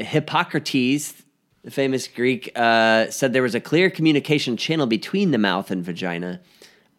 Hippocrates 0.04 1.24
the 1.64 1.72
famous 1.72 2.08
greek 2.08 2.52
uh, 2.56 3.10
said 3.12 3.34
there 3.34 3.44
was 3.44 3.56
a 3.56 3.60
clear 3.60 3.90
communication 3.90 4.58
channel 4.58 4.88
between 4.88 5.32
the 5.32 5.38
mouth 5.38 5.72
and 5.72 5.84
vagina 5.84 6.40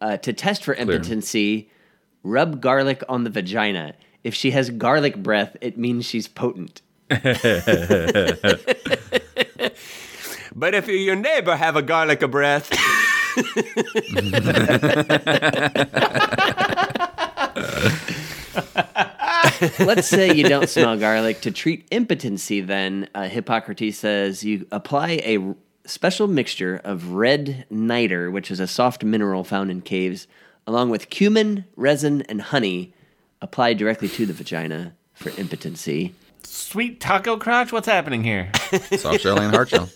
uh, 0.00 0.16
to 0.18 0.32
test 0.32 0.64
for 0.64 0.74
impotency 0.74 1.70
rub 2.22 2.60
garlic 2.60 3.02
on 3.08 3.24
the 3.24 3.30
vagina. 3.30 3.94
If 4.22 4.34
she 4.34 4.50
has 4.50 4.70
garlic 4.70 5.16
breath 5.16 5.56
it 5.60 5.78
means 5.78 6.04
she's 6.04 6.28
potent. 6.28 6.82
But 10.54 10.74
if 10.74 10.88
your 10.88 11.16
neighbor 11.16 11.56
have 11.56 11.76
a 11.76 11.82
garlic 11.82 12.22
a 12.22 12.28
breath, 12.28 12.70
Let's 19.80 20.08
say 20.08 20.32
you 20.34 20.44
don't 20.48 20.68
smell 20.68 20.96
garlic. 20.96 21.40
To 21.42 21.50
treat 21.50 21.86
impotency, 21.90 22.60
then, 22.60 23.08
uh, 23.14 23.28
Hippocrates 23.28 23.98
says 23.98 24.44
you 24.44 24.66
apply 24.72 25.20
a 25.24 25.36
r- 25.38 25.54
special 25.84 26.26
mixture 26.26 26.80
of 26.84 27.12
red 27.12 27.64
niter, 27.70 28.30
which 28.30 28.50
is 28.50 28.60
a 28.60 28.66
soft 28.66 29.02
mineral 29.04 29.44
found 29.44 29.70
in 29.70 29.80
caves, 29.80 30.26
along 30.66 30.90
with 30.90 31.10
cumin, 31.10 31.64
resin, 31.76 32.22
and 32.22 32.40
honey, 32.42 32.92
applied 33.42 33.78
directly 33.78 34.08
to 34.08 34.26
the 34.26 34.32
vagina 34.32 34.92
for 35.14 35.30
impotency. 35.38 36.14
sweet 36.42 37.00
taco 37.00 37.36
crotch? 37.36 37.72
What's 37.72 37.88
happening 37.88 38.22
here? 38.24 38.50
Soft 38.96 39.20
shell 39.20 39.40
and 39.40 39.54
hard 39.54 39.68
shell. 39.68 39.88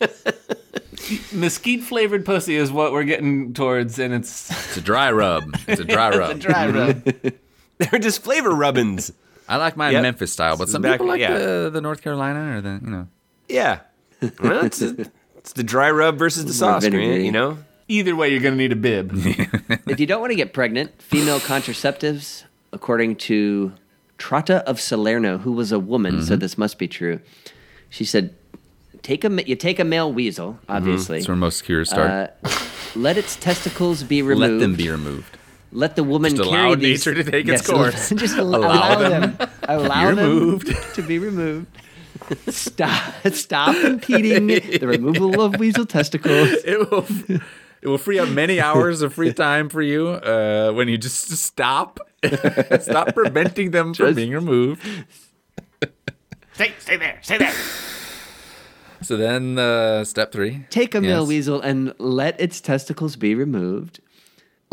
Mesquite 1.32 1.82
flavored 1.82 2.24
pussy 2.24 2.56
is 2.56 2.72
what 2.72 2.92
we're 2.92 3.04
getting 3.04 3.52
towards, 3.52 3.98
and 3.98 4.14
it's 4.14 4.50
It's 4.68 4.76
a 4.78 4.80
dry 4.80 5.10
rub. 5.12 5.54
It's 5.66 5.80
a 5.80 5.84
dry 5.84 6.10
rub. 6.16 6.30
it's 6.36 6.44
a 6.44 6.48
rub. 6.48 6.54
dry 6.54 6.68
rub. 6.68 7.34
they're 7.78 8.00
just 8.00 8.22
flavor 8.22 8.50
rubbins. 8.50 9.12
I 9.48 9.56
like 9.56 9.76
my 9.76 9.90
Yep. 9.90 10.02
Memphis 10.02 10.32
style, 10.32 10.56
but 10.56 10.68
some 10.68 10.82
Back- 10.82 10.92
people 10.94 11.06
like 11.06 11.20
yeah. 11.20 11.36
the, 11.36 11.70
the 11.72 11.80
North 11.80 12.02
Carolina 12.02 12.56
or 12.56 12.60
the 12.60 12.80
you 12.82 12.90
know. 12.90 13.08
Yeah. 13.48 13.80
Well, 14.40 14.64
it's, 14.64 14.80
it's 14.80 15.52
the 15.52 15.62
dry 15.62 15.90
rub 15.90 16.16
versus 16.16 16.46
the 16.46 16.54
sauce, 16.54 16.88
Grant, 16.88 17.22
you 17.22 17.32
know? 17.32 17.58
Either 17.88 18.16
way, 18.16 18.30
you're 18.30 18.40
going 18.40 18.54
to 18.54 18.58
need 18.58 18.72
a 18.72 18.76
bib. 18.76 19.10
if 19.86 20.00
you 20.00 20.06
don't 20.06 20.20
want 20.22 20.30
to 20.30 20.36
get 20.36 20.54
pregnant, 20.54 21.00
female 21.02 21.38
contraceptives, 21.40 22.44
according 22.72 23.16
to 23.16 23.72
Trota 24.16 24.62
of 24.62 24.80
Salerno, 24.80 25.36
who 25.36 25.52
was 25.52 25.70
a 25.72 25.78
woman, 25.78 26.22
so 26.24 26.36
this 26.36 26.56
must 26.56 26.78
be 26.78 26.88
true. 26.88 27.20
She 27.90 28.06
said, 28.06 28.34
"Take 29.02 29.24
a 29.24 29.46
you 29.46 29.54
take 29.56 29.78
a 29.78 29.84
male 29.84 30.10
weasel, 30.10 30.58
obviously. 30.68 31.18
That's 31.18 31.28
where 31.28 31.36
most 31.36 31.64
cures 31.64 31.90
start. 31.90 32.32
Uh, 32.44 32.48
let 32.96 33.18
its 33.18 33.36
testicles 33.36 34.02
be 34.02 34.22
removed. 34.22 34.52
Let 34.52 34.60
them 34.60 34.74
be 34.76 34.88
removed. 34.88 35.36
Let 35.76 35.96
the 35.96 36.04
woman 36.04 36.36
Just 36.36 36.48
carry 36.48 36.62
allow 36.68 36.74
these, 36.76 37.04
nature 37.04 37.22
to 37.22 37.28
take 37.28 37.48
its 37.48 37.62
Yes, 37.62 37.66
course. 37.66 38.10
Just 38.16 38.38
Allow 38.38 38.58
allow, 38.60 38.98
them 39.00 39.36
them, 39.36 39.50
allow 39.64 40.10
be 40.10 40.14
them 40.16 40.28
removed. 40.28 40.94
to 40.94 41.02
be 41.02 41.18
removed. 41.18 41.66
Stop! 42.48 43.12
Stop 43.32 43.74
impeding 43.84 44.46
the 44.46 44.86
removal 44.86 45.40
of 45.42 45.56
weasel 45.58 45.84
testicles. 45.84 46.48
It 46.64 46.78
will 46.90 47.04
it 47.82 47.88
will 47.88 47.98
free 47.98 48.20
up 48.20 48.28
many 48.28 48.60
hours 48.60 49.02
of 49.02 49.12
free 49.14 49.32
time 49.32 49.68
for 49.68 49.82
you 49.82 50.08
uh, 50.10 50.70
when 50.72 50.86
you 50.88 50.96
just 50.96 51.28
stop 51.32 51.98
stop 52.80 53.12
preventing 53.12 53.72
them 53.72 53.92
from 53.94 54.14
being 54.14 54.30
removed. 54.30 54.80
stay, 56.52 56.72
stay 56.78 56.96
there, 56.96 57.18
stay 57.20 57.36
there. 57.36 57.52
So 59.02 59.16
then 59.16 59.58
uh, 59.58 60.04
step 60.04 60.30
three. 60.32 60.64
Take 60.70 60.94
a 60.94 61.00
male 61.00 61.26
weasel 61.26 61.60
and 61.60 61.92
let 61.98 62.40
its 62.40 62.60
testicles 62.60 63.16
be 63.16 63.34
removed. 63.34 64.00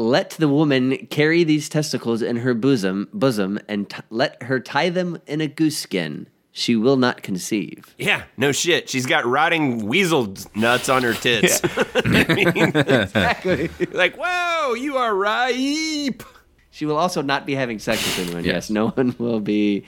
Let 0.02 0.32
the 0.32 0.48
woman 0.48 0.98
carry 1.12 1.44
these 1.44 1.70
testicles 1.70 2.22
in 2.24 2.38
her 2.38 2.54
bosom, 2.56 3.08
bosom, 3.14 3.60
and 3.68 3.88
t- 3.88 4.02
let 4.10 4.42
her 4.44 4.60
tie 4.60 4.90
them 4.90 5.20
in 5.28 5.42
a 5.42 5.48
goose 5.48 5.78
skin. 5.78 6.28
She 6.52 6.76
will 6.76 6.98
not 6.98 7.22
conceive. 7.22 7.94
Yeah, 8.00 8.24
no 8.36 8.52
shit. 8.52 8.90
She's 8.90 9.06
got 9.06 9.26
rotting 9.28 9.86
weasel 9.86 10.34
nuts 10.56 10.90
on 10.90 11.04
her 11.04 11.14
tits. 11.14 11.62
I 11.96 12.26
mean, 12.34 12.48
Exactly. 12.76 13.70
like, 13.92 14.18
whoa, 14.18 14.74
you 14.74 14.98
are 14.98 15.14
ripe. 15.16 16.24
She 16.72 16.86
will 16.86 16.98
also 16.98 17.22
not 17.22 17.46
be 17.46 17.54
having 17.54 17.78
sex 17.80 18.04
with 18.04 18.26
anyone. 18.28 18.44
Yes. 18.44 18.54
Yes, 18.54 18.70
no 18.72 18.90
one 18.90 19.16
will 19.20 19.40
be 19.40 19.86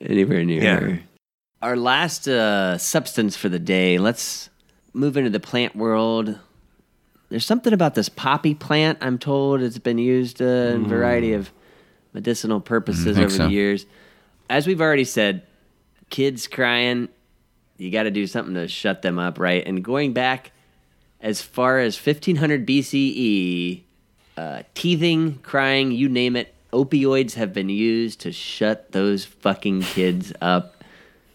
anywhere 0.00 0.42
near 0.44 0.62
Yeah. 0.62 0.80
her. 0.80 1.00
Our 1.60 1.76
last 1.76 2.26
uh, 2.26 2.78
substance 2.78 3.36
for 3.36 3.48
the 3.48 3.58
day. 3.60 3.98
Let's 3.98 4.48
move 4.94 5.16
into 5.16 5.30
the 5.30 5.38
plant 5.38 5.76
world. 5.76 6.38
There's 7.32 7.46
something 7.46 7.72
about 7.72 7.94
this 7.94 8.10
poppy 8.10 8.54
plant. 8.54 8.98
I'm 9.00 9.16
told 9.16 9.62
it's 9.62 9.78
been 9.78 9.96
used 9.96 10.42
uh, 10.42 10.44
in 10.44 10.84
a 10.84 10.88
variety 10.88 11.32
of 11.32 11.50
medicinal 12.12 12.60
purposes 12.60 13.18
over 13.18 13.30
so. 13.30 13.46
the 13.46 13.50
years. 13.50 13.86
As 14.50 14.66
we've 14.66 14.82
already 14.82 15.04
said, 15.04 15.46
kids 16.10 16.46
crying, 16.46 17.08
you 17.78 17.90
got 17.90 18.02
to 18.02 18.10
do 18.10 18.26
something 18.26 18.52
to 18.52 18.68
shut 18.68 19.00
them 19.00 19.18
up, 19.18 19.38
right? 19.38 19.66
And 19.66 19.82
going 19.82 20.12
back 20.12 20.52
as 21.22 21.40
far 21.40 21.78
as 21.78 21.96
1500 21.96 22.66
BCE, 22.66 23.80
uh, 24.36 24.62
teething, 24.74 25.38
crying, 25.38 25.90
you 25.90 26.10
name 26.10 26.36
it, 26.36 26.54
opioids 26.70 27.32
have 27.36 27.54
been 27.54 27.70
used 27.70 28.20
to 28.20 28.32
shut 28.32 28.92
those 28.92 29.24
fucking 29.24 29.80
kids 29.80 30.34
up. 30.42 30.84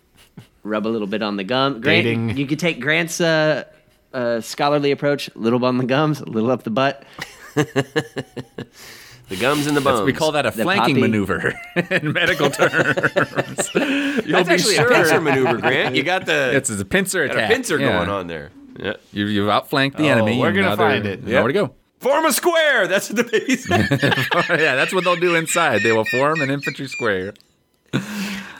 Rub 0.64 0.86
a 0.86 0.90
little 0.90 1.08
bit 1.08 1.24
on 1.24 1.38
the 1.38 1.44
gum. 1.44 1.82
Grant, 1.82 2.04
Dating. 2.04 2.38
you 2.38 2.46
could 2.46 2.60
take 2.60 2.80
Grant's 2.80 3.20
uh, 3.20 3.64
uh, 4.18 4.42
scholarly 4.42 4.92
approach: 4.92 5.30
a 5.30 5.38
little 5.38 5.64
on 5.66 5.78
the 5.78 5.86
gums, 5.86 6.20
a 6.22 6.26
little 6.26 6.52
up 6.52 6.64
the 6.64 6.70
butt. 6.72 7.04
The 9.30 9.36
gums 9.36 9.68
and 9.68 9.76
the 9.76 9.82
bones. 9.82 10.06
We 10.06 10.14
call 10.14 10.32
that 10.32 10.46
a 10.46 10.52
The 10.52 10.64
flanking 10.64 10.96
poppy- 10.96 11.02
maneuver 11.02 11.54
in 11.92 12.14
medical 12.14 12.50
terms. 12.50 13.70
You'll 13.76 14.24
That's 14.24 14.48
be 14.48 14.54
actually 14.54 14.76
sure. 14.76 14.88
a 14.90 14.94
pincer 14.96 15.20
maneuver, 15.20 15.58
Grant. 15.58 15.96
You 15.98 16.04
got 16.04 16.26
the 16.26 16.56
It's 16.56 16.70
a 16.70 16.86
pincer 16.86 17.28
got 17.28 17.36
attack. 17.36 17.50
a 17.52 17.54
pincer 17.54 17.78
Yeah. 17.78 17.92
going 17.98 18.08
on 18.10 18.28
there. 18.28 18.52
Yeah. 18.80 18.94
You, 19.12 19.26
you've 19.26 19.50
outflanked 19.50 19.98
the 19.98 20.08
Oh, 20.08 20.12
enemy. 20.14 20.40
we're 20.40 20.54
gonna 20.54 20.70
now 20.70 20.76
they're- 20.78 20.90
find 20.92 21.06
it. 21.06 21.26
Nowhere 21.26 21.48
to 21.48 21.54
go. 21.54 21.74
Form 22.00 22.24
a 22.26 22.32
square. 22.32 22.88
That's 22.88 23.10
what 23.10 23.18
the 23.18 23.24
baby 23.26 23.58
said. 23.58 23.90
yeah, 24.62 24.76
that's 24.78 24.94
what 24.94 25.04
they'll 25.04 25.18
do 25.18 25.36
inside. 25.36 25.82
They 25.84 25.92
will 25.92 26.06
form 26.06 26.40
an 26.40 26.50
infantry 26.50 26.88
square. 26.88 27.34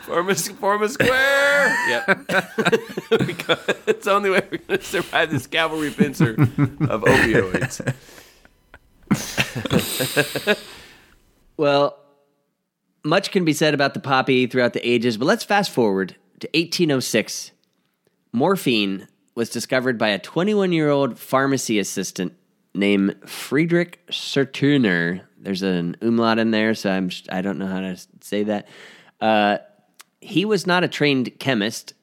Form, 0.08 0.28
a, 0.28 0.34
form 0.34 0.82
a 0.82 0.88
square. 0.88 1.76
Yep. 1.88 2.06
because 3.26 3.58
it's 3.86 4.04
the 4.04 4.12
only 4.12 4.30
way 4.30 4.42
we're 4.50 4.58
going 4.58 4.80
to 4.80 4.84
survive 4.84 5.30
this 5.30 5.46
cavalry 5.46 5.90
pincer 5.90 6.30
of 6.32 7.02
opioids. 7.02 7.94
Well, 11.58 11.98
much 13.04 13.32
can 13.32 13.44
be 13.44 13.52
said 13.52 13.74
about 13.74 13.92
the 13.92 14.00
poppy 14.00 14.46
throughout 14.46 14.72
the 14.72 14.88
ages, 14.88 15.18
but 15.18 15.26
let's 15.26 15.44
fast 15.44 15.70
forward 15.70 16.14
to 16.40 16.48
1806. 16.54 17.50
Morphine 18.32 19.08
was 19.34 19.50
discovered 19.50 19.98
by 19.98 20.08
a 20.08 20.18
21 20.18 20.72
year 20.72 20.88
old 20.88 21.18
pharmacy 21.18 21.78
assistant 21.78 22.34
named 22.74 23.16
Friedrich 23.26 24.06
Sertuner. 24.06 25.22
There's 25.36 25.62
an 25.62 25.96
umlaut 26.00 26.38
in 26.38 26.52
there, 26.52 26.74
so 26.74 26.90
I'm 26.90 27.10
I 27.28 27.42
don't 27.42 27.58
know 27.58 27.66
how 27.66 27.80
to 27.80 27.96
say 28.20 28.44
that. 28.44 28.68
Uh, 29.20 29.58
he 30.20 30.44
was 30.44 30.66
not 30.66 30.84
a 30.84 30.88
trained 30.88 31.38
chemist, 31.38 31.94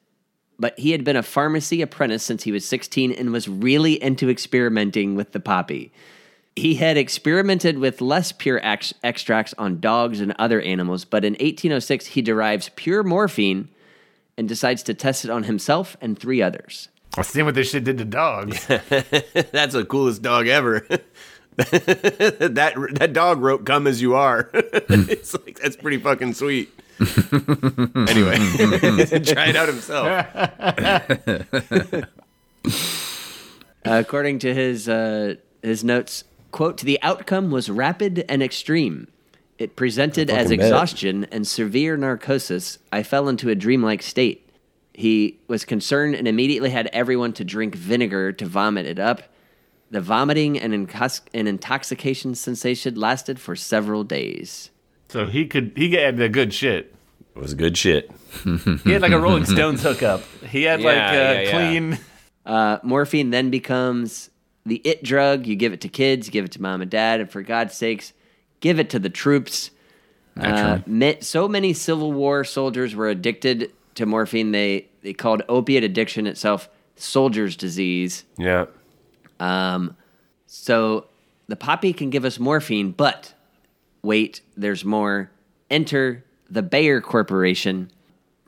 but 0.58 0.78
he 0.78 0.92
had 0.92 1.04
been 1.04 1.16
a 1.16 1.22
pharmacy 1.22 1.82
apprentice 1.82 2.22
since 2.22 2.44
he 2.44 2.52
was 2.52 2.66
16 2.66 3.12
and 3.12 3.32
was 3.32 3.48
really 3.48 4.02
into 4.02 4.30
experimenting 4.30 5.14
with 5.14 5.32
the 5.32 5.40
poppy. 5.40 5.92
He 6.54 6.76
had 6.76 6.96
experimented 6.96 7.78
with 7.78 8.00
less 8.00 8.32
pure 8.32 8.60
ex- 8.62 8.94
extracts 9.04 9.54
on 9.58 9.80
dogs 9.80 10.20
and 10.20 10.34
other 10.38 10.62
animals, 10.62 11.04
but 11.04 11.24
in 11.24 11.34
1806 11.34 12.06
he 12.06 12.22
derives 12.22 12.70
pure 12.76 13.02
morphine 13.02 13.68
and 14.38 14.48
decides 14.48 14.82
to 14.84 14.94
test 14.94 15.24
it 15.24 15.30
on 15.30 15.44
himself 15.44 15.96
and 16.00 16.18
three 16.18 16.40
others. 16.40 16.88
I've 17.18 17.26
seen 17.26 17.44
what 17.44 17.54
this 17.54 17.70
shit 17.70 17.84
did 17.84 17.98
to 17.98 18.04
dogs. 18.04 18.66
That's 18.68 19.74
the 19.74 19.86
coolest 19.88 20.22
dog 20.22 20.48
ever. 20.48 20.86
that 21.56 22.96
that 22.98 23.12
dog 23.14 23.40
wrote 23.40 23.64
"Come 23.64 23.86
as 23.86 24.02
you 24.02 24.14
are." 24.14 24.50
it's 24.52 25.32
like 25.32 25.58
that's 25.58 25.76
pretty 25.76 25.96
fucking 25.96 26.34
sweet. 26.34 26.70
anyway, 28.08 28.36
try 29.24 29.48
it 29.48 29.56
out 29.56 29.68
himself. 29.68 30.26
according 33.84 34.38
to 34.38 34.54
his 34.54 34.88
uh, 34.88 35.34
his 35.62 35.84
notes, 35.84 36.24
quote, 36.52 36.80
the 36.80 36.98
outcome 37.02 37.50
was 37.50 37.68
rapid 37.68 38.24
and 38.28 38.42
extreme. 38.42 39.08
It 39.58 39.76
presented 39.76 40.30
as 40.30 40.44
fucking 40.46 40.58
bet. 40.58 40.66
exhaustion 40.66 41.24
and 41.30 41.46
severe 41.46 41.96
narcosis. 41.96 42.78
I 42.92 43.02
fell 43.02 43.28
into 43.28 43.48
a 43.48 43.54
dreamlike 43.54 44.02
state. 44.02 44.48
He 44.92 45.38
was 45.48 45.64
concerned 45.64 46.14
and 46.14 46.26
immediately 46.26 46.70
had 46.70 46.88
everyone 46.92 47.32
to 47.34 47.44
drink 47.44 47.74
vinegar 47.74 48.32
to 48.32 48.46
vomit 48.46 48.86
it 48.86 48.98
up. 48.98 49.22
The 49.90 50.00
vomiting 50.00 50.58
and, 50.58 50.72
incos- 50.72 51.20
and 51.32 51.46
intoxication 51.46 52.34
sensation 52.34 52.94
lasted 52.94 53.38
for 53.38 53.54
several 53.54 54.04
days. 54.04 54.70
So 55.08 55.26
he 55.26 55.46
could 55.46 55.72
he 55.76 55.92
had 55.92 56.16
the 56.16 56.28
good 56.28 56.52
shit. 56.52 56.94
It 57.34 57.38
was 57.38 57.54
good 57.54 57.76
shit. 57.76 58.10
He 58.84 58.92
had 58.92 59.02
like 59.02 59.12
a 59.12 59.20
Rolling 59.20 59.46
Stones 59.46 59.82
hookup. 59.82 60.22
He 60.48 60.64
had 60.64 60.82
like 60.82 60.96
a 60.96 60.98
yeah, 60.98 61.40
yeah. 61.40 61.50
clean. 61.50 61.98
Uh, 62.44 62.78
morphine 62.82 63.30
then 63.30 63.50
becomes 63.50 64.30
the 64.66 64.76
it 64.84 65.02
drug. 65.02 65.46
You 65.46 65.56
give 65.56 65.72
it 65.72 65.80
to 65.82 65.88
kids, 65.88 66.26
you 66.26 66.32
give 66.32 66.44
it 66.44 66.52
to 66.52 66.62
mom 66.62 66.82
and 66.82 66.90
dad, 66.90 67.20
and 67.20 67.30
for 67.30 67.42
God's 67.42 67.74
sakes, 67.74 68.12
give 68.60 68.78
it 68.78 68.90
to 68.90 68.98
the 68.98 69.08
troops. 69.08 69.70
Uh, 70.36 70.80
so 71.20 71.48
many 71.48 71.72
Civil 71.72 72.12
War 72.12 72.44
soldiers 72.44 72.94
were 72.94 73.08
addicted 73.08 73.72
to 73.94 74.04
morphine. 74.04 74.52
They 74.52 74.88
they 75.02 75.14
called 75.14 75.42
opiate 75.48 75.82
addiction 75.82 76.26
itself 76.26 76.68
soldier's 76.96 77.56
disease. 77.56 78.24
Yeah. 78.36 78.66
Um, 79.40 79.96
so 80.46 81.06
the 81.48 81.56
poppy 81.56 81.92
can 81.92 82.10
give 82.10 82.24
us 82.24 82.38
morphine, 82.38 82.92
but 82.92 83.34
wait, 84.06 84.40
there's 84.56 84.84
more. 84.84 85.30
Enter 85.68 86.24
the 86.48 86.62
Bayer 86.62 87.00
Corporation. 87.00 87.90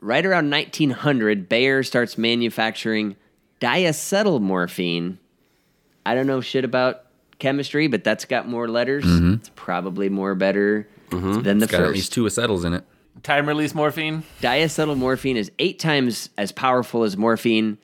Right 0.01 0.25
around 0.25 0.49
1900, 0.49 1.49
Bayer 1.49 1.83
starts 1.83 2.17
manufacturing 2.17 3.17
diacetyl 3.59 4.39
morphine. 4.41 5.19
I 6.05 6.15
don't 6.15 6.25
know 6.25 6.41
shit 6.41 6.63
about 6.63 7.03
chemistry, 7.37 7.87
but 7.87 8.03
that's 8.03 8.25
got 8.25 8.47
more 8.47 8.67
letters. 8.69 9.03
Mm-hmm. 9.03 9.33
It's 9.33 9.51
probably 9.55 10.09
more 10.09 10.33
better 10.33 10.87
mm-hmm. 11.09 11.41
than 11.41 11.59
the 11.59 11.65
It's 11.65 11.71
got 11.71 11.81
at 11.81 11.91
least 11.91 12.13
two 12.13 12.23
acetyls 12.23 12.63
in 12.63 12.73
it. 12.73 12.85
Time 13.21 13.47
release 13.47 13.75
morphine. 13.75 14.23
Diacetyl 14.41 14.97
morphine 14.97 15.35
is 15.35 15.51
eight 15.59 15.77
times 15.77 16.29
as 16.37 16.53
powerful 16.53 17.03
as 17.03 17.17
morphine. 17.17 17.77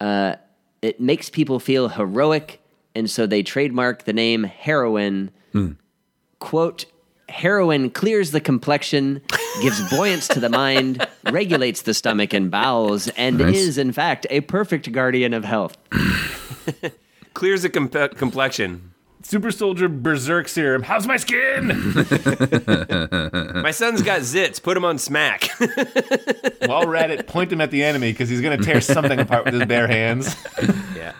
Uh, 0.00 0.34
it 0.82 1.00
makes 1.00 1.30
people 1.30 1.60
feel 1.60 1.88
heroic, 1.88 2.60
and 2.96 3.08
so 3.08 3.26
they 3.26 3.44
trademark 3.44 4.04
the 4.04 4.12
name 4.12 4.42
heroin. 4.42 5.30
Hmm. 5.52 5.72
Quote, 6.40 6.86
heroin 7.28 7.90
clears 7.90 8.32
the 8.32 8.40
complexion, 8.40 9.22
gives 9.62 9.88
buoyance 9.90 10.26
to 10.28 10.40
the 10.40 10.48
mind, 10.50 11.06
regulates 11.30 11.82
the 11.82 11.94
stomach 11.94 12.32
and 12.34 12.50
bowels, 12.50 13.06
and 13.16 13.38
Nice. 13.38 13.56
is, 13.56 13.78
in 13.78 13.92
fact, 13.92 14.26
a 14.30 14.40
perfect 14.40 14.90
guardian 14.90 15.32
of 15.32 15.44
health. 15.44 15.76
Clears 17.34 17.62
the 17.62 17.70
comp- 17.70 18.16
complexion. 18.16 18.92
Super 19.22 19.50
Soldier 19.52 19.88
Berserk 19.88 20.48
Serum. 20.48 20.82
How's 20.82 21.06
my 21.06 21.16
skin? 21.18 21.68
My 23.62 23.70
son's 23.70 24.02
got 24.02 24.22
zits. 24.22 24.60
Put 24.62 24.76
him 24.76 24.84
on 24.84 24.98
smack. 24.98 25.44
While 26.66 26.86
we're 26.86 26.96
at 26.96 27.10
it, 27.10 27.26
point 27.26 27.52
him 27.52 27.60
at 27.60 27.70
the 27.70 27.84
enemy 27.84 28.12
because 28.12 28.28
he's 28.30 28.40
gonna 28.40 28.56
tear 28.58 28.80
something 28.80 29.20
apart 29.20 29.44
with 29.44 29.54
his 29.54 29.66
bare 29.66 29.86
hands. 29.86 30.34
yeah. 30.96 31.12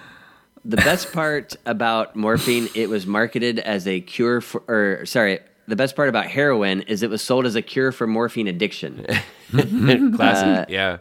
The 0.65 0.77
best 0.77 1.13
part 1.13 1.57
about 1.65 2.17
morphine, 2.17 2.69
it 2.75 2.89
was 2.89 3.07
marketed 3.07 3.59
as 3.59 3.87
a 3.87 4.01
cure 4.01 4.41
for, 4.41 4.63
or 4.69 5.07
sorry, 5.07 5.41
the 5.67 5.77
best 5.77 5.97
part 5.97 6.09
about 6.09 6.27
heroin 6.27 6.83
is 6.83 7.03
it 7.03 7.11
was 7.11 7.23
sold 7.23 7.47
as 7.47 7.55
a 7.57 7.63
cure 7.63 7.93
for 7.93 8.07
morphine 8.07 8.47
addiction. 8.49 9.07
Classic. 9.51 10.17
Uh, 10.19 10.65
yeah. 10.69 10.99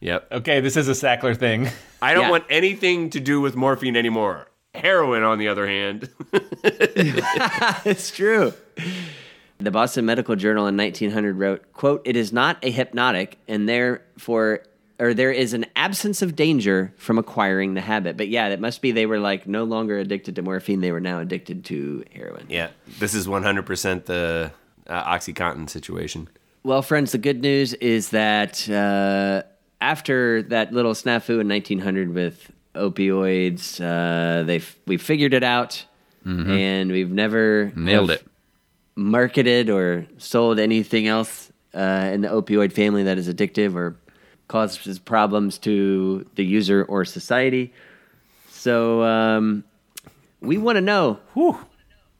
Yep. 0.00 0.28
Okay, 0.32 0.60
this 0.60 0.76
is 0.76 0.88
a 0.88 0.92
Sackler 0.92 1.36
thing. 1.36 1.68
I 2.00 2.14
don't 2.14 2.24
Yeah. 2.24 2.30
want 2.30 2.44
anything 2.50 3.10
to 3.10 3.20
do 3.20 3.40
with 3.40 3.56
morphine 3.56 3.96
anymore. 3.96 4.46
Heroin, 4.74 5.22
on 5.22 5.38
the 5.38 5.48
other 5.48 5.66
hand. 5.66 6.10
it's 6.32 8.10
true. 8.10 8.52
The 9.58 9.70
Boston 9.70 10.04
Medical 10.04 10.36
Journal 10.36 10.66
in 10.66 10.76
1900 10.76 11.34
wrote, 11.38 11.72
quote, 11.72 12.02
it 12.04 12.14
is 12.16 12.32
not 12.32 12.58
a 12.62 12.70
hypnotic 12.70 13.38
and 13.48 13.66
therefore, 13.68 14.62
or 14.98 15.12
there 15.14 15.30
is 15.32 15.52
an 15.52 15.66
absence 15.76 16.22
of 16.22 16.34
danger 16.36 16.92
from 16.96 17.18
acquiring 17.18 17.74
the 17.74 17.80
habit. 17.80 18.16
But 18.16 18.28
yeah, 18.28 18.48
that 18.48 18.60
must 18.60 18.80
be 18.82 18.92
they 18.92 19.06
were 19.06 19.18
like 19.18 19.46
no 19.46 19.64
longer 19.64 19.98
addicted 19.98 20.36
to 20.36 20.42
morphine. 20.42 20.80
They 20.80 20.92
were 20.92 21.00
now 21.00 21.20
addicted 21.20 21.64
to 21.66 22.04
heroin. 22.14 22.46
yeah. 22.48 22.68
This 22.98 23.12
is 23.14 23.26
100% 23.26 24.04
the 24.06 24.52
uh, 24.86 25.04
Oxycontin 25.14 25.68
situation. 25.68 26.28
Well, 26.62 26.82
friends, 26.82 27.12
the 27.12 27.18
good 27.18 27.42
news 27.42 27.74
is 27.74 28.10
that 28.10 28.68
uh, 28.70 29.42
after 29.80 30.42
that 30.44 30.72
little 30.72 30.92
snafu 30.94 31.40
in 31.40 31.48
1900 31.48 32.12
with 32.14 32.50
opioids, 32.74 33.80
uh, 33.80 34.42
they 34.44 34.60
we 34.86 34.96
figured 34.96 35.34
it 35.34 35.42
out, 35.44 35.84
and 36.24 36.90
we've 36.90 37.10
never 37.10 37.72
Nailed 37.76 38.10
it. 38.10 38.26
marketed 38.96 39.70
or 39.70 40.06
sold 40.18 40.58
anything 40.58 41.06
else 41.06 41.52
uh, 41.74 42.10
in 42.12 42.22
the 42.22 42.28
opioid 42.28 42.72
family 42.72 43.04
that 43.04 43.18
is 43.18 43.28
addictive 43.28 43.74
or 43.74 43.96
causes 44.48 44.98
problems 44.98 45.58
to 45.58 46.26
the 46.34 46.44
user 46.44 46.84
or 46.84 47.04
society. 47.04 47.72
So 48.50 49.02
um, 49.02 49.64
we 50.40 50.58
want 50.58 50.76
to 50.76 50.80
know. 50.80 51.20
Whew. 51.34 51.58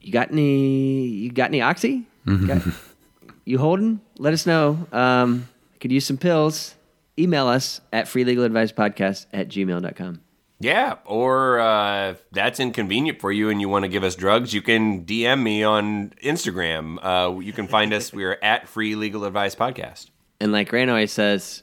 You 0.00 0.12
got 0.12 0.30
any? 0.30 1.06
You 1.06 1.30
got 1.32 1.46
any 1.50 1.60
oxy? 1.60 2.04
Got- 2.26 2.62
you 3.44 3.58
holding? 3.58 4.00
Let 4.18 4.32
us 4.32 4.46
know. 4.46 4.86
Um, 4.92 5.48
could 5.80 5.90
use 5.92 6.06
some 6.06 6.16
pills. 6.16 6.74
Email 7.18 7.46
us 7.48 7.80
at 7.92 8.06
freelegaladvicepodcast 8.06 9.26
at 9.32 9.48
gmail.com. 9.48 10.20
Yeah, 10.58 10.96
or 11.04 11.60
uh, 11.60 12.10
if 12.12 12.24
that's 12.30 12.60
inconvenient 12.60 13.20
for 13.20 13.30
you 13.30 13.50
and 13.50 13.60
you 13.60 13.68
want 13.68 13.84
to 13.84 13.88
give 13.88 14.02
us 14.02 14.14
drugs, 14.14 14.54
you 14.54 14.62
can 14.62 15.04
DM 15.04 15.42
me 15.42 15.62
on 15.62 16.14
Instagram. 16.24 16.98
Uh, 17.02 17.38
you 17.40 17.52
can 17.52 17.68
find 17.68 17.92
us. 17.92 18.10
We're 18.12 18.38
at 18.42 18.66
Free 18.66 18.94
Legal 18.94 19.24
Advice 19.24 19.54
Podcast. 19.54 20.08
And 20.40 20.52
like 20.52 20.72
Rand 20.72 20.88
always 20.90 21.12
says, 21.12 21.62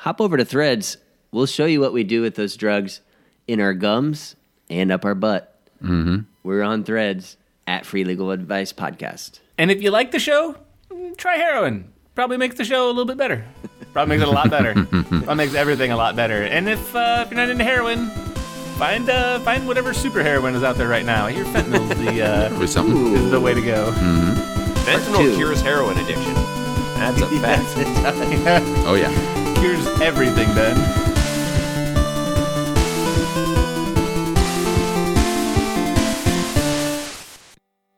hop 0.00 0.20
over 0.20 0.36
to 0.36 0.44
Threads. 0.44 0.96
We'll 1.30 1.46
show 1.46 1.66
you 1.66 1.80
what 1.80 1.92
we 1.92 2.04
do 2.04 2.22
with 2.22 2.34
those 2.34 2.56
drugs 2.56 3.00
in 3.46 3.60
our 3.60 3.74
gums 3.74 4.34
and 4.68 4.90
up 4.90 5.04
our 5.04 5.14
butt. 5.14 5.58
Mm-hmm. 5.82 6.20
We're 6.42 6.62
on 6.62 6.84
Threads 6.84 7.36
at 7.66 7.84
Free 7.86 8.04
Legal 8.04 8.30
Advice 8.30 8.72
Podcast. 8.72 9.40
And 9.58 9.70
if 9.70 9.82
you 9.82 9.90
like 9.90 10.10
the 10.10 10.18
show, 10.18 10.56
try 11.16 11.36
heroin. 11.36 11.92
Probably 12.14 12.38
makes 12.38 12.56
the 12.56 12.64
show 12.64 12.86
a 12.86 12.88
little 12.88 13.04
bit 13.04 13.18
better. 13.18 13.44
Probably 13.92 14.16
makes 14.16 14.22
it 14.26 14.28
a 14.28 14.32
lot 14.34 14.50
better. 14.50 14.74
Probably 14.90 15.34
makes 15.34 15.54
everything 15.54 15.92
a 15.92 15.96
lot 15.96 16.16
better. 16.16 16.44
And 16.44 16.68
if 16.68 16.94
uh, 16.94 17.22
if 17.24 17.30
you're 17.30 17.36
not 17.40 17.50
into 17.50 17.64
heroin, 17.64 18.06
find 18.78 19.08
uh, 19.10 19.38
find 19.40 19.66
whatever 19.66 19.92
super 19.92 20.22
heroin 20.22 20.54
is 20.54 20.62
out 20.62 20.76
there 20.76 20.88
right 20.88 21.04
now. 21.04 21.26
I 21.26 21.32
hear 21.32 21.44
fentanyl's 21.44 21.88
the 21.98 22.22
uh, 22.22 22.66
something. 22.66 23.14
is 23.14 23.30
the 23.30 23.40
way 23.40 23.52
to 23.52 23.60
go. 23.60 23.90
Fentanyl 24.84 25.36
cures 25.36 25.60
heroin 25.60 25.98
addiction. 25.98 26.34
That's 26.34 27.20
a 27.20 27.26
fact. 27.40 27.64
Oh 28.86 28.94
yeah 28.94 29.39
here's 29.60 29.86
everything 30.00 30.54
then. 30.54 30.76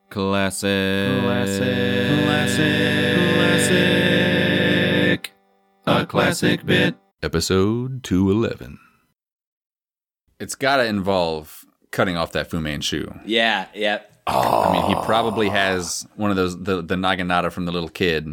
Classic. 0.09 1.21
Classic. 1.21 2.23
Classic. 2.25 3.33
Classic. 3.35 5.31
A 5.87 6.05
classic 6.05 6.65
bit. 6.65 6.95
Episode 7.23 8.03
211. 8.03 8.77
It's 10.39 10.55
gotta 10.55 10.85
involve 10.85 11.65
cutting 11.91 12.17
off 12.17 12.33
that 12.33 12.49
Fu 12.49 12.59
Manchu. 12.59 13.11
Yeah, 13.25 13.67
yep. 13.73 14.11
Oh. 14.27 14.63
I 14.63 14.73
mean, 14.73 14.85
he 14.85 14.95
probably 15.05 15.49
has 15.49 16.05
one 16.15 16.29
of 16.29 16.35
those 16.35 16.61
the 16.61 16.81
the 16.81 16.95
naginata 16.95 17.51
from 17.51 17.65
the 17.65 17.71
little 17.71 17.89
kid. 17.89 18.27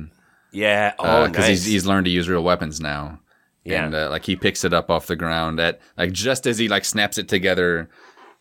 Yeah. 0.53 0.95
Oh, 0.99 1.27
because 1.27 1.49
nice. 1.49 1.49
he's, 1.49 1.65
he's 1.67 1.87
learned 1.87 2.07
to 2.07 2.11
use 2.11 2.29
real 2.29 2.43
weapons 2.43 2.81
now. 2.81 3.21
Yeah. 3.65 3.85
And 3.85 3.95
uh, 3.95 4.09
like 4.11 4.25
he 4.25 4.37
picks 4.37 4.65
it 4.65 4.73
up 4.73 4.91
off 4.91 5.07
the 5.07 5.17
ground 5.17 5.61
at 5.61 5.81
like 5.99 6.13
just 6.13 6.47
as 6.47 6.59
he 6.59 6.69
like 6.69 6.85
snaps 6.85 7.19
it 7.19 7.29
together, 7.29 7.89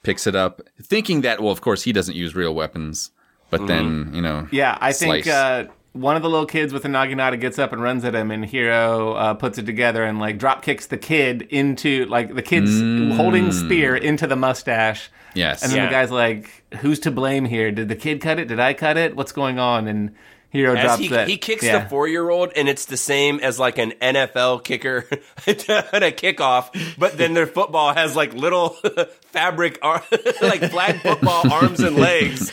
picks 0.03 0.25
it 0.27 0.35
up, 0.35 0.61
thinking 0.81 1.21
that 1.21 1.41
well, 1.41 1.51
of 1.51 1.61
course 1.61 1.83
he 1.83 1.91
doesn't 1.91 2.15
use 2.15 2.35
real 2.35 2.55
weapons, 2.55 3.11
but 3.49 3.67
then 3.67 4.11
you 4.13 4.21
know, 4.21 4.47
Yeah, 4.51 4.77
I 4.79 4.93
think 4.93 5.27
uh, 5.27 5.65
one 5.93 6.15
of 6.15 6.21
the 6.21 6.29
little 6.29 6.45
kids 6.45 6.71
with 6.71 6.83
the 6.83 6.89
Naginata 6.89 7.39
gets 7.39 7.59
up 7.59 7.73
and 7.73 7.81
runs 7.83 8.05
at 8.05 8.15
him, 8.15 8.31
and 8.31 8.45
Hero 8.45 9.13
uh, 9.13 9.33
puts 9.33 9.57
it 9.57 9.65
together 9.65 10.03
and 10.05 10.19
like 10.19 10.37
drop 10.37 10.61
kicks 10.61 10.85
the 10.87 10.97
kid 10.97 11.41
into 11.49 12.05
like 12.05 12.33
the 12.33 12.41
kid's 12.41 12.71
holding 13.17 13.51
spear 13.51 13.95
into 13.97 14.25
the 14.25 14.35
mustache. 14.37 15.09
yes, 15.35 15.61
And 15.63 15.71
then 15.71 15.79
Yeah. 15.79 15.85
the 15.87 15.91
guy's 15.91 16.11
like, 16.11 16.63
"Who's 16.79 16.99
to 17.01 17.11
blame 17.11 17.43
here? 17.45 17.71
Did 17.71 17.89
the 17.89 17.95
kid 17.95 18.21
cut 18.21 18.39
it? 18.39 18.47
Did 18.47 18.59
I 18.61 18.73
cut 18.73 18.95
it? 18.97 19.15
What's 19.17 19.33
going 19.33 19.59
on?" 19.59 19.87
And 19.87 20.15
Hero 20.51 20.75
As 20.75 20.83
drops 20.83 20.99
he, 20.99 21.07
that. 21.09 21.27
he 21.27 21.37
kicks 21.37 21.63
yeah. 21.63 21.83
the 21.83 21.89
four 21.89 22.07
year 22.07 22.27
old, 22.27 22.51
and 22.55 22.67
it's 22.67 22.85
the 22.85 22.97
same 22.97 23.39
as 23.39 23.59
like 23.59 23.77
an 23.77 23.91
NFL 24.01 24.63
kicker 24.63 25.05
at 25.47 26.03
a 26.03 26.11
kickoff, 26.11 26.95
but 26.97 27.17
then 27.19 27.35
their 27.35 27.45
football 27.45 27.93
has 27.93 28.15
like 28.15 28.33
little 28.33 28.69
fabric, 29.31 29.77
ar- 29.83 30.03
like 30.41 30.63
flag 30.71 31.01
football 31.01 31.51
arms 31.53 31.79
and 31.81 31.95
legs. 31.97 32.51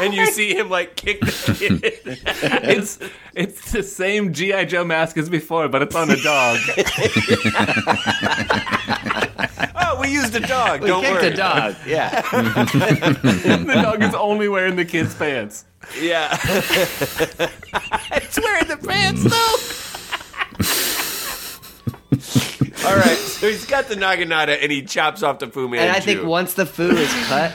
and 0.00 0.12
you 0.12 0.26
see 0.26 0.54
him 0.54 0.68
like 0.68 0.94
kick 0.94 1.20
the 1.20 1.56
kid. 1.58 1.80
It's 2.68 2.98
it's 3.34 3.72
the 3.72 3.82
same 3.82 4.34
GI 4.34 4.66
Joe 4.66 4.84
mask 4.84 5.16
as 5.16 5.30
before, 5.30 5.68
but 5.68 5.80
it's 5.80 5.94
on 5.96 6.10
a 6.10 6.16
dog. 6.16 6.58
oh, 9.74 9.98
we 10.00 10.08
used 10.12 10.34
a 10.34 10.40
dog. 10.40 10.80
Don't 10.82 11.02
Kicked 11.02 11.22
worry. 11.22 11.32
a 11.32 11.36
dog. 11.36 11.76
Yeah. 11.86 12.20
the 12.32 13.80
dog 13.82 14.02
is 14.02 14.14
only 14.14 14.48
wearing 14.48 14.76
the 14.76 14.84
kid's 14.84 15.14
pants. 15.14 15.64
Yeah. 16.00 16.36
It's 18.12 18.38
wearing 18.40 18.66
the 18.68 18.76
pants 18.76 19.22
though. 19.24 19.56
All 22.88 22.96
right. 22.96 23.16
So 23.16 23.48
he's 23.48 23.66
got 23.66 23.88
the 23.88 23.94
Naginata, 23.94 24.58
and 24.62 24.70
he 24.72 24.82
chops 24.82 25.22
off 25.22 25.38
the 25.38 25.48
Fu 25.48 25.68
Manchu. 25.68 25.82
And 25.86 25.94
I 25.96 26.00
think 26.00 26.24
once 26.24 26.54
the 26.54 26.64
Fu 26.66 26.88
is 26.90 27.12
cut, 27.26 27.52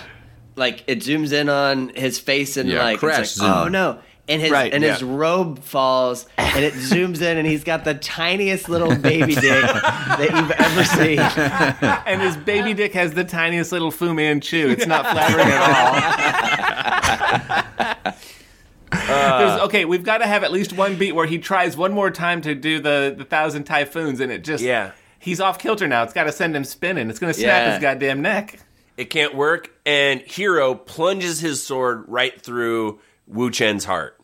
like 0.55 0.83
it 0.87 0.99
zooms 0.99 1.31
in 1.33 1.49
on 1.49 1.89
his 1.89 2.19
face 2.19 2.57
and 2.57 2.69
Yeah, 2.69 2.83
like, 2.83 2.99
crash 2.99 3.19
it's 3.21 3.39
like 3.39 3.47
zoom. 3.49 3.57
oh 3.65 3.67
no. 3.69 3.99
And 4.27 4.41
his 4.41 4.51
Right, 4.51 4.71
and 4.73 4.83
his 4.83 5.01
yeah. 5.01 5.07
robe 5.09 5.59
falls 5.63 6.25
and 6.37 6.63
it 6.63 6.73
zooms 6.75 7.21
in 7.21 7.37
and 7.37 7.47
he's 7.47 7.63
got 7.63 7.83
the 7.85 7.95
tiniest 7.95 8.69
little 8.69 8.95
baby 8.95 9.33
dick 9.35 9.43
that 9.43 10.29
you've 10.31 10.51
ever 10.51 10.83
seen. 10.83 11.19
And 12.05 12.21
his 12.21 12.37
baby 12.37 12.73
dick 12.73 12.93
has 12.93 13.13
the 13.13 13.23
tiniest 13.23 13.71
little 13.71 13.91
Fu 13.91 14.13
Manchu. 14.13 14.69
It's 14.69 14.85
not 14.85 15.05
flattering 15.07 15.47
at 15.49 15.61
all. 17.77 17.90
Uh, 18.05 18.11
There's- 19.39 19.59
okay, 19.61 19.85
we've 19.85 20.03
got 20.03 20.17
to 20.19 20.27
have 20.27 20.43
at 20.43 20.51
least 20.51 20.73
one 20.73 20.95
beat 20.97 21.13
where 21.13 21.25
he 21.25 21.37
tries 21.37 21.77
one 21.77 21.93
more 21.93 22.11
time 22.11 22.41
to 22.41 22.53
do 22.53 22.79
the, 22.79 23.13
the 23.17 23.23
thousand 23.23 23.63
typhoons, 23.63 24.19
and 24.19 24.31
it 24.31 24.43
just 24.43 24.63
Yeah. 24.63 24.91
he's 25.19 25.39
off 25.39 25.59
kilter 25.59 25.87
now. 25.87 26.03
It's 26.03 26.13
got 26.13 26.25
to 26.25 26.31
send 26.31 26.55
him 26.55 26.63
spinning. 26.65 27.09
It's 27.09 27.19
going 27.19 27.33
to 27.33 27.39
snap 27.39 27.65
Yeah. 27.65 27.73
his 27.73 27.81
goddamn 27.81 28.21
neck. 28.21 28.59
it 28.97 29.09
can't 29.09 29.33
work, 29.33 29.71
and 29.85 30.19
Hero 30.21 30.75
plunges 30.75 31.39
his 31.39 31.63
sword 31.65 32.03
right 32.07 32.39
through 32.39 32.99
Wu 33.27 33.49
Chen's 33.49 33.85
heart. 33.85 34.19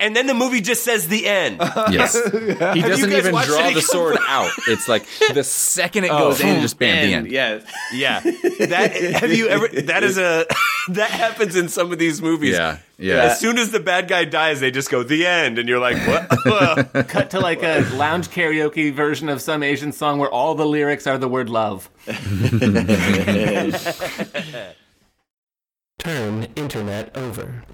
And 0.00 0.14
then 0.14 0.28
the 0.28 0.34
movie 0.34 0.60
just 0.60 0.84
says 0.84 1.08
the 1.08 1.26
end. 1.26 1.56
yes, 1.90 2.14
he 2.14 2.82
doesn't 2.82 3.12
even 3.12 3.34
draw 3.34 3.70
the 3.70 3.82
sword 3.82 4.16
out. 4.28 4.52
It's 4.68 4.88
like 4.88 5.04
the 5.34 5.42
second 5.42 6.04
it 6.04 6.12
oh. 6.12 6.18
goes 6.18 6.40
in, 6.40 6.60
just 6.60 6.78
bam, 6.78 7.04
the 7.04 7.14
end. 7.14 7.30
yes. 7.30 7.64
Yeah, 7.92 8.20
that 8.20 8.92
have 8.92 9.32
you 9.32 9.48
ever? 9.48 9.66
That 9.66 10.04
is 10.04 10.16
a 10.16 10.46
that 10.90 11.10
happens 11.10 11.56
in 11.56 11.68
some 11.68 11.90
of 11.90 11.98
these 11.98 12.22
movies. 12.22 12.54
Yeah, 12.54 12.78
yeah. 12.96 13.24
As 13.24 13.40
soon 13.40 13.58
as 13.58 13.72
the 13.72 13.80
bad 13.80 14.06
guy 14.06 14.24
dies, 14.24 14.60
they 14.60 14.70
just 14.70 14.88
go 14.88 15.02
the 15.02 15.26
end, 15.26 15.58
and 15.58 15.68
you're 15.68 15.80
like, 15.80 15.96
what? 16.06 16.28
Cut 17.08 17.30
to 17.30 17.40
like 17.40 17.64
a 17.64 17.80
lounge 17.94 18.28
karaoke 18.28 18.92
version 18.92 19.28
of 19.28 19.42
some 19.42 19.64
Asian 19.64 19.90
song 19.90 20.20
where 20.20 20.30
all 20.30 20.54
the 20.54 20.66
lyrics 20.66 21.08
are 21.08 21.18
the 21.18 21.28
word 21.28 21.50
love. 21.50 21.90
Turn 25.98 26.44
internet 26.54 27.16
over. 27.16 27.64